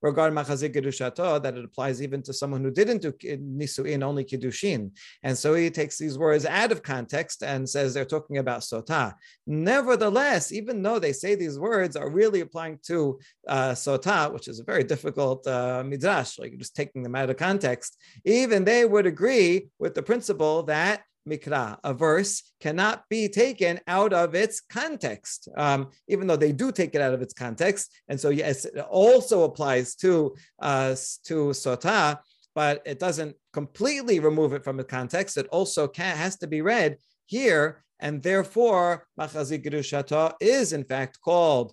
regarding 0.02 0.36
machazik 0.36 0.74
kedushato 0.74 1.42
that 1.42 1.56
it 1.56 1.64
applies 1.64 2.02
even 2.02 2.22
to 2.22 2.32
someone 2.32 2.62
who 2.62 2.70
didn't 2.70 3.02
do 3.02 3.12
nisuin 3.12 4.02
only 4.02 4.24
kiddushin, 4.24 4.90
and 5.22 5.36
so 5.36 5.54
he 5.54 5.70
takes 5.70 5.98
these 5.98 6.18
words 6.18 6.44
out 6.46 6.72
of 6.72 6.82
context 6.82 7.42
and 7.42 7.68
says 7.68 7.94
they're 7.94 8.04
talking 8.04 8.38
about 8.38 8.60
sota. 8.60 9.14
Nevertheless, 9.46 10.52
even 10.52 10.82
though 10.82 10.98
they 10.98 11.12
say 11.12 11.34
these 11.34 11.58
words 11.58 11.96
are 11.96 12.10
really 12.10 12.40
applying 12.40 12.78
to 12.86 13.18
uh, 13.48 13.72
sota, 13.72 14.32
which 14.32 14.48
is 14.48 14.60
a 14.60 14.64
very 14.64 14.84
difficult 14.84 15.46
uh, 15.46 15.82
midrash, 15.84 16.38
like 16.38 16.56
just 16.58 16.76
taking 16.76 17.02
them 17.02 17.14
out 17.14 17.30
of 17.30 17.36
context, 17.36 17.96
even 18.24 18.64
they 18.64 18.84
would 18.84 19.06
agree 19.06 19.68
with 19.78 19.94
the 19.94 20.02
principle 20.02 20.62
that 20.64 21.02
mikra, 21.26 21.78
a 21.84 21.92
verse, 21.92 22.42
cannot 22.60 23.04
be 23.08 23.28
taken 23.28 23.80
out 23.86 24.12
of 24.12 24.34
its 24.34 24.60
context, 24.60 25.48
um, 25.56 25.90
even 26.08 26.26
though 26.26 26.36
they 26.36 26.52
do 26.52 26.72
take 26.72 26.94
it 26.94 27.00
out 27.00 27.14
of 27.14 27.22
its 27.22 27.34
context. 27.34 27.92
And 28.08 28.18
so, 28.18 28.30
yes, 28.30 28.64
it 28.64 28.78
also 28.78 29.44
applies 29.44 29.94
to 29.96 30.34
uh, 30.60 30.94
to 31.24 31.50
sota, 31.50 32.18
but 32.54 32.82
it 32.86 32.98
doesn't 32.98 33.36
completely 33.52 34.20
remove 34.20 34.52
it 34.52 34.64
from 34.64 34.76
the 34.76 34.84
context. 34.84 35.36
It 35.36 35.48
also 35.48 35.88
can, 35.88 36.16
has 36.16 36.36
to 36.38 36.46
be 36.46 36.62
read 36.62 36.96
here, 37.26 37.84
and 38.00 38.22
therefore, 38.22 39.06
machazi 39.18 39.62
gerushato 39.62 40.34
is 40.40 40.72
in 40.72 40.84
fact 40.84 41.20
called 41.20 41.72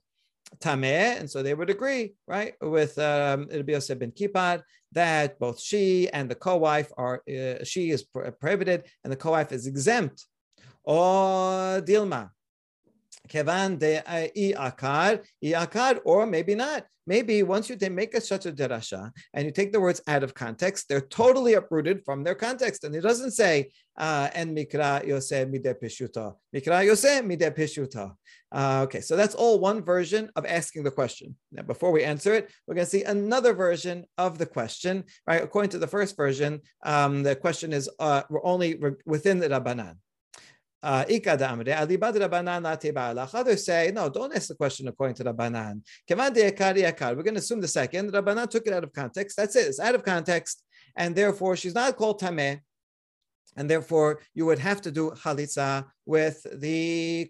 tameh, 0.59 1.19
and 1.19 1.29
so 1.29 1.43
they 1.43 1.53
would 1.53 1.69
agree, 1.69 2.13
right, 2.27 2.53
with 2.61 2.97
um, 2.99 3.47
Rabbi 3.51 3.79
ben 3.95 4.11
Kippar 4.11 4.61
that 4.91 5.39
both 5.39 5.59
she 5.59 6.09
and 6.09 6.29
the 6.29 6.35
co-wife 6.35 6.91
are 6.97 7.21
uh, 7.27 7.63
she 7.63 7.89
is 7.89 8.03
prohibited 8.03 8.85
and 9.03 9.11
the 9.11 9.17
co-wife 9.17 9.51
is 9.51 9.67
exempt. 9.67 10.25
Or 10.83 11.81
dilma, 11.81 12.29
kevan 13.29 13.77
de 13.77 14.01
akar, 14.55 15.23
akar, 15.43 15.99
or 16.05 16.25
maybe 16.25 16.55
not. 16.55 16.85
Maybe 17.05 17.43
once 17.43 17.69
you 17.69 17.77
make 17.89 18.13
a 18.15 18.21
such 18.21 18.45
a 18.45 18.51
derasha 18.51 19.11
and 19.33 19.45
you 19.45 19.51
take 19.51 19.73
the 19.73 19.79
words 19.81 20.01
out 20.07 20.23
of 20.23 20.33
context, 20.33 20.87
they're 20.87 21.01
totally 21.01 21.55
uprooted 21.55 22.05
from 22.05 22.23
their 22.23 22.35
context. 22.35 22.85
And 22.85 22.95
it 22.95 23.01
doesn't 23.01 23.31
say 23.31 23.71
uh, 23.97 24.29
en 24.33 24.55
mikra 24.55 25.05
yose 25.05 25.49
mide 25.51 25.75
pishuta. 25.81 26.33
Mikra 26.55 26.85
yose 26.85 27.21
mide 27.25 27.53
pishuta. 27.53 28.13
Uh, 28.53 28.81
okay, 28.83 29.01
so 29.01 29.17
that's 29.17 29.35
all 29.35 29.59
one 29.59 29.83
version 29.83 30.29
of 30.37 30.45
asking 30.45 30.83
the 30.83 30.91
question. 30.91 31.35
Now, 31.51 31.63
before 31.63 31.91
we 31.91 32.03
answer 32.03 32.33
it, 32.35 32.51
we're 32.67 32.75
going 32.75 32.85
to 32.85 32.91
see 32.91 33.03
another 33.03 33.53
version 33.53 34.05
of 34.17 34.37
the 34.37 34.45
question. 34.45 35.03
Right, 35.27 35.43
according 35.43 35.71
to 35.71 35.79
the 35.79 35.87
first 35.87 36.15
version, 36.15 36.61
um, 36.85 37.23
the 37.23 37.35
question 37.35 37.73
is 37.73 37.89
uh, 37.99 38.21
we're 38.29 38.45
only 38.45 38.79
within 39.05 39.39
the 39.39 39.49
Rabbanan. 39.49 39.95
Uh, 40.83 41.05
Others 43.33 43.65
say, 43.65 43.91
no, 43.95 44.09
don't 44.09 44.35
ask 44.35 44.49
the 44.49 44.55
question 44.55 44.89
according 44.89 45.15
to 45.15 45.23
Rabbanan. 45.23 45.81
We're 46.09 46.15
going 46.19 47.35
to 47.35 47.39
assume 47.39 47.61
the 47.61 47.67
second. 47.69 48.11
Rabbanan 48.11 48.49
took 48.49 48.67
it 48.67 48.73
out 48.73 48.83
of 48.83 48.91
context. 48.91 49.37
That's 49.37 49.55
it. 49.55 49.67
It's 49.67 49.79
out 49.79 49.95
of 49.95 50.03
context. 50.03 50.61
And 50.97 51.15
therefore, 51.15 51.55
she's 51.55 51.73
not 51.73 51.95
called 51.95 52.19
Tameh. 52.19 52.59
And 53.55 53.69
therefore, 53.69 54.19
you 54.33 54.45
would 54.45 54.59
have 54.59 54.81
to 54.81 54.91
do 54.91 55.11
Chalitza 55.11 55.85
with 56.05 56.45
the 56.59 57.29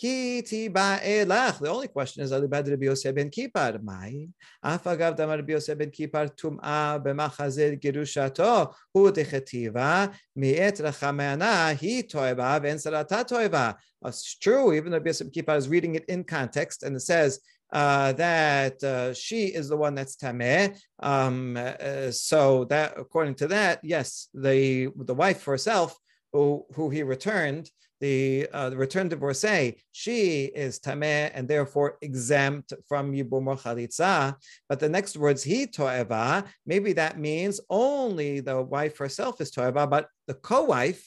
The 0.00 1.68
only 1.68 1.88
question 1.88 2.22
is 2.22 2.32
Alibad 2.32 2.68
Rabbi 2.68 2.84
Yosef 2.84 3.14
ben 3.14 3.30
Kippar. 3.30 3.82
Mai? 3.82 4.28
Afagav 4.64 5.16
damar 5.16 5.36
Rabbi 5.36 5.52
Yosef 5.52 5.78
ben 5.78 5.90
Kipar 5.90 6.30
tum'a 6.36 7.02
b'machazir 7.02 7.80
girushato 7.80 8.72
hu 8.92 9.10
dechetiva 9.12 10.12
mi'et 10.36 10.78
rachamana 10.80 11.74
hi 11.74 12.02
toeva 12.02 12.60
v'en 12.60 12.76
sarata 12.76 13.24
toeva. 13.24 13.74
It's 14.04 14.36
true, 14.36 14.72
even 14.72 14.90
though 14.90 14.98
Rabbi 14.98 15.08
Yosef 15.08 15.28
is 15.56 15.68
reading 15.68 15.94
it 15.94 16.04
in 16.06 16.24
context 16.24 16.82
and 16.82 16.96
it 16.96 17.00
says 17.00 17.40
uh, 17.72 18.12
that 18.12 18.82
uh, 18.82 19.12
she 19.12 19.46
is 19.46 19.68
the 19.68 19.76
one 19.76 19.94
that's 19.94 20.16
tameh. 20.16 20.76
Um, 21.00 21.56
uh, 21.56 22.10
so 22.10 22.64
that, 22.66 22.94
according 22.96 23.34
to 23.36 23.48
that, 23.48 23.80
yes, 23.82 24.28
the 24.34 24.88
the 24.96 25.14
wife 25.14 25.44
herself, 25.44 25.96
who 26.36 26.66
who 26.74 26.90
he 26.90 27.02
returned, 27.02 27.70
the, 28.02 28.46
uh, 28.52 28.68
the 28.68 28.76
returned 28.76 29.10
divorcee, 29.10 29.76
she 29.92 30.44
is 30.64 30.78
tameh 30.78 31.30
and 31.32 31.48
therefore 31.48 31.96
exempt 32.02 32.74
from 32.88 33.14
yibum 33.14 33.46
chalitza. 33.62 34.34
But 34.68 34.78
the 34.80 34.90
next 34.96 35.16
words, 35.16 35.42
he 35.42 35.66
toeva, 35.66 36.44
maybe 36.66 36.92
that 36.92 37.18
means 37.18 37.58
only 37.70 38.40
the 38.40 38.60
wife 38.60 38.98
herself 38.98 39.40
is 39.40 39.50
toeva, 39.50 39.88
but 39.88 40.08
the 40.26 40.34
co-wife 40.34 41.02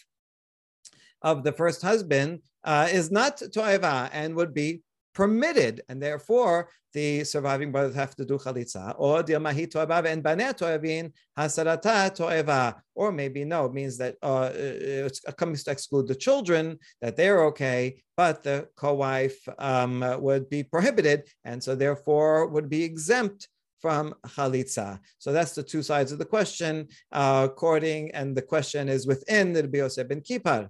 of 1.22 1.44
the 1.44 1.52
first 1.52 1.84
husband 1.84 2.40
uh, 2.64 2.88
is 2.92 3.12
not 3.12 3.38
toeva 3.56 4.10
and 4.12 4.36
would 4.36 4.54
be 4.54 4.82
permitted, 5.20 5.82
and 5.90 6.02
therefore 6.02 6.70
the 6.94 7.26
surviving 7.26 7.72
brothers 7.74 7.94
have 8.04 8.16
to 8.16 8.24
do 8.24 8.38
chalitza. 8.38 8.86
Or 8.98 9.22
dilmahi 9.22 9.66
toeva 9.74 9.98
and 10.06 10.24
baneh 10.24 10.54
toevin 10.58 11.12
hasarata 11.38 11.98
toeva. 12.18 12.64
Or 12.96 13.12
maybe 13.12 13.42
no, 13.44 13.66
it 13.66 13.74
means 13.74 13.98
that 13.98 14.16
uh, 14.24 14.50
it 14.54 15.20
comes 15.42 15.64
to 15.66 15.72
exclude 15.72 16.08
the 16.08 16.16
children 16.28 16.80
that 17.02 17.18
they're 17.18 17.44
okay, 17.52 17.82
but 18.16 18.36
the 18.44 18.58
co-wife 18.78 19.40
um, 19.72 19.96
would 20.26 20.50
be 20.56 20.62
prohibited, 20.64 21.20
and 21.44 21.62
so 21.66 21.72
therefore 21.76 22.48
would 22.54 22.70
be 22.70 22.82
exempt 22.92 23.50
from 23.84 24.06
chalitza. 24.36 24.90
So 25.24 25.30
that's 25.36 25.54
the 25.60 25.64
two 25.72 25.84
sides 25.92 26.12
of 26.14 26.20
the 26.20 26.32
question. 26.38 26.88
Uh, 27.12 27.48
according, 27.50 28.12
and 28.12 28.28
the 28.38 28.48
question 28.54 28.84
is 28.96 29.02
within 29.14 29.46
the 29.54 29.64
Rabbi 29.64 30.04
ben 30.10 30.22
Kippar. 30.22 30.70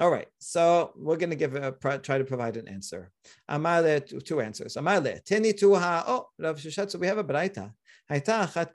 All 0.00 0.10
right, 0.10 0.28
so 0.38 0.92
we're 0.96 1.16
going 1.16 1.30
to 1.30 1.36
give 1.36 1.54
a 1.56 1.72
try 1.72 2.18
to 2.18 2.24
provide 2.24 2.56
an 2.56 2.68
answer. 2.68 3.10
Amale 3.50 4.24
two 4.24 4.40
answers. 4.40 4.74
Amale 4.76 5.24
teni 5.24 5.52
tuha. 5.52 6.04
Oh, 6.06 6.28
Rav 6.38 6.56
Sheshet. 6.56 6.90
So 6.90 6.98
we 6.98 7.06
have 7.06 7.18
a 7.18 7.24
beraita. 7.24 7.72
הייתה 8.10 8.44
אחת 8.44 8.74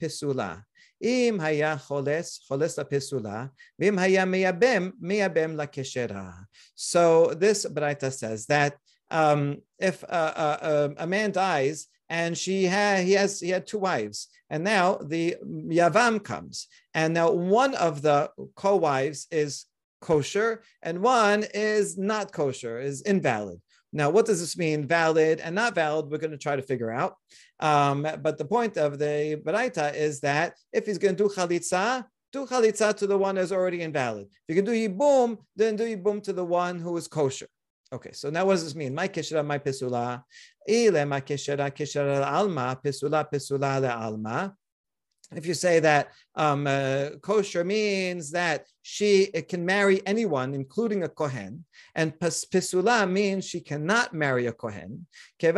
pesula. 0.00 0.62
Im 1.00 1.38
פסולה. 1.38 1.78
choles, 1.78 2.38
choles 2.38 2.48
חולס, 2.48 2.78
pesula. 2.78 2.84
לפסולה, 2.84 3.46
ואם 3.78 3.98
היה 3.98 4.24
מייבם, 4.24 5.56
la 5.56 5.66
keshera. 5.66 6.32
So 6.74 7.34
this 7.34 7.66
Braita 7.66 8.10
says 8.12 8.46
that 8.46 8.76
um, 9.10 9.58
if 9.78 10.02
a, 10.02 10.94
a, 10.98 11.04
a, 11.04 11.06
man 11.06 11.32
dies 11.32 11.86
and 12.08 12.36
she 12.36 12.66
ha, 12.66 12.96
he 12.96 13.12
has 13.12 13.40
he 13.40 13.50
had 13.50 13.66
two 13.66 13.78
wives, 13.78 14.28
and 14.48 14.64
now 14.64 14.94
the 14.94 15.36
Yavam 15.44 16.22
comes, 16.24 16.66
and 16.94 17.14
now 17.14 17.30
one 17.30 17.74
of 17.74 18.02
the 18.02 18.30
co-wives 18.54 19.26
is 19.30 19.66
kosher 20.06 20.62
and 20.82 21.02
one 21.02 21.44
is 21.52 21.98
not 21.98 22.32
kosher, 22.32 22.78
is 22.78 23.02
invalid. 23.02 23.60
Now, 23.92 24.08
what 24.10 24.26
does 24.26 24.40
this 24.40 24.56
mean? 24.56 24.86
Valid 24.86 25.40
and 25.40 25.54
not 25.54 25.74
valid, 25.74 26.06
we're 26.06 26.24
going 26.24 26.38
to 26.38 26.46
try 26.46 26.54
to 26.56 26.62
figure 26.70 26.92
out. 26.92 27.12
Um, 27.60 28.06
but 28.22 28.38
the 28.38 28.44
point 28.44 28.76
of 28.76 28.98
the 28.98 29.40
Baraita 29.44 29.94
is 29.94 30.20
that 30.20 30.54
if 30.72 30.86
he's 30.86 30.98
going 30.98 31.16
to 31.16 31.24
do 31.24 31.34
chalitza, 31.34 32.04
do 32.32 32.46
chalitza 32.46 32.94
to 32.96 33.06
the 33.06 33.18
one 33.26 33.34
that's 33.36 33.52
already 33.52 33.80
invalid. 33.82 34.26
If 34.26 34.48
you 34.48 34.56
can 34.60 34.64
do 34.70 34.78
yibum, 34.82 35.38
then 35.56 35.76
do 35.76 35.84
yibum 35.84 36.22
to 36.24 36.32
the 36.32 36.44
one 36.44 36.78
who 36.78 36.96
is 36.96 37.08
kosher. 37.08 37.48
Okay, 37.92 38.12
so 38.12 38.30
now 38.30 38.44
what 38.44 38.54
does 38.54 38.64
this 38.64 38.74
mean? 38.74 38.94
My 38.94 39.08
keshera, 39.08 39.44
my 39.44 39.58
pesula. 39.58 40.22
Ile 40.68 41.06
my 41.06 41.20
keshera, 41.20 41.66
keshera 41.76 42.26
alma, 42.26 42.78
pesula, 42.84 43.24
pesula 43.32 43.80
le 43.80 43.90
alma 44.06 44.54
if 45.34 45.46
you 45.46 45.54
say 45.54 45.80
that 45.80 46.12
um, 46.36 46.66
uh, 46.66 47.10
kosher 47.22 47.64
means 47.64 48.30
that 48.32 48.66
she 48.82 49.26
can 49.48 49.64
marry 49.66 50.06
anyone, 50.06 50.54
including 50.54 51.02
a 51.02 51.08
kohen, 51.08 51.64
and 51.94 52.16
pisula 52.18 53.10
means 53.10 53.44
she 53.44 53.60
cannot 53.60 54.14
marry 54.14 54.46
a 54.46 54.52
kohen. 54.52 55.06
But 55.40 55.56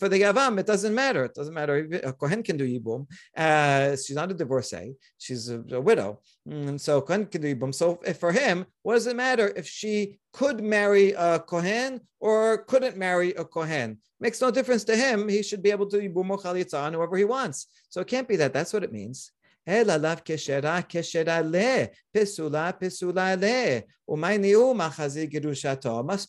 for 0.00 0.08
the 0.08 0.22
yavam, 0.22 0.58
it 0.58 0.66
doesn't 0.66 0.94
matter. 0.94 1.24
It 1.24 1.34
doesn't 1.34 1.54
matter. 1.54 1.88
A 2.02 2.12
kohen 2.12 2.42
can 2.42 2.56
do 2.56 2.66
yibum. 2.66 3.06
Uh, 3.36 3.90
she's 3.96 4.16
not 4.16 4.30
a 4.32 4.34
divorcee. 4.34 4.94
She's 5.18 5.50
a, 5.50 5.62
a 5.70 5.80
widow, 5.80 6.20
and 6.50 6.80
so 6.80 7.00
kohen 7.00 7.26
can 7.26 7.42
do 7.42 7.54
yibum. 7.54 7.72
So 7.72 8.00
for 8.18 8.32
him, 8.32 8.66
what 8.82 8.94
does 8.94 9.06
it 9.06 9.16
matter 9.16 9.52
if 9.54 9.68
she 9.68 10.18
could 10.32 10.64
marry 10.64 11.12
a 11.12 11.38
kohen 11.38 12.00
or 12.18 12.64
couldn't 12.64 12.96
marry 12.96 13.34
a 13.34 13.44
kohen? 13.44 13.98
Makes 14.18 14.40
no 14.40 14.50
difference 14.50 14.84
to 14.84 14.96
him. 14.96 15.28
He 15.28 15.42
should 15.42 15.62
be 15.62 15.70
able 15.70 15.86
to 15.90 15.98
yibumo 15.98 16.40
chalitza 16.42 16.82
on 16.82 16.94
whoever 16.94 17.16
he 17.16 17.24
wants. 17.24 17.66
So 17.88 18.00
it 18.00 18.08
can't 18.08 18.28
be 18.28 18.36
that. 18.36 18.52
That's 18.52 18.72
what 18.72 18.84
it 18.84 18.92
means. 18.92 19.30
Must 19.66 19.96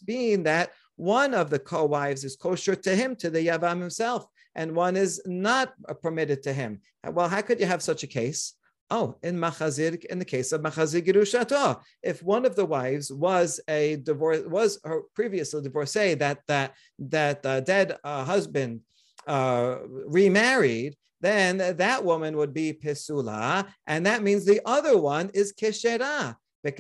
mean 0.08 0.44
that 0.44 0.70
one 0.96 1.34
of 1.34 1.50
the 1.50 1.60
co-wives 1.60 2.24
is 2.24 2.36
kosher 2.38 2.76
to 2.76 2.96
him, 2.96 3.16
to 3.18 3.30
the 3.30 3.48
Yavam 3.48 3.82
himself, 3.82 4.26
and 4.56 4.74
one 4.74 4.96
is 4.96 5.22
not 5.26 5.74
permitted 6.02 6.44
to 6.44 6.54
him. 6.54 6.80
Well, 7.06 7.28
how 7.28 7.42
could 7.42 7.60
you 7.60 7.66
have 7.66 7.84
such 7.84 8.04
a 8.04 8.08
case? 8.08 8.54
Oh, 8.90 9.18
in 9.24 9.36
Machazir, 9.38 10.06
in 10.06 10.20
the 10.20 10.26
case 10.26 10.52
of 10.52 10.62
Machazir 10.62 11.06
Girushato, 11.06 11.82
if 12.04 12.22
one 12.24 12.46
of 12.46 12.56
the 12.56 12.66
wives 12.66 13.12
was 13.12 13.60
a 13.68 13.98
divorce, 13.98 14.44
was 14.46 14.80
her 14.84 15.02
previously 15.16 15.62
divorcee 15.62 16.14
that 16.14 16.40
that 16.48 16.76
that 17.00 17.46
uh, 17.46 17.60
dead 17.62 17.98
uh, 18.04 18.24
husband 18.24 18.82
uh, 19.28 19.78
remarried, 19.88 20.96
then 21.22 21.58
that 21.78 22.04
woman 22.04 22.38
would 22.38 22.54
be 22.54 22.74
pisula, 22.74 23.68
and 23.88 24.06
that 24.06 24.24
means 24.24 24.46
the 24.46 24.62
other 24.66 24.98
one 24.98 25.30
is 25.34 25.54
keshera 25.54 26.36
If 26.64 26.80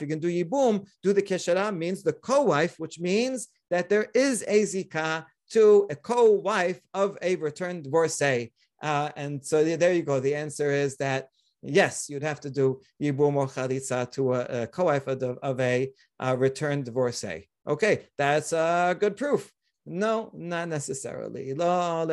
you 0.00 0.06
can 0.06 0.20
do 0.20 0.28
yibum, 0.28 0.86
do 1.02 1.12
the 1.12 1.22
keshara 1.22 1.76
means 1.76 2.02
the 2.02 2.12
co-wife, 2.12 2.78
which 2.78 3.00
means 3.00 3.48
that 3.70 3.88
there 3.88 4.08
is 4.14 4.44
a 4.46 4.62
zikah 4.62 5.26
to 5.50 5.86
a 5.90 5.96
co-wife 5.96 6.80
of 6.94 7.18
a 7.20 7.36
returned 7.36 7.84
divorcee. 7.84 8.52
Uh, 8.82 9.10
and 9.16 9.44
so 9.44 9.64
there 9.64 9.92
you 9.92 10.02
go. 10.02 10.20
The 10.20 10.34
answer 10.34 10.70
is 10.70 10.96
that 10.96 11.28
yes, 11.62 12.08
you'd 12.08 12.22
have 12.22 12.40
to 12.40 12.50
do 12.50 12.80
yibum 13.00 13.36
or 13.36 13.46
chalitza 13.46 14.10
to 14.12 14.34
a, 14.34 14.62
a 14.62 14.66
co-wife 14.66 15.06
of, 15.06 15.22
of 15.22 15.60
a 15.60 15.90
uh, 16.20 16.36
returned 16.38 16.84
divorcee. 16.84 17.48
Okay, 17.66 18.06
that's 18.18 18.52
a 18.52 18.96
good 18.98 19.16
proof. 19.16 19.50
No, 19.86 20.30
not 20.32 20.68
necessarily. 20.68 21.52
We're 21.52 21.56
going 21.56 22.08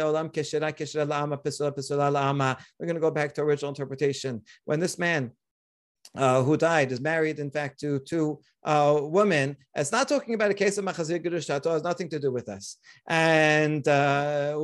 to 2.95 2.99
go 2.99 3.11
back 3.11 3.33
to 3.35 3.41
original 3.41 3.69
interpretation. 3.69 4.41
When 4.65 4.81
this 4.81 4.99
man 4.99 5.31
uh, 6.15 6.43
who 6.43 6.57
died 6.57 6.91
is 6.91 6.99
married, 6.99 7.39
in 7.39 7.49
fact, 7.49 7.79
to 7.79 7.99
two 7.99 8.39
uh, 8.63 8.99
women. 9.01 9.55
It's 9.75 9.91
not 9.91 10.07
talking 10.07 10.33
about 10.33 10.51
a 10.51 10.53
case 10.53 10.77
of 10.77 10.85
machazir 10.85 11.23
gerushato. 11.23 11.67
It 11.67 11.71
has 11.71 11.83
nothing 11.83 12.09
to 12.09 12.19
do 12.19 12.31
with 12.31 12.49
us. 12.49 12.77
And 13.07 13.87
uh, 13.87 14.57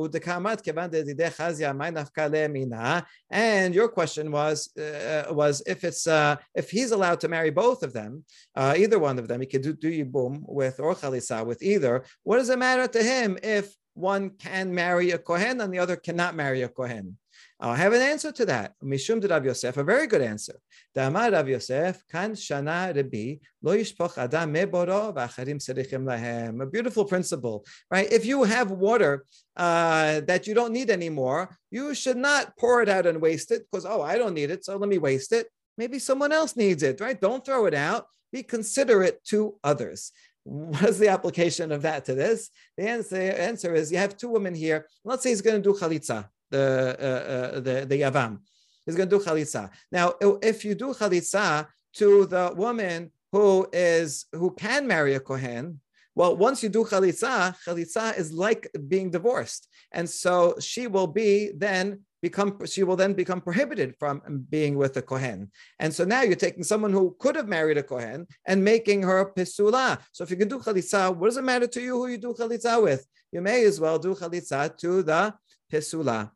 and 3.30 3.74
your 3.74 3.88
question 3.88 4.30
was 4.30 4.76
uh, 4.76 5.24
was 5.30 5.62
if 5.66 5.84
it's 5.84 6.06
uh, 6.06 6.36
if 6.54 6.70
he's 6.70 6.92
allowed 6.92 7.20
to 7.20 7.28
marry 7.28 7.50
both 7.50 7.82
of 7.82 7.92
them, 7.92 8.24
uh, 8.54 8.74
either 8.76 8.98
one 8.98 9.18
of 9.18 9.28
them, 9.28 9.40
he 9.40 9.46
could 9.46 9.62
do, 9.62 9.72
do 9.72 9.90
yibum 9.90 10.42
with 10.46 10.78
or 10.80 10.94
chalisa 10.94 11.44
with 11.46 11.62
either. 11.62 12.04
What 12.24 12.36
does 12.38 12.50
it 12.50 12.58
matter 12.58 12.86
to 12.88 13.02
him 13.02 13.38
if 13.42 13.74
one 13.94 14.30
can 14.30 14.72
marry 14.72 15.10
a 15.10 15.18
kohen 15.18 15.60
and 15.60 15.72
the 15.72 15.78
other 15.78 15.96
cannot 15.96 16.36
marry 16.36 16.62
a 16.62 16.68
kohen? 16.68 17.16
I 17.60 17.74
have 17.74 17.92
an 17.92 18.02
answer 18.02 18.30
to 18.30 18.46
that. 18.46 18.74
Mishum 18.84 19.28
Rav 19.28 19.44
Yosef, 19.44 19.76
a 19.76 19.82
very 19.82 20.06
good 20.06 20.22
answer. 20.22 20.54
Damar 20.94 21.32
Rav 21.32 21.48
Yosef, 21.48 22.00
kan 22.08 22.34
shana 22.34 22.94
rabbi, 22.94 23.34
lo 23.62 23.76
yishpoch 23.76 24.16
adam 24.16 24.54
meboro 24.54 25.12
v'acharim 25.12 25.58
serichim 25.58 26.04
lahem. 26.04 26.62
A 26.62 26.66
beautiful 26.66 27.04
principle, 27.04 27.64
right? 27.90 28.10
If 28.12 28.24
you 28.24 28.44
have 28.44 28.70
water 28.70 29.24
uh, 29.56 30.20
that 30.20 30.46
you 30.46 30.54
don't 30.54 30.72
need 30.72 30.88
anymore, 30.88 31.56
you 31.72 31.96
should 31.96 32.16
not 32.16 32.56
pour 32.56 32.80
it 32.80 32.88
out 32.88 33.06
and 33.06 33.20
waste 33.20 33.50
it 33.50 33.66
because 33.70 33.84
oh, 33.84 34.02
I 34.02 34.18
don't 34.18 34.34
need 34.34 34.50
it, 34.50 34.64
so 34.64 34.76
let 34.76 34.88
me 34.88 34.98
waste 34.98 35.32
it. 35.32 35.48
Maybe 35.76 35.98
someone 35.98 36.30
else 36.30 36.54
needs 36.54 36.84
it, 36.84 37.00
right? 37.00 37.20
Don't 37.20 37.44
throw 37.44 37.66
it 37.66 37.74
out. 37.74 38.06
Be 38.32 38.44
considerate 38.44 39.24
to 39.24 39.56
others. 39.64 40.12
What 40.44 40.88
is 40.88 40.98
the 41.00 41.08
application 41.08 41.72
of 41.72 41.82
that 41.82 42.04
to 42.04 42.14
this? 42.14 42.50
The 42.76 42.88
answer, 42.88 43.16
answer 43.16 43.74
is 43.74 43.90
you 43.90 43.98
have 43.98 44.16
two 44.16 44.28
women 44.28 44.54
here. 44.54 44.86
Let's 45.04 45.24
say 45.24 45.30
he's 45.30 45.42
going 45.42 45.60
to 45.60 45.72
do 45.72 45.78
chalitza 45.78 46.28
the 46.50 46.96
uh, 47.00 47.32
uh, 47.32 47.60
the 47.60 47.86
the 47.86 48.00
yavam. 48.00 48.38
He's 48.86 48.96
going 48.96 49.08
to 49.10 49.18
do 49.18 49.22
chalitza. 49.22 49.70
Now, 49.92 50.14
if 50.42 50.64
you 50.64 50.74
do 50.74 50.94
chalitza 50.94 51.66
to 51.96 52.24
the 52.24 52.54
woman 52.56 53.10
who 53.32 53.66
is 53.72 54.24
who 54.32 54.54
can 54.54 54.86
marry 54.86 55.14
a 55.14 55.20
kohen, 55.20 55.80
well, 56.14 56.36
once 56.36 56.62
you 56.62 56.70
do 56.70 56.84
chalitza, 56.84 57.54
chalitza 57.66 58.18
is 58.18 58.32
like 58.32 58.66
being 58.88 59.10
divorced, 59.10 59.68
and 59.92 60.08
so 60.08 60.54
she 60.58 60.86
will 60.86 61.06
be 61.06 61.52
then 61.54 62.00
become 62.22 62.64
she 62.66 62.82
will 62.82 62.96
then 62.96 63.12
become 63.12 63.40
prohibited 63.40 63.94
from 63.98 64.22
being 64.48 64.76
with 64.76 64.96
a 64.96 65.02
kohen. 65.02 65.50
And 65.78 65.92
so 65.92 66.04
now 66.04 66.22
you're 66.22 66.34
taking 66.34 66.64
someone 66.64 66.92
who 66.92 67.14
could 67.18 67.36
have 67.36 67.46
married 67.46 67.78
a 67.78 67.82
kohen 67.82 68.26
and 68.46 68.64
making 68.64 69.02
her 69.02 69.32
pisula. 69.36 69.98
So 70.12 70.24
if 70.24 70.30
you 70.30 70.36
can 70.36 70.48
do 70.48 70.58
chalitza, 70.58 71.14
what 71.14 71.26
does 71.26 71.36
it 71.36 71.44
matter 71.44 71.66
to 71.66 71.80
you 71.80 71.94
who 71.96 72.06
you 72.08 72.18
do 72.18 72.34
chalitza 72.34 72.82
with? 72.82 73.06
You 73.32 73.40
may 73.42 73.64
as 73.64 73.78
well 73.78 73.98
do 73.98 74.14
chalitza 74.14 74.76
to 74.78 75.02
the 75.02 75.34
pisula 75.70 76.30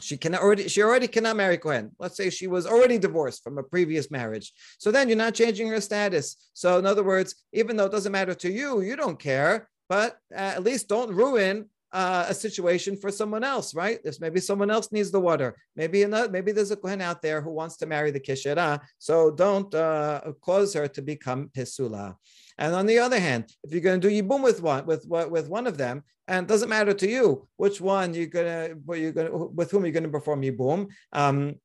she 0.00 0.16
can 0.16 0.34
already 0.34 0.68
she 0.68 0.82
already 0.82 1.08
cannot 1.08 1.36
marry 1.36 1.58
Kohen. 1.58 1.90
Let's 1.98 2.16
say 2.16 2.30
she 2.30 2.46
was 2.46 2.66
already 2.66 2.98
divorced 2.98 3.42
from 3.42 3.58
a 3.58 3.62
previous 3.62 4.10
marriage. 4.10 4.52
So 4.78 4.90
then 4.90 5.08
you're 5.08 5.18
not 5.18 5.34
changing 5.34 5.68
her 5.68 5.80
status. 5.80 6.36
So 6.54 6.78
in 6.78 6.86
other 6.86 7.04
words, 7.04 7.34
even 7.52 7.76
though 7.76 7.86
it 7.86 7.92
doesn't 7.92 8.12
matter 8.12 8.34
to 8.34 8.50
you, 8.50 8.80
you 8.80 8.96
don't 8.96 9.18
care, 9.18 9.68
but 9.88 10.16
at 10.32 10.62
least 10.62 10.88
don't 10.88 11.14
ruin 11.14 11.68
uh, 11.92 12.26
a 12.28 12.34
situation 12.34 12.96
for 12.96 13.10
someone 13.10 13.44
else, 13.44 13.74
right? 13.74 14.00
If 14.04 14.20
maybe 14.20 14.40
someone 14.40 14.70
else 14.70 14.90
needs 14.92 15.10
the 15.10 15.20
water. 15.20 15.56
Maybe 15.76 16.02
another, 16.02 16.30
maybe 16.30 16.52
there's 16.52 16.70
a 16.70 16.76
kohen 16.76 17.02
out 17.02 17.20
there 17.20 17.42
who 17.42 17.50
wants 17.50 17.76
to 17.78 17.86
marry 17.86 18.10
the 18.10 18.20
kishera. 18.20 18.80
So 18.98 19.30
don't 19.30 19.72
uh, 19.74 20.20
cause 20.40 20.72
her 20.74 20.88
to 20.88 21.02
become 21.02 21.50
pisula. 21.54 22.16
And 22.58 22.74
on 22.74 22.86
the 22.86 22.98
other 22.98 23.18
hand, 23.18 23.52
if 23.64 23.72
you're 23.72 23.80
going 23.80 24.00
to 24.00 24.08
do 24.08 24.22
yibum 24.22 24.42
with 24.42 24.62
one 24.62 24.86
with 24.86 25.06
with 25.06 25.48
one 25.48 25.66
of 25.66 25.78
them, 25.78 26.04
and 26.28 26.44
it 26.44 26.48
doesn't 26.48 26.68
matter 26.68 26.94
to 26.94 27.08
you 27.08 27.48
which 27.56 27.80
one 27.80 28.14
you're 28.14 28.26
gonna 28.26 28.74
you're 28.94 29.12
gonna 29.12 29.46
with 29.46 29.70
whom 29.70 29.84
you're 29.84 29.92
going 29.92 30.04
to 30.04 30.08
perform 30.08 30.42
yibum. 30.42 30.88
Um, 31.12 31.56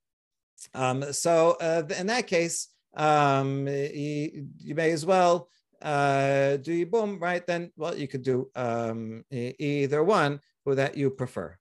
um, 0.74 1.14
so 1.14 1.58
uh, 1.62 1.84
in 1.98 2.08
that 2.08 2.28
case, 2.28 2.70
um, 2.96 3.68
you, 3.68 4.48
you, 4.58 4.74
may 4.74 4.92
as 4.92 5.06
well 5.06 5.50
uh, 5.82 6.58
do 6.58 6.86
yibum, 6.86 7.22
right? 7.22 7.46
Then 7.46 7.72
well, 7.78 7.96
you 7.96 8.08
could 8.08 8.24
do 8.24 8.50
um, 8.56 9.24
either 9.32 10.04
one 10.04 10.40
that 10.66 10.98
you 10.98 11.10
prefer. 11.10 11.58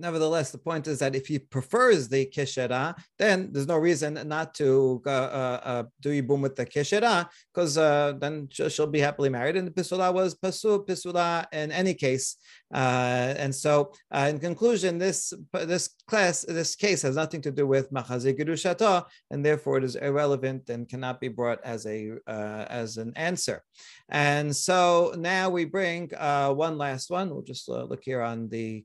Nevertheless, 0.00 0.50
the 0.50 0.58
point 0.58 0.86
is 0.86 0.98
that 1.00 1.14
if 1.14 1.26
he 1.26 1.38
prefers 1.38 2.08
the 2.08 2.24
kishera, 2.24 2.96
then 3.18 3.50
there's 3.52 3.66
no 3.66 3.76
reason 3.76 4.14
not 4.26 4.54
to 4.54 5.02
uh, 5.04 5.10
uh, 5.10 5.60
uh 5.62 5.82
do 6.00 6.10
yibum 6.10 6.40
with 6.40 6.56
the 6.56 6.64
kishera, 6.64 7.28
because 7.52 7.76
uh, 7.76 8.14
then 8.18 8.48
she'll 8.50 8.86
be 8.86 9.00
happily 9.00 9.28
married. 9.28 9.56
And 9.56 9.68
the 9.68 9.70
pisula 9.70 10.12
was 10.12 10.34
pasul 10.34 10.86
pisula 10.86 11.44
in 11.52 11.70
any 11.70 11.92
case. 11.92 12.36
Uh, 12.72 13.34
and 13.36 13.54
so, 13.54 13.92
uh, 14.10 14.26
in 14.30 14.38
conclusion, 14.38 14.96
this 14.96 15.34
this 15.52 15.88
class, 16.06 16.44
this 16.48 16.74
case 16.76 17.02
has 17.02 17.16
nothing 17.16 17.42
to 17.42 17.50
do 17.50 17.66
with 17.66 17.92
machazi 17.92 18.32
gerushato, 18.38 19.04
and 19.30 19.44
therefore 19.44 19.76
it 19.78 19.84
is 19.84 19.96
irrelevant 19.96 20.70
and 20.70 20.88
cannot 20.88 21.20
be 21.20 21.28
brought 21.28 21.60
as 21.62 21.84
a 21.86 22.12
as 22.26 22.96
an 22.96 23.12
answer. 23.16 23.62
And 24.08 24.54
so 24.56 25.14
now 25.18 25.50
we 25.50 25.66
bring 25.66 26.08
one 26.08 26.78
last 26.78 27.10
one. 27.10 27.28
We'll 27.28 27.42
just 27.42 27.68
look 27.68 28.02
here 28.02 28.22
on 28.22 28.48
the 28.48 28.84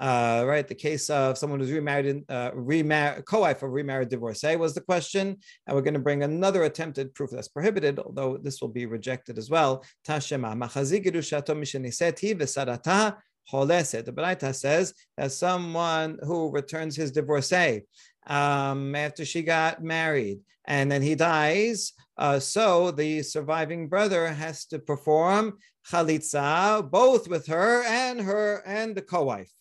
uh, 0.00 0.44
right? 0.46 0.66
The 0.66 0.74
case 0.74 1.08
of 1.10 1.38
someone 1.38 1.60
who's 1.60 1.70
remarried, 1.70 2.24
uh, 2.28 2.50
remarried, 2.54 3.24
co-wife 3.26 3.62
of 3.62 3.70
remarried 3.70 4.08
divorcee 4.08 4.56
was 4.56 4.74
the 4.74 4.80
question, 4.80 5.36
and 5.66 5.76
we're 5.76 5.82
going 5.82 5.94
to 5.94 6.00
bring 6.00 6.22
another 6.22 6.64
attempted 6.64 7.14
proof 7.14 7.30
that's 7.30 7.48
prohibited, 7.48 7.98
although 7.98 8.36
this 8.36 8.60
will 8.60 8.68
be 8.68 8.86
rejected 8.86 9.38
as 9.38 9.50
well. 9.50 9.84
Tashema 10.06 10.54
machazi 10.56 11.04
gerushato 11.04 11.54
v'sarata 11.54 13.16
choleset. 13.50 14.04
The 14.04 14.12
Baraita 14.12 14.54
says 14.54 14.94
that 15.16 15.32
someone 15.32 16.18
who 16.22 16.50
returns 16.50 16.96
his 16.96 17.12
divorcee 17.12 17.82
um, 18.26 18.94
after 18.94 19.24
she 19.24 19.42
got 19.42 19.82
married 19.82 20.40
and 20.66 20.90
then 20.90 21.02
he 21.02 21.14
dies, 21.14 21.92
uh, 22.16 22.38
so 22.38 22.90
the 22.90 23.22
surviving 23.22 23.88
brother 23.88 24.28
has 24.28 24.64
to 24.66 24.78
perform 24.78 25.58
chalitza 25.90 26.90
both 26.90 27.28
with 27.28 27.46
her 27.46 27.82
and 27.84 28.20
her 28.20 28.62
and 28.64 28.94
the 28.94 29.02
co-wife. 29.02 29.52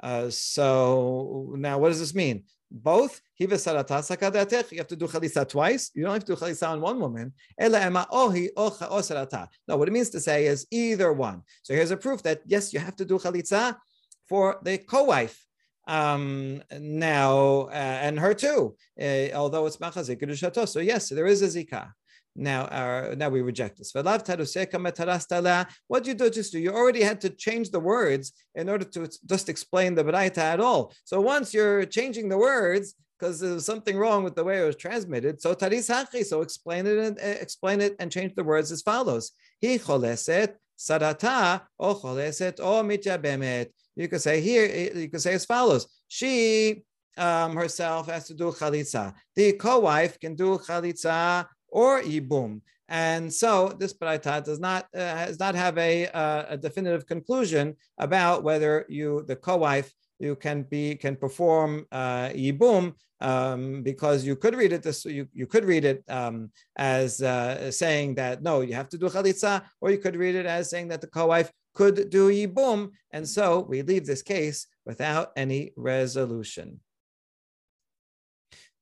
Uh, 0.00 0.30
so 0.30 1.52
now, 1.56 1.78
what 1.78 1.88
does 1.88 2.00
this 2.00 2.14
mean? 2.14 2.44
Both 2.70 3.20
you 3.38 3.48
have 3.48 3.62
to 3.62 4.96
do 4.96 5.06
chalisa 5.06 5.48
twice. 5.48 5.90
You 5.94 6.04
don't 6.04 6.12
have 6.12 6.24
to 6.24 6.34
do 6.34 6.40
chalisa 6.40 6.68
on 6.68 6.82
one 6.82 7.00
woman. 7.00 7.32
No, 7.58 9.76
what 9.76 9.88
it 9.88 9.92
means 9.92 10.10
to 10.10 10.20
say 10.20 10.46
is 10.46 10.66
either 10.70 11.12
one. 11.12 11.42
So 11.62 11.72
here's 11.72 11.90
a 11.90 11.96
proof 11.96 12.22
that 12.24 12.42
yes, 12.46 12.74
you 12.74 12.80
have 12.80 12.96
to 12.96 13.06
do 13.06 13.18
chalitza 13.18 13.76
for 14.28 14.58
the 14.62 14.78
co-wife. 14.78 15.44
Um, 15.86 16.62
now 16.78 17.68
uh, 17.68 17.72
and 17.72 18.20
her 18.20 18.34
too, 18.34 18.76
uh, 19.00 19.28
although 19.34 19.64
it's 19.64 19.78
machazik 19.78 20.68
So 20.68 20.80
yes, 20.80 21.08
there 21.08 21.26
is 21.26 21.40
a 21.40 21.46
zikah 21.46 21.92
now 22.38 22.66
our, 22.66 23.14
now 23.16 23.28
we 23.28 23.40
reject 23.40 23.78
this. 23.78 23.92
What 23.92 24.04
do 24.04 26.10
you 26.10 26.14
do 26.14 26.30
just 26.30 26.52
do? 26.52 26.58
You 26.58 26.70
already 26.70 27.02
had 27.02 27.20
to 27.22 27.30
change 27.30 27.70
the 27.70 27.80
words 27.80 28.32
in 28.54 28.68
order 28.68 28.84
to 28.84 29.10
just 29.26 29.48
explain 29.48 29.94
the 29.94 30.04
Baraita 30.04 30.38
at 30.38 30.60
all. 30.60 30.92
So 31.04 31.20
once 31.20 31.52
you're 31.52 31.84
changing 31.84 32.28
the 32.28 32.38
words, 32.38 32.94
because 33.18 33.40
there's 33.40 33.66
something 33.66 33.96
wrong 33.96 34.22
with 34.22 34.36
the 34.36 34.44
way 34.44 34.62
it 34.62 34.64
was 34.64 34.76
transmitted. 34.76 35.42
So 35.42 35.54
taris 35.54 35.90
hachi, 35.90 36.24
so 36.24 36.42
explain 36.42 36.86
it 36.86 36.98
and 36.98 37.18
uh, 37.18 37.38
explain 37.40 37.80
it 37.80 37.96
and 37.98 38.12
change 38.12 38.34
the 38.36 38.44
words 38.44 38.70
as 38.70 38.82
follows. 38.82 39.32
He 39.60 39.78
choleset 39.78 40.54
sarata 40.78 41.62
o 41.78 41.94
choleset 41.94 42.60
o 42.60 42.84
mityabemet. 42.84 43.70
You 43.96 44.06
could 44.06 44.20
say 44.20 44.40
here, 44.40 44.92
you 44.94 45.08
could 45.08 45.20
say 45.20 45.34
as 45.34 45.44
follows. 45.44 45.88
She 46.06 46.84
um, 47.16 47.56
herself 47.56 48.08
has 48.08 48.28
to 48.28 48.34
do 48.34 48.52
chalitza. 48.52 49.12
The 49.34 49.54
co-wife 49.54 50.20
can 50.20 50.36
do 50.36 50.56
chalitza 50.58 51.46
or 51.68 52.02
yibum. 52.02 52.60
And 52.88 53.32
so 53.32 53.68
this 53.68 53.92
Baraita 53.92 54.42
does 54.44 54.58
not 54.58 54.86
uh, 54.94 55.26
does 55.26 55.38
not 55.38 55.54
have 55.54 55.76
a, 55.76 56.06
uh, 56.08 56.44
a 56.50 56.56
definitive 56.56 57.06
conclusion 57.06 57.76
about 57.98 58.42
whether 58.42 58.86
you 58.88 59.24
the 59.26 59.36
co-wife 59.36 59.92
you 60.18 60.34
can 60.34 60.62
be 60.62 60.96
can 60.96 61.14
perform 61.14 61.86
uh, 61.92 62.28
yibum 62.30 62.94
um, 63.20 63.82
because 63.82 64.24
you 64.24 64.36
could 64.36 64.54
read 64.54 64.72
it 64.72 64.82
this 64.82 65.04
you, 65.04 65.28
you 65.34 65.46
could 65.46 65.64
read 65.64 65.84
it 65.84 66.02
um, 66.08 66.50
as 66.76 67.20
uh, 67.22 67.70
saying 67.70 68.14
that 68.14 68.42
no 68.42 68.62
you 68.62 68.74
have 68.74 68.88
to 68.88 68.98
do 68.98 69.06
chalitza 69.06 69.62
or 69.80 69.90
you 69.90 69.98
could 69.98 70.16
read 70.16 70.34
it 70.34 70.46
as 70.46 70.70
saying 70.70 70.88
that 70.88 71.00
the 71.00 71.06
co-wife 71.06 71.52
could 71.74 72.10
do 72.10 72.30
yibum 72.30 72.90
and 73.12 73.28
so 73.28 73.60
we 73.68 73.82
leave 73.82 74.06
this 74.06 74.22
case 74.22 74.66
without 74.86 75.32
any 75.36 75.72
resolution. 75.76 76.80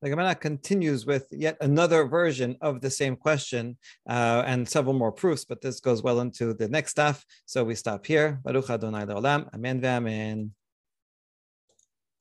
The 0.03 0.11
Gemara 0.11 0.35
continues 0.35 1.07
with 1.07 1.27
yet 1.31 1.57
another 1.61 2.05
version 2.05 2.57
of 2.61 2.81
the 2.81 2.91
same 2.91 3.17
question 3.17 3.79
uh, 4.09 4.43
and 4.47 4.69
several 4.69 4.95
more 4.95 5.11
proofs, 5.11 5.45
but 5.45 5.63
this 5.63 5.81
goes 5.81 6.03
well 6.03 6.21
into 6.21 6.53
the 6.53 6.69
next 6.69 6.91
stuff. 6.91 7.25
So 7.47 7.65
we 7.65 7.75
stop 7.75 8.05
here. 8.05 8.41
Baruch 8.45 8.69
Adonai 8.69 9.07
Le'olam. 9.07 9.49
Amen 9.55 9.81
ve'amen. 9.81 10.51